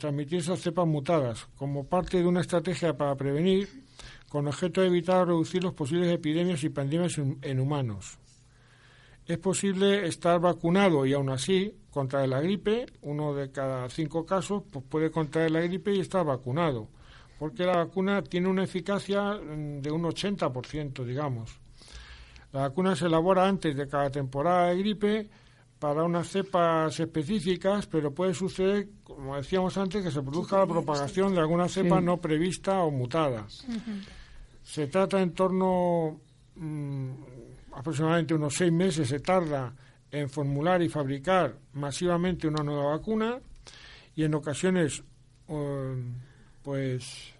cepas 0.57 0.87
mutadas 0.87 1.47
como 1.57 1.85
parte 1.87 2.19
de 2.19 2.27
una 2.27 2.41
estrategia 2.41 2.97
para 2.97 3.17
prevenir 3.17 3.69
con 4.29 4.47
objeto 4.47 4.83
de 4.83 4.89
evitar 4.89 5.23
o 5.23 5.25
reducir 5.25 5.65
los 5.65 5.73
posibles 5.73 6.13
epidemias 6.13 6.63
y 6.65 6.69
pandemias 6.69 7.17
en 7.17 7.61
humanos. 7.61 8.19
Es 9.29 9.37
posible 9.37 10.09
estar 10.09 10.41
vacunado 10.41 11.05
y 11.05 11.13
aún 11.13 11.29
así 11.29 11.71
contraer 11.91 12.31
la 12.31 12.41
gripe. 12.41 12.87
Uno 13.03 13.35
de 13.35 13.51
cada 13.51 13.87
cinco 13.91 14.25
casos 14.25 14.63
pues, 14.73 14.83
puede 14.89 15.11
contraer 15.11 15.51
la 15.51 15.61
gripe 15.61 15.95
y 15.95 16.01
estar 16.01 16.25
vacunado, 16.25 16.89
porque 17.39 17.65
la 17.67 17.77
vacuna 17.77 18.23
tiene 18.23 18.49
una 18.49 18.65
eficacia 18.65 19.35
mm, 19.35 19.83
de 19.83 19.91
un 19.91 20.03
80%, 20.05 21.05
digamos. 21.05 21.61
La 22.55 22.63
vacuna 22.63 22.97
se 22.97 23.05
elabora 23.05 23.47
antes 23.47 23.77
de 23.77 23.87
cada 23.87 24.09
temporada 24.09 24.69
de 24.69 24.79
gripe 24.79 25.29
para 25.79 26.05
unas 26.05 26.27
cepas 26.27 26.99
específicas, 26.99 27.87
pero 27.87 28.15
puede 28.15 28.33
suceder, 28.33 28.89
como 29.05 29.37
decíamos 29.37 29.77
antes, 29.77 30.03
que 30.03 30.11
se 30.11 30.23
produzca 30.23 30.57
la 30.57 30.67
propagación 30.67 31.35
de 31.35 31.41
alguna 31.41 31.69
cepa 31.69 32.01
no 32.01 32.17
prevista 32.17 32.81
o 32.81 32.91
mutada. 32.91 33.47
Se 34.63 34.87
trata 34.87 35.21
en 35.21 35.35
torno 35.35 36.19
mm, 36.57 37.11
aproximadamente 37.79 38.35
unos 38.35 38.55
seis 38.55 38.73
meses 38.73 39.09
se 39.09 39.21
tarda 39.21 39.73
en 40.11 40.29
formular 40.29 40.83
y 40.83 40.89
fabricar 40.89 41.55
masivamente 41.75 42.49
una 42.49 42.65
nueva 42.65 42.97
vacuna 42.97 43.39
y 44.17 44.25
en 44.25 44.35
ocasiones 44.35 45.03
um, 45.47 46.15
pues 46.63 47.35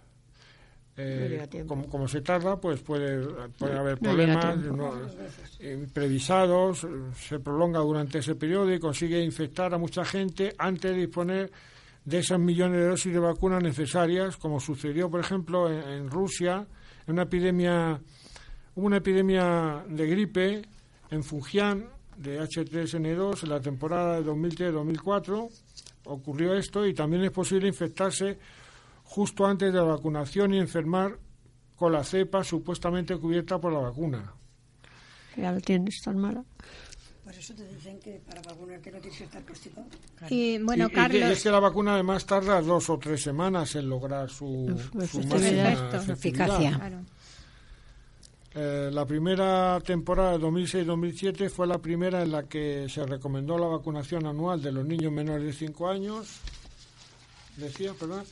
eh, 0.95 1.47
No 1.51 1.67
como, 1.67 1.89
como 1.89 2.07
se 2.07 2.21
tarda 2.21 2.57
pues 2.57 2.81
puede, 2.81 3.25
puede 3.57 3.77
haber 3.77 4.01
no 4.01 4.09
problemas 4.09 4.57
no, 4.57 4.93
imprevisados 5.59 6.85
eh, 6.85 6.87
se 7.15 7.39
prolonga 7.39 7.79
durante 7.79 8.19
ese 8.19 8.35
periodo 8.35 8.73
y 8.73 8.79
consigue 8.79 9.21
infectar 9.21 9.73
a 9.73 9.77
mucha 9.77 10.05
gente 10.05 10.55
antes 10.57 10.91
de 10.91 10.97
disponer 10.97 11.51
de 12.05 12.19
esas 12.19 12.39
millones 12.39 12.79
de 12.79 12.87
dosis 12.87 13.11
de 13.11 13.19
vacunas 13.19 13.61
necesarias 13.61 14.37
como 14.37 14.61
sucedió 14.61 15.09
por 15.09 15.19
ejemplo 15.19 15.69
en, 15.69 15.83
en 15.83 16.09
Rusia 16.09 16.65
en 17.05 17.13
una 17.13 17.23
epidemia 17.23 17.99
Hubo 18.79 18.87
una 18.87 18.95
epidemia 18.97 19.83
de 19.89 20.07
gripe 20.07 20.61
en 21.11 21.21
Fujian 21.21 21.85
de 22.15 22.39
H3N2 22.39 23.43
en 23.43 23.49
la 23.49 23.59
temporada 23.59 24.21
de 24.21 24.25
2003-2004. 24.31 25.49
Ocurrió 26.05 26.53
esto 26.55 26.87
y 26.87 26.93
también 26.93 27.25
es 27.25 27.31
posible 27.31 27.67
infectarse 27.67 28.39
justo 29.03 29.45
antes 29.45 29.73
de 29.73 29.79
la 29.79 29.83
vacunación 29.83 30.53
y 30.53 30.59
enfermar 30.59 31.17
con 31.75 31.91
la 31.91 32.05
cepa 32.05 32.41
supuestamente 32.41 33.17
cubierta 33.17 33.59
por 33.59 33.73
la 33.73 33.79
vacuna. 33.79 34.31
Ya 35.35 35.51
lo 35.51 35.59
tienes 35.59 36.01
tan 36.01 36.17
mala. 36.17 36.41
Por 37.25 37.33
eso 37.33 37.53
te 37.53 37.67
dicen 37.67 37.99
que 37.99 38.21
para 38.25 38.41
vacunarte 38.43 38.91
no 38.93 38.99
tienes 38.99 39.17
que 39.17 39.23
estar 39.25 39.43
constipado. 39.43 39.87
Y 40.29 40.57
bueno, 40.59 40.85
y, 40.85 40.87
y 40.87 40.89
que- 40.89 40.93
y 40.93 40.95
Carlos, 40.95 41.21
es 41.31 41.43
que 41.43 41.51
la 41.51 41.59
vacuna 41.59 41.95
además 41.95 42.25
tarda 42.25 42.61
dos 42.61 42.89
o 42.89 42.97
tres 42.97 43.21
semanas 43.23 43.75
en 43.75 43.89
lograr 43.89 44.29
su, 44.29 44.67
Su 44.69 45.01
su 45.05 45.17
máxima 45.27 45.73
efectividad. 45.73 46.09
eficacia. 46.11 46.75
claro. 46.77 46.99
Eh, 48.55 48.89
la 48.91 49.05
primera 49.05 49.79
temporada 49.81 50.37
de 50.37 50.45
2006-2007 50.45 51.49
fue 51.49 51.67
la 51.67 51.77
primera 51.77 52.23
en 52.23 52.31
la 52.31 52.43
que 52.43 52.87
se 52.89 53.05
recomendó 53.05 53.57
la 53.59 53.67
vacunación 53.67 54.25
anual 54.25 54.61
de 54.61 54.71
los 54.71 54.85
niños 54.85 55.11
menores 55.11 55.45
de 55.45 55.53
5 55.53 55.87
años. 55.87 56.39
Decía, 57.57 57.93
perdón. 57.93 58.23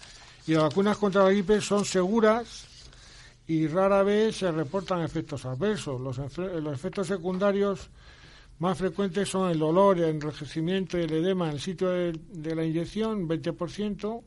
Y 0.47 0.53
las 0.53 0.63
vacunas 0.63 0.97
contra 0.97 1.23
la 1.23 1.29
gripe 1.29 1.61
son 1.61 1.85
seguras 1.85 2.65
y 3.45 3.67
rara 3.67 4.01
vez 4.01 4.37
se 4.37 4.51
reportan 4.51 5.01
efectos 5.01 5.45
adversos. 5.45 6.01
Los, 6.01 6.17
los 6.37 6.73
efectos 6.73 7.07
secundarios 7.07 7.89
más 8.59 8.77
frecuentes 8.77 9.29
son 9.29 9.51
el 9.51 9.59
dolor, 9.59 9.99
el 9.99 10.05
enrojecimiento 10.05 10.97
y 10.97 11.03
el 11.03 11.13
edema 11.13 11.47
en 11.47 11.53
el 11.53 11.59
sitio 11.59 11.89
de, 11.89 12.13
de 12.13 12.55
la 12.55 12.65
inyección, 12.65 13.27
20%, 13.29 14.23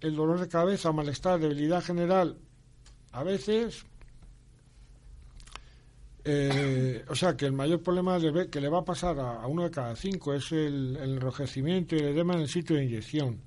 el 0.00 0.16
dolor 0.16 0.40
de 0.40 0.48
cabeza, 0.48 0.90
malestar, 0.90 1.38
debilidad 1.38 1.84
general, 1.84 2.38
a 3.12 3.22
veces, 3.22 3.84
eh, 6.24 7.04
o 7.08 7.14
sea, 7.14 7.36
que 7.36 7.46
el 7.46 7.52
mayor 7.52 7.82
problema 7.82 8.18
que 8.50 8.60
le 8.60 8.68
va 8.68 8.80
a 8.80 8.84
pasar 8.84 9.18
a, 9.18 9.46
uno 9.46 9.64
de 9.64 9.70
cada 9.70 9.96
cinco 9.96 10.34
es 10.34 10.52
el, 10.52 10.96
enrojecimiento 10.96 11.96
y 11.96 12.00
el 12.00 12.08
edema 12.08 12.34
en 12.34 12.40
el 12.40 12.48
sitio 12.48 12.76
de 12.76 12.84
inyección. 12.84 13.40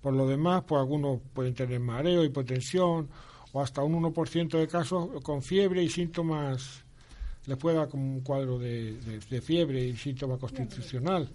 Por 0.00 0.14
lo 0.14 0.26
demás, 0.26 0.64
pues 0.66 0.80
algunos 0.80 1.20
pueden 1.34 1.54
tener 1.54 1.80
mareo, 1.80 2.24
hipotensión 2.24 3.08
o 3.52 3.60
hasta 3.60 3.82
un 3.82 4.02
1% 4.02 4.58
de 4.58 4.68
casos 4.68 5.22
con 5.22 5.42
fiebre 5.42 5.82
y 5.82 5.88
síntomas, 5.88 6.84
les 7.46 7.56
puede 7.56 7.76
dar 7.76 7.88
como 7.88 8.04
un 8.04 8.20
cuadro 8.20 8.58
de 8.58 9.40
fiebre 9.42 9.84
y 9.84 9.96
síntoma 9.96 10.38
constitucional. 10.38 11.28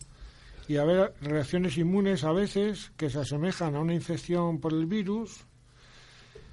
Y 0.67 0.77
haber 0.77 1.13
reacciones 1.21 1.77
inmunes 1.77 2.23
a 2.23 2.31
veces 2.31 2.91
que 2.95 3.09
se 3.09 3.19
asemejan 3.19 3.75
a 3.75 3.79
una 3.79 3.93
infección 3.93 4.59
por 4.59 4.73
el 4.73 4.85
virus, 4.85 5.45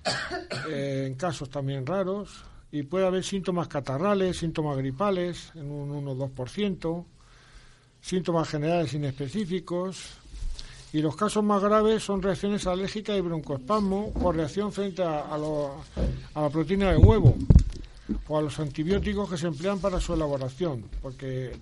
eh, 0.71 1.05
en 1.07 1.15
casos 1.15 1.51
también 1.51 1.87
raros, 1.87 2.45
y 2.73 2.83
puede 2.83 3.07
haber 3.07 3.25
síntomas 3.25 3.69
catarrales, 3.69 4.37
síntomas 4.39 4.77
gripales, 4.77 5.51
en 5.55 5.71
un 5.71 5.91
1 5.91 6.11
o 6.13 6.17
2%, 6.29 7.05
síntomas 8.03 8.49
generales 8.49 8.93
inespecíficos, 8.95 9.97
Y 10.91 11.03
los 11.03 11.17
casos 11.17 11.45
más 11.45 11.63
graves 11.63 12.03
son 12.03 12.23
reacciones 12.23 12.67
alérgicas 12.67 13.19
y 13.19 13.21
broncoespasmo 13.21 14.11
por 14.15 14.35
reacción 14.35 14.73
frente 14.73 15.03
a, 15.03 15.21
a 15.21 15.37
lo- 15.37 15.75
a 16.35 16.41
la 16.41 16.49
proteína 16.49 16.93
del 16.93 17.05
huevo 17.05 17.37
o 18.27 18.39
a 18.39 18.41
los 18.41 18.59
antibióticos 18.59 19.29
que 19.29 19.37
se 19.37 19.49
emplean 19.49 19.81
para 19.81 20.01
su 20.01 20.15
elaboración, 20.15 20.85
porque 21.03 21.53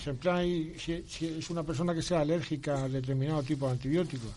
se 0.00 0.10
emplea 0.10 0.36
ahí 0.36 0.76
si, 0.78 1.02
si 1.08 1.26
es 1.26 1.50
una 1.50 1.64
persona 1.64 1.92
que 1.94 2.00
sea 2.02 2.20
alérgica 2.20 2.84
a 2.84 2.88
determinado 2.88 3.42
tipo 3.42 3.66
de 3.66 3.72
antibióticos. 3.72 4.30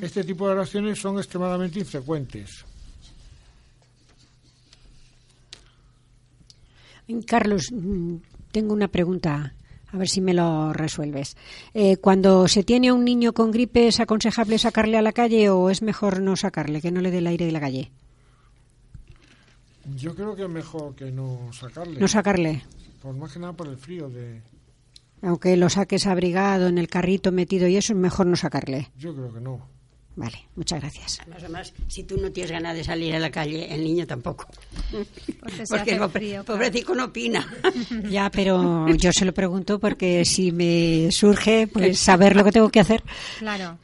Este 0.00 0.24
tipo 0.24 0.48
de 0.48 0.56
reacciones 0.56 0.98
son 0.98 1.18
extremadamente 1.18 1.78
infrecuentes. 1.78 2.64
Carlos, 7.26 7.70
mm, 7.72 8.16
tengo 8.52 8.72
una 8.72 8.88
pregunta, 8.88 9.54
a 9.88 9.96
ver 9.96 10.08
si 10.08 10.20
me 10.20 10.34
lo 10.34 10.72
resuelves. 10.72 11.36
Eh, 11.74 11.96
cuando 11.98 12.48
se 12.48 12.62
tiene 12.64 12.88
a 12.88 12.94
un 12.94 13.04
niño 13.04 13.32
con 13.32 13.50
gripe, 13.50 13.88
¿es 13.88 14.00
aconsejable 14.00 14.58
sacarle 14.58 14.96
a 14.96 15.02
la 15.02 15.12
calle 15.12 15.50
o 15.50 15.70
es 15.70 15.82
mejor 15.82 16.20
no 16.20 16.36
sacarle, 16.36 16.80
que 16.80 16.90
no 16.90 17.00
le 17.00 17.10
dé 17.10 17.18
el 17.18 17.26
aire 17.26 17.46
de 17.46 17.52
la 17.52 17.60
calle? 17.60 17.90
Yo 19.96 20.14
creo 20.14 20.36
que 20.36 20.44
es 20.44 20.48
mejor 20.48 20.94
que 20.94 21.10
no 21.10 21.52
sacarle, 21.52 22.00
No 22.00 22.08
sacarle, 22.08 22.62
por 23.00 23.14
más 23.16 23.32
que 23.32 23.40
nada 23.40 23.52
por 23.52 23.66
el 23.66 23.76
frío 23.76 24.08
de... 24.08 24.40
aunque 25.22 25.56
lo 25.56 25.68
saques 25.68 26.06
abrigado 26.06 26.68
en 26.68 26.78
el 26.78 26.88
carrito 26.88 27.32
metido 27.32 27.66
y 27.66 27.76
eso, 27.76 27.92
es 27.92 27.98
mejor 27.98 28.26
no 28.26 28.36
sacarle. 28.36 28.90
Yo 28.96 29.14
creo 29.14 29.32
que 29.34 29.40
no. 29.40 29.66
Vale, 30.14 30.46
muchas 30.56 30.78
gracias. 30.80 31.20
Además, 31.22 31.38
además, 31.42 31.72
si 31.88 32.02
tú 32.04 32.18
no 32.18 32.30
tienes 32.30 32.50
ganas 32.52 32.76
de 32.76 32.84
salir 32.84 33.14
a 33.14 33.18
la 33.18 33.30
calle, 33.30 33.72
el 33.74 33.82
niño 33.82 34.06
tampoco. 34.06 34.46
Porque 35.40 35.66
se 35.66 35.66
Porque 35.66 35.80
hace 35.80 35.90
el 35.92 35.98
pobre- 36.00 36.10
frío, 36.20 36.30
claro. 36.30 36.44
pobrecico 36.44 36.94
no 36.94 37.04
opina. 37.06 37.46
Ya, 38.10 38.30
pero 38.30 38.86
yo 38.94 39.10
se 39.12 39.24
lo 39.24 39.32
pregunto 39.32 39.78
porque 39.78 40.24
si 40.26 40.52
me 40.52 41.10
surge, 41.10 41.66
pues 41.66 41.98
saber 41.98 42.36
lo 42.36 42.44
que 42.44 42.52
tengo 42.52 42.68
que 42.68 42.80
hacer. 42.80 43.02
Claro. 43.38 43.78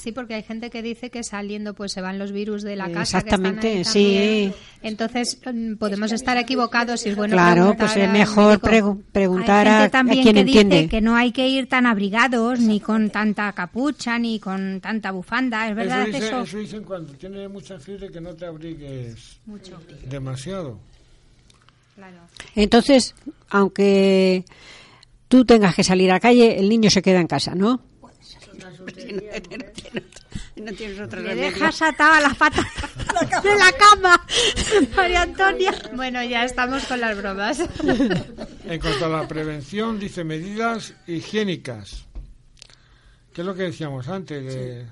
Sí, 0.00 0.12
porque 0.12 0.34
hay 0.34 0.44
gente 0.44 0.70
que 0.70 0.80
dice 0.80 1.10
que 1.10 1.24
saliendo 1.24 1.74
pues 1.74 1.90
se 1.90 2.00
van 2.00 2.20
los 2.20 2.30
virus 2.30 2.62
de 2.62 2.76
la 2.76 2.84
casa. 2.84 3.20
que 3.20 3.26
Exactamente, 3.30 3.80
están 3.80 3.96
ahí 3.96 4.04
también. 4.14 4.52
sí. 4.52 4.58
Entonces 4.82 5.40
mm, 5.52 5.74
podemos 5.74 6.12
estar 6.12 6.36
equivocados 6.38 7.04
y 7.04 7.08
es 7.08 7.16
bueno 7.16 7.32
claro, 7.34 7.74
pues 7.76 7.96
es 7.96 8.08
mejor 8.08 8.60
pregu- 8.60 9.02
preguntar 9.10 9.66
Hay 9.66 9.74
a, 9.74 9.76
gente 9.80 9.86
a 9.86 9.90
también 9.90 10.22
quien 10.22 10.34
que 10.36 10.40
entiende. 10.42 10.76
dice 10.76 10.88
que 10.88 11.00
no 11.00 11.16
hay 11.16 11.32
que 11.32 11.48
ir 11.48 11.68
tan 11.68 11.84
abrigados, 11.86 12.60
ni 12.60 12.78
con 12.78 13.10
tanta 13.10 13.52
capucha, 13.54 14.20
ni 14.20 14.38
con 14.38 14.80
tanta 14.80 15.10
bufanda. 15.10 15.68
¿Es 15.68 15.74
verdad 15.74 16.02
eso, 16.02 16.12
dice- 16.16 16.26
eso? 16.28 16.42
eso 16.42 16.58
dicen 16.58 16.84
cuando 16.84 17.12
tienes 17.14 17.50
mucha 17.50 17.80
fiebre 17.80 18.08
que 18.12 18.20
no 18.20 18.34
te 18.34 18.46
abrigues 18.46 19.40
Mucho. 19.46 19.80
demasiado. 20.08 20.78
Claro. 21.96 22.18
Entonces, 22.54 23.16
aunque 23.50 24.44
tú 25.26 25.44
tengas 25.44 25.74
que 25.74 25.82
salir 25.82 26.08
a 26.12 26.14
la 26.14 26.20
calle, 26.20 26.56
el 26.60 26.68
niño 26.68 26.88
se 26.88 27.02
queda 27.02 27.20
en 27.20 27.26
casa, 27.26 27.56
¿no? 27.56 27.80
Si 28.96 29.12
no, 29.12 29.22
no- 29.22 30.64
no 30.64 30.72
tienes 30.72 31.00
otro 31.00 31.20
Le 31.20 31.28
remedio. 31.30 31.50
dejas 31.50 31.82
atada 31.82 32.20
las 32.20 32.36
patas 32.36 32.64
de 33.42 33.56
la 33.56 33.72
cama, 33.72 34.26
María 34.96 35.22
Antonia. 35.22 35.72
Bueno, 35.94 36.22
ya 36.24 36.44
estamos 36.44 36.84
con 36.86 37.00
las 37.00 37.16
bromas. 37.16 37.60
En 38.64 38.80
cuanto 38.80 39.06
a 39.06 39.08
la 39.08 39.26
prevención, 39.28 39.98
dice 39.98 40.24
medidas 40.24 40.94
higiénicas. 41.06 42.04
¿Qué 43.32 43.40
es 43.42 43.46
lo 43.46 43.54
que 43.54 43.62
decíamos 43.62 44.08
antes? 44.08 44.44
De 44.44 44.86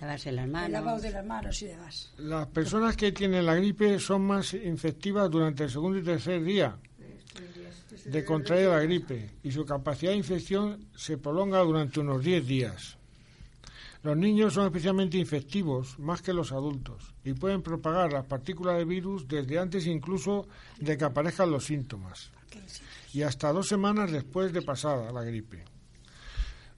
Lavarse 0.00 0.32
las 0.32 0.46
El 0.46 0.52
lavado 0.72 0.84
manos. 0.86 1.02
de 1.02 1.10
las 1.10 1.26
manos 1.26 1.62
y 1.62 1.66
demás. 1.66 2.12
las 2.16 2.46
personas 2.48 2.96
que 2.96 3.12
tienen 3.12 3.44
la 3.46 3.54
gripe 3.54 3.98
son 4.00 4.22
más 4.22 4.54
infectivas 4.54 5.30
durante 5.30 5.64
el 5.64 5.70
segundo 5.70 5.98
y 5.98 6.02
tercer 6.02 6.42
día 6.42 6.74
de 8.06 8.24
contraer 8.24 8.68
la 8.68 8.80
gripe 8.80 9.30
y 9.42 9.52
su 9.52 9.64
capacidad 9.66 10.12
de 10.12 10.16
infección 10.18 10.86
se 10.96 11.18
prolonga 11.18 11.58
durante 11.58 12.00
unos 12.00 12.22
10 12.24 12.46
días. 12.46 12.96
Los 14.02 14.16
niños 14.16 14.54
son 14.54 14.64
especialmente 14.64 15.18
infectivos, 15.18 15.98
más 15.98 16.22
que 16.22 16.32
los 16.32 16.52
adultos, 16.52 17.12
y 17.22 17.34
pueden 17.34 17.60
propagar 17.60 18.10
las 18.12 18.24
partículas 18.24 18.78
de 18.78 18.86
virus 18.86 19.28
desde 19.28 19.58
antes 19.58 19.86
incluso 19.86 20.46
de 20.78 20.96
que 20.96 21.04
aparezcan 21.04 21.50
los 21.50 21.66
síntomas, 21.66 22.30
y 23.12 23.22
hasta 23.22 23.52
dos 23.52 23.68
semanas 23.68 24.10
después 24.10 24.54
de 24.54 24.62
pasada 24.62 25.12
la 25.12 25.22
gripe. 25.22 25.64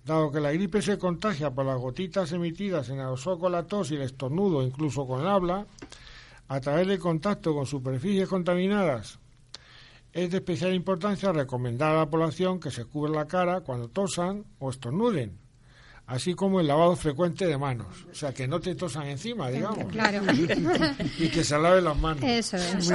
Dado 0.04 0.32
que 0.32 0.40
la 0.40 0.50
gripe 0.50 0.82
se 0.82 0.98
contagia 0.98 1.52
por 1.52 1.64
las 1.64 1.78
gotitas 1.78 2.32
emitidas 2.32 2.88
en 2.88 2.98
aerosol 2.98 3.38
con 3.38 3.52
la 3.52 3.68
tos 3.68 3.92
y 3.92 3.94
el 3.94 4.02
estornudo, 4.02 4.64
incluso 4.64 5.06
con 5.06 5.20
el 5.20 5.28
habla, 5.28 5.64
a 6.48 6.60
través 6.60 6.88
del 6.88 6.98
contacto 6.98 7.54
con 7.54 7.66
superficies 7.66 8.28
contaminadas, 8.28 9.20
es 10.12 10.28
de 10.30 10.38
especial 10.38 10.74
importancia 10.74 11.32
recomendar 11.32 11.94
a 11.94 12.00
la 12.00 12.10
población 12.10 12.58
que 12.58 12.72
se 12.72 12.84
cubra 12.84 13.12
la 13.12 13.28
cara 13.28 13.60
cuando 13.60 13.88
tosan 13.88 14.44
o 14.58 14.70
estornuden, 14.70 15.38
así 16.06 16.34
como 16.34 16.60
el 16.60 16.66
lavado 16.66 16.94
frecuente 16.96 17.46
de 17.46 17.56
manos, 17.56 17.86
o 18.10 18.14
sea, 18.14 18.32
que 18.34 18.46
no 18.46 18.60
te 18.60 18.74
tosan 18.74 19.06
encima, 19.06 19.48
digamos, 19.50 19.86
Claro. 19.90 20.20
y 21.18 21.28
que 21.28 21.42
se 21.44 21.58
laven 21.58 21.84
las 21.84 21.96
manos. 21.98 22.22
Eso 22.24 22.56
es. 22.56 22.92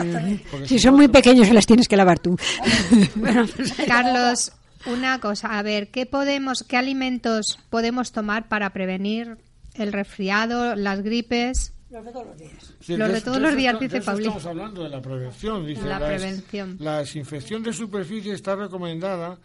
porque 0.51 0.67
Si 0.67 0.75
si 0.75 0.79
son 0.79 0.91
no- 0.91 0.97
muy 0.97 1.07
pequeños, 1.07 1.47
se 1.47 1.53
las 1.53 1.65
tienes 1.65 1.87
que 1.87 1.97
lavar 1.97 2.19
tú. 2.19 2.37
Carlos, 3.87 4.51
una 4.85 5.19
cosa, 5.19 5.57
a 5.57 5.61
ver, 5.63 5.89
¿qué 5.89 6.05
podemos, 6.05 6.63
qué 6.63 6.77
alimentos 6.77 7.59
podemos 7.69 8.11
tomar 8.11 8.47
para 8.47 8.71
prevenir 8.71 9.37
el 9.75 9.91
resfriado, 9.93 10.75
las 10.75 11.01
gripes? 11.01 11.73
Los 11.89 12.03
de 12.05 12.11
todos 12.11 12.25
los 12.27 12.37
días. 12.37 12.73
Sí, 12.81 12.97
Los 12.97 13.11
de 13.13 13.21
todos 13.21 13.39
los 13.39 13.55
días, 13.55 13.73
está- 13.73 13.83
dice 13.85 13.93
de 13.93 13.99
eso 13.99 14.05
Pauli. 14.11 14.23
Estamos 14.27 14.45
hablando 14.45 14.83
de 14.83 14.89
la 14.89 15.01
prevención. 15.01 15.65
Dice, 15.65 15.81
La 15.83 15.99
las- 15.99 16.09
prevención. 16.09 16.77
La 16.79 16.99
desinfección 16.99 17.63
de 17.63 17.71
superficie 17.73 18.33
está 18.33 18.55
recomendada 18.55 19.37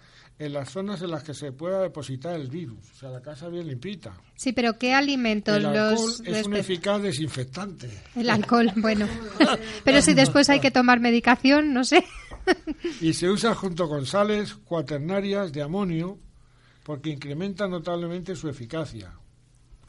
en 0.44 0.52
las 0.52 0.70
zonas 0.70 1.00
en 1.02 1.10
las 1.12 1.22
que 1.22 1.34
se 1.34 1.52
pueda 1.52 1.80
depositar 1.80 2.34
el 2.34 2.48
virus, 2.48 2.90
o 2.90 2.94
sea, 2.96 3.10
la 3.10 3.22
casa 3.22 3.48
bien 3.48 3.68
limpita. 3.68 4.12
Sí, 4.34 4.52
pero 4.52 4.76
¿qué 4.76 4.92
alimentos 4.92 5.56
El 5.56 5.66
alcohol 5.66 5.94
los 5.94 6.20
es 6.20 6.46
un 6.46 6.56
eficaz 6.56 7.00
desinfectante. 7.00 7.88
El 8.16 8.28
alcohol, 8.28 8.72
bueno. 8.76 9.06
Pero 9.84 10.02
si 10.02 10.14
después 10.14 10.50
hay 10.50 10.58
que 10.58 10.70
tomar 10.70 10.98
medicación, 10.98 11.72
no 11.72 11.84
sé. 11.84 12.04
Y 13.00 13.12
se 13.12 13.30
usa 13.30 13.54
junto 13.54 13.88
con 13.88 14.04
sales 14.04 14.54
cuaternarias 14.54 15.52
de 15.52 15.62
amonio 15.62 16.18
porque 16.82 17.10
incrementa 17.10 17.68
notablemente 17.68 18.34
su 18.34 18.48
eficacia. 18.48 19.12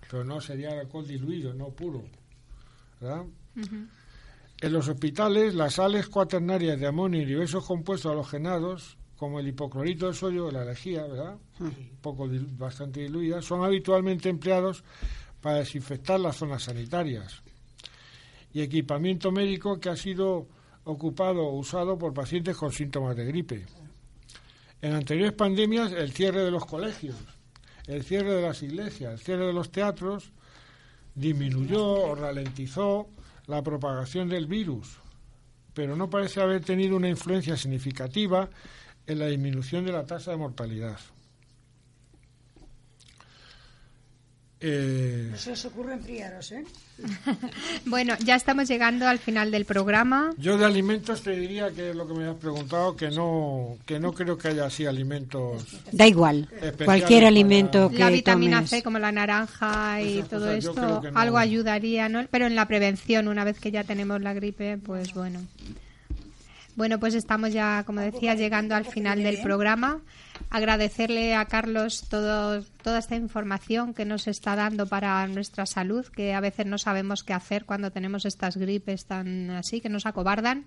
Pero 0.09 0.23
no 0.23 0.39
sería 0.39 0.69
alcohol 0.79 1.07
diluido, 1.07 1.53
no 1.53 1.69
puro. 1.69 2.03
¿verdad? 3.01 3.23
En 4.61 4.73
los 4.73 4.87
hospitales, 4.87 5.55
las 5.55 5.73
sales 5.73 6.07
cuaternarias 6.07 6.79
de 6.79 6.87
amonio 6.87 7.21
y 7.21 7.25
diversos 7.25 7.65
compuestos 7.65 8.11
halogenados, 8.11 8.97
como 9.23 9.39
el 9.39 9.47
hipoclorito 9.47 10.07
de 10.07 10.13
sodio, 10.13 10.51
la 10.51 10.65
lejía, 10.65 11.03
¿verdad? 11.03 11.37
Un 11.61 11.97
poco 12.01 12.27
bastante 12.57 12.99
diluida, 12.99 13.41
son 13.41 13.63
habitualmente 13.63 14.27
empleados 14.27 14.83
para 15.39 15.59
desinfectar 15.59 16.19
las 16.19 16.35
zonas 16.35 16.63
sanitarias. 16.63 17.41
Y 18.51 18.59
equipamiento 18.59 19.31
médico 19.31 19.79
que 19.79 19.87
ha 19.87 19.95
sido 19.95 20.49
ocupado 20.83 21.43
o 21.43 21.57
usado 21.57 21.97
por 21.97 22.13
pacientes 22.13 22.57
con 22.57 22.73
síntomas 22.73 23.15
de 23.15 23.23
gripe. 23.23 23.65
En 24.81 24.91
anteriores 24.91 25.31
pandemias, 25.31 25.93
el 25.93 26.11
cierre 26.11 26.41
de 26.41 26.51
los 26.51 26.65
colegios, 26.65 27.15
el 27.87 28.03
cierre 28.03 28.33
de 28.33 28.41
las 28.41 28.61
iglesias, 28.61 29.13
el 29.13 29.19
cierre 29.19 29.47
de 29.47 29.53
los 29.53 29.71
teatros 29.71 30.33
disminuyó 31.15 31.81
o 31.81 32.13
ralentizó 32.13 33.07
la 33.47 33.63
propagación 33.63 34.27
del 34.27 34.47
virus, 34.47 34.97
pero 35.73 35.95
no 35.95 36.09
parece 36.09 36.41
haber 36.41 36.61
tenido 36.61 36.97
una 36.97 37.07
influencia 37.07 37.55
significativa 37.55 38.49
en 39.07 39.19
la 39.19 39.27
disminución 39.27 39.85
de 39.85 39.91
la 39.91 40.05
tasa 40.05 40.31
de 40.31 40.37
mortalidad. 40.37 40.97
Eh, 44.65 45.27
No 45.29 45.37
se 45.37 45.51
os 45.51 45.65
ocurre 45.65 45.93
enfriaros, 45.93 46.53
¿eh? 46.53 46.63
Bueno, 47.85 48.13
ya 48.23 48.35
estamos 48.35 48.65
llegando 48.69 49.05
al 49.05 49.19
final 49.19 49.51
del 49.51 49.65
programa. 49.65 50.31
yo 50.37 50.57
de 50.57 50.63
alimentos 50.65 51.21
te 51.21 51.31
diría 51.31 51.69
que 51.71 51.89
es 51.89 51.95
lo 51.97 52.07
que 52.07 52.13
me 52.13 52.25
has 52.29 52.37
preguntado, 52.37 52.95
que 52.95 53.09
no, 53.09 53.77
que 53.85 53.99
no 53.99 54.13
creo 54.13 54.37
que 54.37 54.47
haya 54.49 54.67
así 54.67 54.85
alimentos. 54.85 55.65
Da 55.91 56.07
igual. 56.07 56.47
Cualquier 56.85 57.19
para- 57.23 57.27
alimento 57.27 57.89
que 57.89 57.97
La 57.99 58.09
vitamina 58.09 58.57
tomes. 58.59 58.69
C, 58.69 58.83
como 58.83 58.99
la 58.99 59.11
naranja 59.11 60.01
y 60.01 60.19
Esas 60.19 60.29
todo 60.29 60.45
cosas 60.45 60.57
esto, 60.65 61.01
no. 61.11 61.19
algo 61.19 61.37
ayudaría, 61.39 62.07
¿no? 62.07 62.25
Pero 62.31 62.47
en 62.47 62.55
la 62.55 62.65
prevención, 62.65 63.27
una 63.27 63.43
vez 63.43 63.59
que 63.59 63.69
ya 63.71 63.83
tenemos 63.83 64.21
la 64.21 64.33
gripe, 64.33 64.77
pues 64.77 65.13
bueno. 65.13 65.41
Bueno, 66.75 66.99
pues 66.99 67.13
estamos 67.13 67.53
ya, 67.53 67.83
como 67.85 68.01
decía, 68.01 68.33
llegando 68.33 68.75
al 68.75 68.85
final 68.85 69.21
del 69.21 69.41
programa. 69.41 70.01
Agradecerle 70.49 71.35
a 71.35 71.45
Carlos 71.45 72.05
todo, 72.09 72.63
toda 72.81 72.99
esta 72.99 73.15
información 73.15 73.93
que 73.93 74.05
nos 74.05 74.27
está 74.27 74.55
dando 74.55 74.87
para 74.87 75.25
nuestra 75.27 75.65
salud, 75.65 76.05
que 76.07 76.33
a 76.33 76.39
veces 76.39 76.65
no 76.65 76.77
sabemos 76.77 77.23
qué 77.23 77.33
hacer 77.33 77.65
cuando 77.65 77.91
tenemos 77.91 78.25
estas 78.25 78.57
gripes 78.57 79.05
tan 79.05 79.51
así, 79.51 79.81
que 79.81 79.89
nos 79.89 80.05
acobardan. 80.05 80.65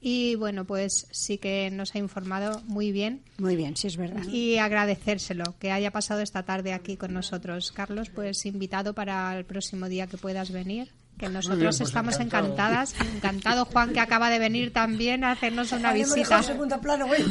Y 0.00 0.34
bueno, 0.34 0.66
pues 0.66 1.06
sí 1.12 1.38
que 1.38 1.70
nos 1.70 1.94
ha 1.94 1.98
informado 1.98 2.60
muy 2.66 2.92
bien 2.92 3.22
Muy 3.38 3.56
bien, 3.56 3.74
sí 3.76 3.86
es 3.86 3.96
verdad. 3.96 4.24
y 4.26 4.58
agradecérselo 4.58 5.56
que 5.58 5.70
haya 5.70 5.92
pasado 5.92 6.20
esta 6.20 6.42
tarde 6.42 6.72
aquí 6.74 6.96
con 6.96 7.14
nosotros. 7.14 7.72
Carlos, 7.72 8.10
pues 8.10 8.44
invitado 8.44 8.92
para 8.94 9.38
el 9.38 9.44
próximo 9.46 9.88
día 9.88 10.06
que 10.06 10.18
puedas 10.18 10.50
venir. 10.50 10.90
Que 11.18 11.28
nosotros 11.28 11.78
pues 11.78 11.88
estamos 11.88 12.14
encantado. 12.16 12.46
encantadas. 12.54 12.94
Encantado 13.14 13.64
Juan 13.66 13.92
que 13.92 14.00
acaba 14.00 14.30
de 14.30 14.38
venir 14.38 14.72
también 14.72 15.24
a 15.24 15.32
hacernos 15.32 15.70
una 15.72 15.90
Ay, 15.90 16.00
visita. 16.04 16.40
plano, 16.82 17.06
güey. 17.06 17.22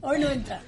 Hoy 0.00 0.18
no 0.20 0.30
entra. 0.30 0.62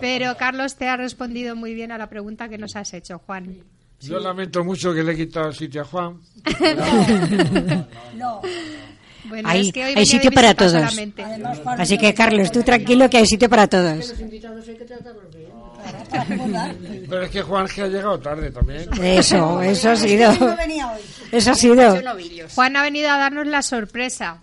Pero 0.00 0.36
Carlos 0.36 0.76
te 0.76 0.88
ha 0.88 0.96
respondido 0.96 1.54
muy 1.56 1.74
bien 1.74 1.92
a 1.92 1.98
la 1.98 2.08
pregunta 2.08 2.48
que 2.48 2.58
nos 2.58 2.74
has 2.76 2.92
hecho, 2.94 3.18
Juan. 3.20 3.58
Yo 4.00 4.18
lamento 4.18 4.62
mucho 4.64 4.92
que 4.92 5.02
le 5.02 5.12
he 5.12 5.16
quitado 5.16 5.48
el 5.48 5.54
sitio 5.54 5.82
a 5.82 5.84
Juan. 5.84 6.18
No. 8.16 8.40
Bueno, 9.26 9.48
Hay- 9.48 9.68
es 9.68 9.72
que 9.72 9.84
hoy 9.86 9.94
hay 9.96 10.04
sitio 10.04 10.30
para 10.30 10.52
todos. 10.54 10.72
solamente. 10.72 11.22
Además, 11.22 11.58
para 11.60 11.82
Así 11.82 11.96
que, 11.96 12.12
Carlos, 12.12 12.52
tú 12.52 12.62
tranquilo 12.62 13.08
que 13.08 13.16
hay 13.16 13.26
sitio 13.26 13.48
para 13.48 13.66
todos. 13.66 14.12
Pero 17.08 17.22
es 17.22 17.30
que 17.30 17.42
Juan 17.42 17.66
que 17.68 17.82
ha 17.82 17.86
llegado 17.88 18.18
tarde 18.18 18.50
también. 18.50 18.88
Eso, 19.02 19.62
eso 19.62 19.90
ha 19.90 19.96
sido. 19.96 20.32
Eso 21.32 21.50
ha 21.50 21.54
sido. 21.54 21.96
Juan 22.54 22.76
ha 22.76 22.82
venido 22.82 23.10
a 23.10 23.18
darnos 23.18 23.46
la 23.46 23.62
sorpresa 23.62 24.40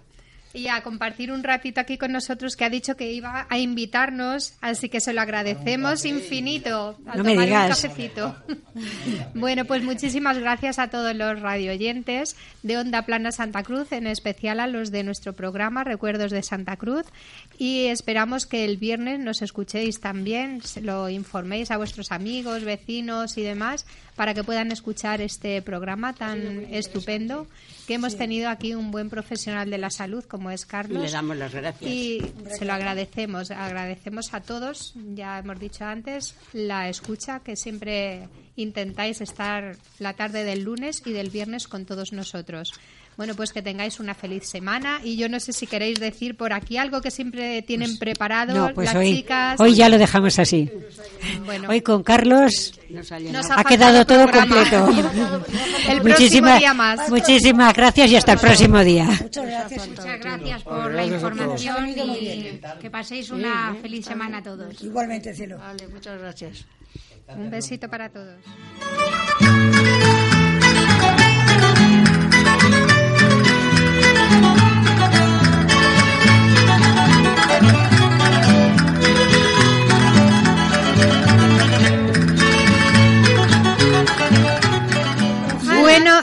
y 0.54 0.68
a 0.68 0.82
compartir 0.84 1.32
un 1.32 1.44
ratito 1.44 1.80
aquí 1.80 1.98
con 1.98 2.12
nosotros 2.12 2.56
que 2.56 2.66
ha 2.66 2.70
dicho 2.70 2.96
que 2.96 3.12
iba 3.12 3.48
a 3.50 3.58
invitarnos, 3.58 4.54
así 4.62 4.89
que 4.89 5.00
se 5.00 5.14
lo 5.14 5.22
agradecemos 5.22 6.06
infinito. 6.06 6.98
A 7.06 7.16
No 7.16 7.24
me 7.24 7.38
digas. 7.38 7.64
un 7.64 7.70
cafecito. 7.70 8.36
bueno, 9.34 9.66
pues 9.66 9.84
muchísimas 9.84 10.38
gracias 10.38 10.80
a 10.80 10.89
todos 10.89 11.16
los 11.16 11.39
radioyentes 11.39 12.36
de 12.64 12.78
Onda 12.78 13.04
Plana 13.04 13.32
Santa 13.32 13.64
Cruz, 13.64 13.92
en 13.92 14.08
especial 14.08 14.60
a 14.60 14.68
los 14.68 14.92
de 14.92 15.04
nuestro 15.04 15.34
programa 15.34 15.84
Recuerdos 15.84 16.32
de 16.32 16.44
Santa 16.44 16.76
Cruz 16.76 17.06
y 17.58 17.86
esperamos 17.86 18.45
que 18.45 18.66
el 18.66 18.78
viernes 18.78 19.20
nos 19.20 19.41
escuchéis 19.41 19.99
también, 19.99 20.62
se 20.64 20.82
lo 20.82 21.10
informéis 21.10 21.72
a 21.72 21.78
vuestros 21.78 22.12
amigos, 22.12 22.64
vecinos 22.64 23.38
y 23.38 23.43
demás 23.43 23.86
para 24.16 24.34
que 24.34 24.43
puedan 24.43 24.72
escuchar 24.72 25.22
este 25.22 25.62
programa 25.62 26.14
tan 26.14 26.66
estupendo 26.72 27.47
que 27.88 27.95
hemos 27.95 28.18
tenido 28.18 28.49
aquí 28.49 28.76
un 28.76 28.91
buen 28.91 29.10
profesional 29.10 29.70
de 29.70 29.78
la 29.78 29.89
salud 29.89 30.24
como 30.26 30.52
es 30.52 30.66
Carlos. 30.66 31.04
le 31.04 31.12
damos 31.12 31.38
las 31.38 31.54
gracias. 31.54 31.89
Y 31.89 32.22
se 32.58 32.66
lo 32.66 32.74
agradecemos, 32.74 33.52
agradecemos 33.52 34.34
a 34.34 34.41
todos, 34.41 34.93
ya 35.16 35.39
hemos 35.39 35.60
dicho 35.60 35.86
antes, 35.86 36.36
la 36.54 36.89
escucha 36.89 37.39
que 37.39 37.56
siempre 37.56 38.28
intentáis 38.56 39.22
estar 39.22 39.78
la 39.99 40.14
tarde 40.14 40.43
del 40.43 40.64
lunes 40.64 41.02
y 41.06 41.14
del 41.14 41.30
viernes 41.30 41.68
con 41.68 41.86
todos 41.86 42.14
nosotros. 42.14 42.74
Bueno, 43.18 43.36
pues 43.36 43.51
que 43.51 43.62
tengáis 43.62 43.99
una 43.99 44.16
feliz 44.16 44.47
semana 44.49 44.99
y 45.03 45.16
yo 45.18 45.30
no 45.30 45.39
sé 45.39 45.53
si 45.53 45.68
queréis 45.68 45.99
decir 45.99 46.36
por 46.38 46.53
aquí 46.53 46.78
algo 46.78 47.01
que 47.01 47.12
siempre 47.12 47.62
tienen 47.62 47.97
preparado 47.99 48.53
No, 48.53 48.74
pues 48.74 48.88
las 48.88 48.95
hoy, 48.95 49.16
chicas. 49.18 49.59
hoy 49.59 49.76
ya 49.76 49.89
lo 49.89 49.97
dejamos 49.97 50.39
así. 50.39 50.72
Bueno, 51.45 51.70
Hoy 51.70 51.82
con 51.82 52.01
Carlos 52.03 52.74
Nos 52.89 53.12
ha 53.12 53.16
nos 53.20 53.24
llenado. 53.24 53.53
ha 53.53 53.59
ha 53.59 53.64
quedado 53.64 54.05
todo 54.05 54.32
completo. 54.32 54.88
El 55.88 56.01
próximo 56.01 56.03
Muchísimas, 56.03 56.59
día 56.59 56.74
más. 56.74 57.09
muchísimas 57.09 57.74
gracias 57.76 58.12
y 58.12 58.16
hasta 58.16 58.34
el 58.34 58.39
próximo 58.39 58.80
día. 58.80 59.05
Muchas 59.22 59.45
gracias. 59.45 59.88
Muchas 59.89 60.20
gracias 60.20 60.64
por 60.64 60.93
la 60.93 61.01
a 61.01 61.05
información 61.05 61.89
y 61.89 62.59
que 62.82 62.89
paséis 62.89 63.30
una 63.30 63.76
feliz 63.82 64.05
semana 64.05 64.41
todos. 64.41 64.82
Igualmente, 64.82 65.34
cielo. 65.36 65.57
Vale, 65.57 65.88
muchas 65.89 66.20
gracias. 66.20 66.66
Un 67.36 67.49
besito 67.49 67.88
para 67.89 68.09
todos. 68.09 68.38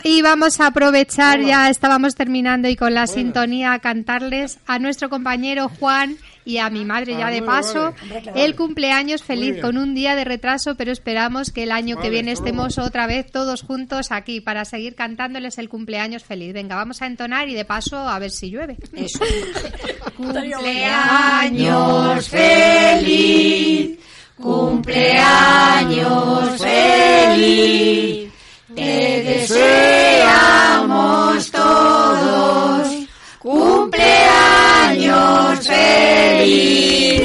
Y 0.05 0.23
vamos 0.23 0.61
a 0.61 0.67
aprovechar, 0.69 1.41
ya 1.41 1.69
estábamos 1.71 2.15
terminando 2.15 2.69
y 2.69 2.77
con 2.77 2.95
la 2.95 3.07
sintonía 3.07 3.73
a 3.73 3.79
cantarles 3.81 4.59
a 4.67 4.79
nuestro 4.79 5.09
compañero 5.11 5.71
Juan 5.81 6.17
y 6.45 6.59
a 6.59 6.71
mi 6.71 6.85
madre 6.87 7.15
ya 7.17 7.27
Ah, 7.27 7.31
de 7.31 7.43
paso 7.43 7.93
vale. 8.09 8.45
el 8.45 8.55
cumpleaños 8.57 9.23
feliz 9.23 9.61
con 9.61 9.77
un 9.77 9.95
día 9.95 10.17
de 10.17 10.25
retraso, 10.25 10.77
pero 10.77 10.93
esperamos 10.93 11.51
que 11.51 11.65
el 11.65 11.73
año 11.73 11.99
que 12.01 12.09
viene 12.09 12.33
estemos 12.33 12.79
otra 12.79 13.07
vez 13.07 13.31
todos 13.31 13.61
juntos 13.63 14.11
aquí 14.11 14.41
para 14.41 14.65
seguir 14.65 14.95
cantándoles 14.95 15.59
el 15.59 15.69
cumpleaños 15.69 16.25
feliz. 16.25 16.55
Venga, 16.55 16.77
vamos 16.77 17.03
a 17.03 17.07
entonar 17.07 17.51
y 17.51 17.55
de 17.55 17.67
paso 17.67 17.99
a 17.99 18.19
ver 18.19 18.31
si 18.31 18.51
llueve. 18.51 18.79
Eso. 18.95 19.19
Cumpleaños 20.17 22.29
feliz, 22.29 23.99
cumpleaños 24.37 26.63
feliz, 26.63 28.31
te 28.79 29.23
deseamos 29.25 30.71
todos, 31.51 32.89
cumpleaños 33.39 35.67
feliz. 35.67 37.23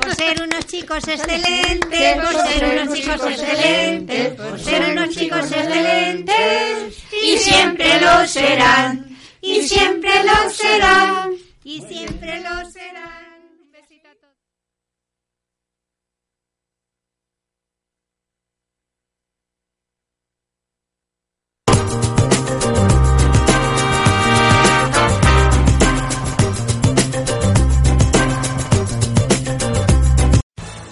Por 0.00 0.14
ser 0.14 0.42
unos 0.42 0.66
chicos 0.66 1.06
excelentes, 1.08 2.16
por 2.16 2.48
ser 2.48 2.64
unos 2.64 2.94
chicos 2.98 3.20
excelentes, 3.26 4.34
por 4.34 4.58
ser 4.60 4.90
unos 4.92 5.10
chicos 5.10 5.52
excelentes, 5.52 7.02
Y 7.22 7.36
siempre 7.38 8.00
lo 8.00 8.26
serán, 8.26 9.06
y 9.40 9.62
siempre 9.62 10.10
lo 10.24 10.50
serán. 10.50 11.30
y 11.64 11.80
siempre 11.82 12.40
lo 12.40 12.70
serán. 12.70 13.21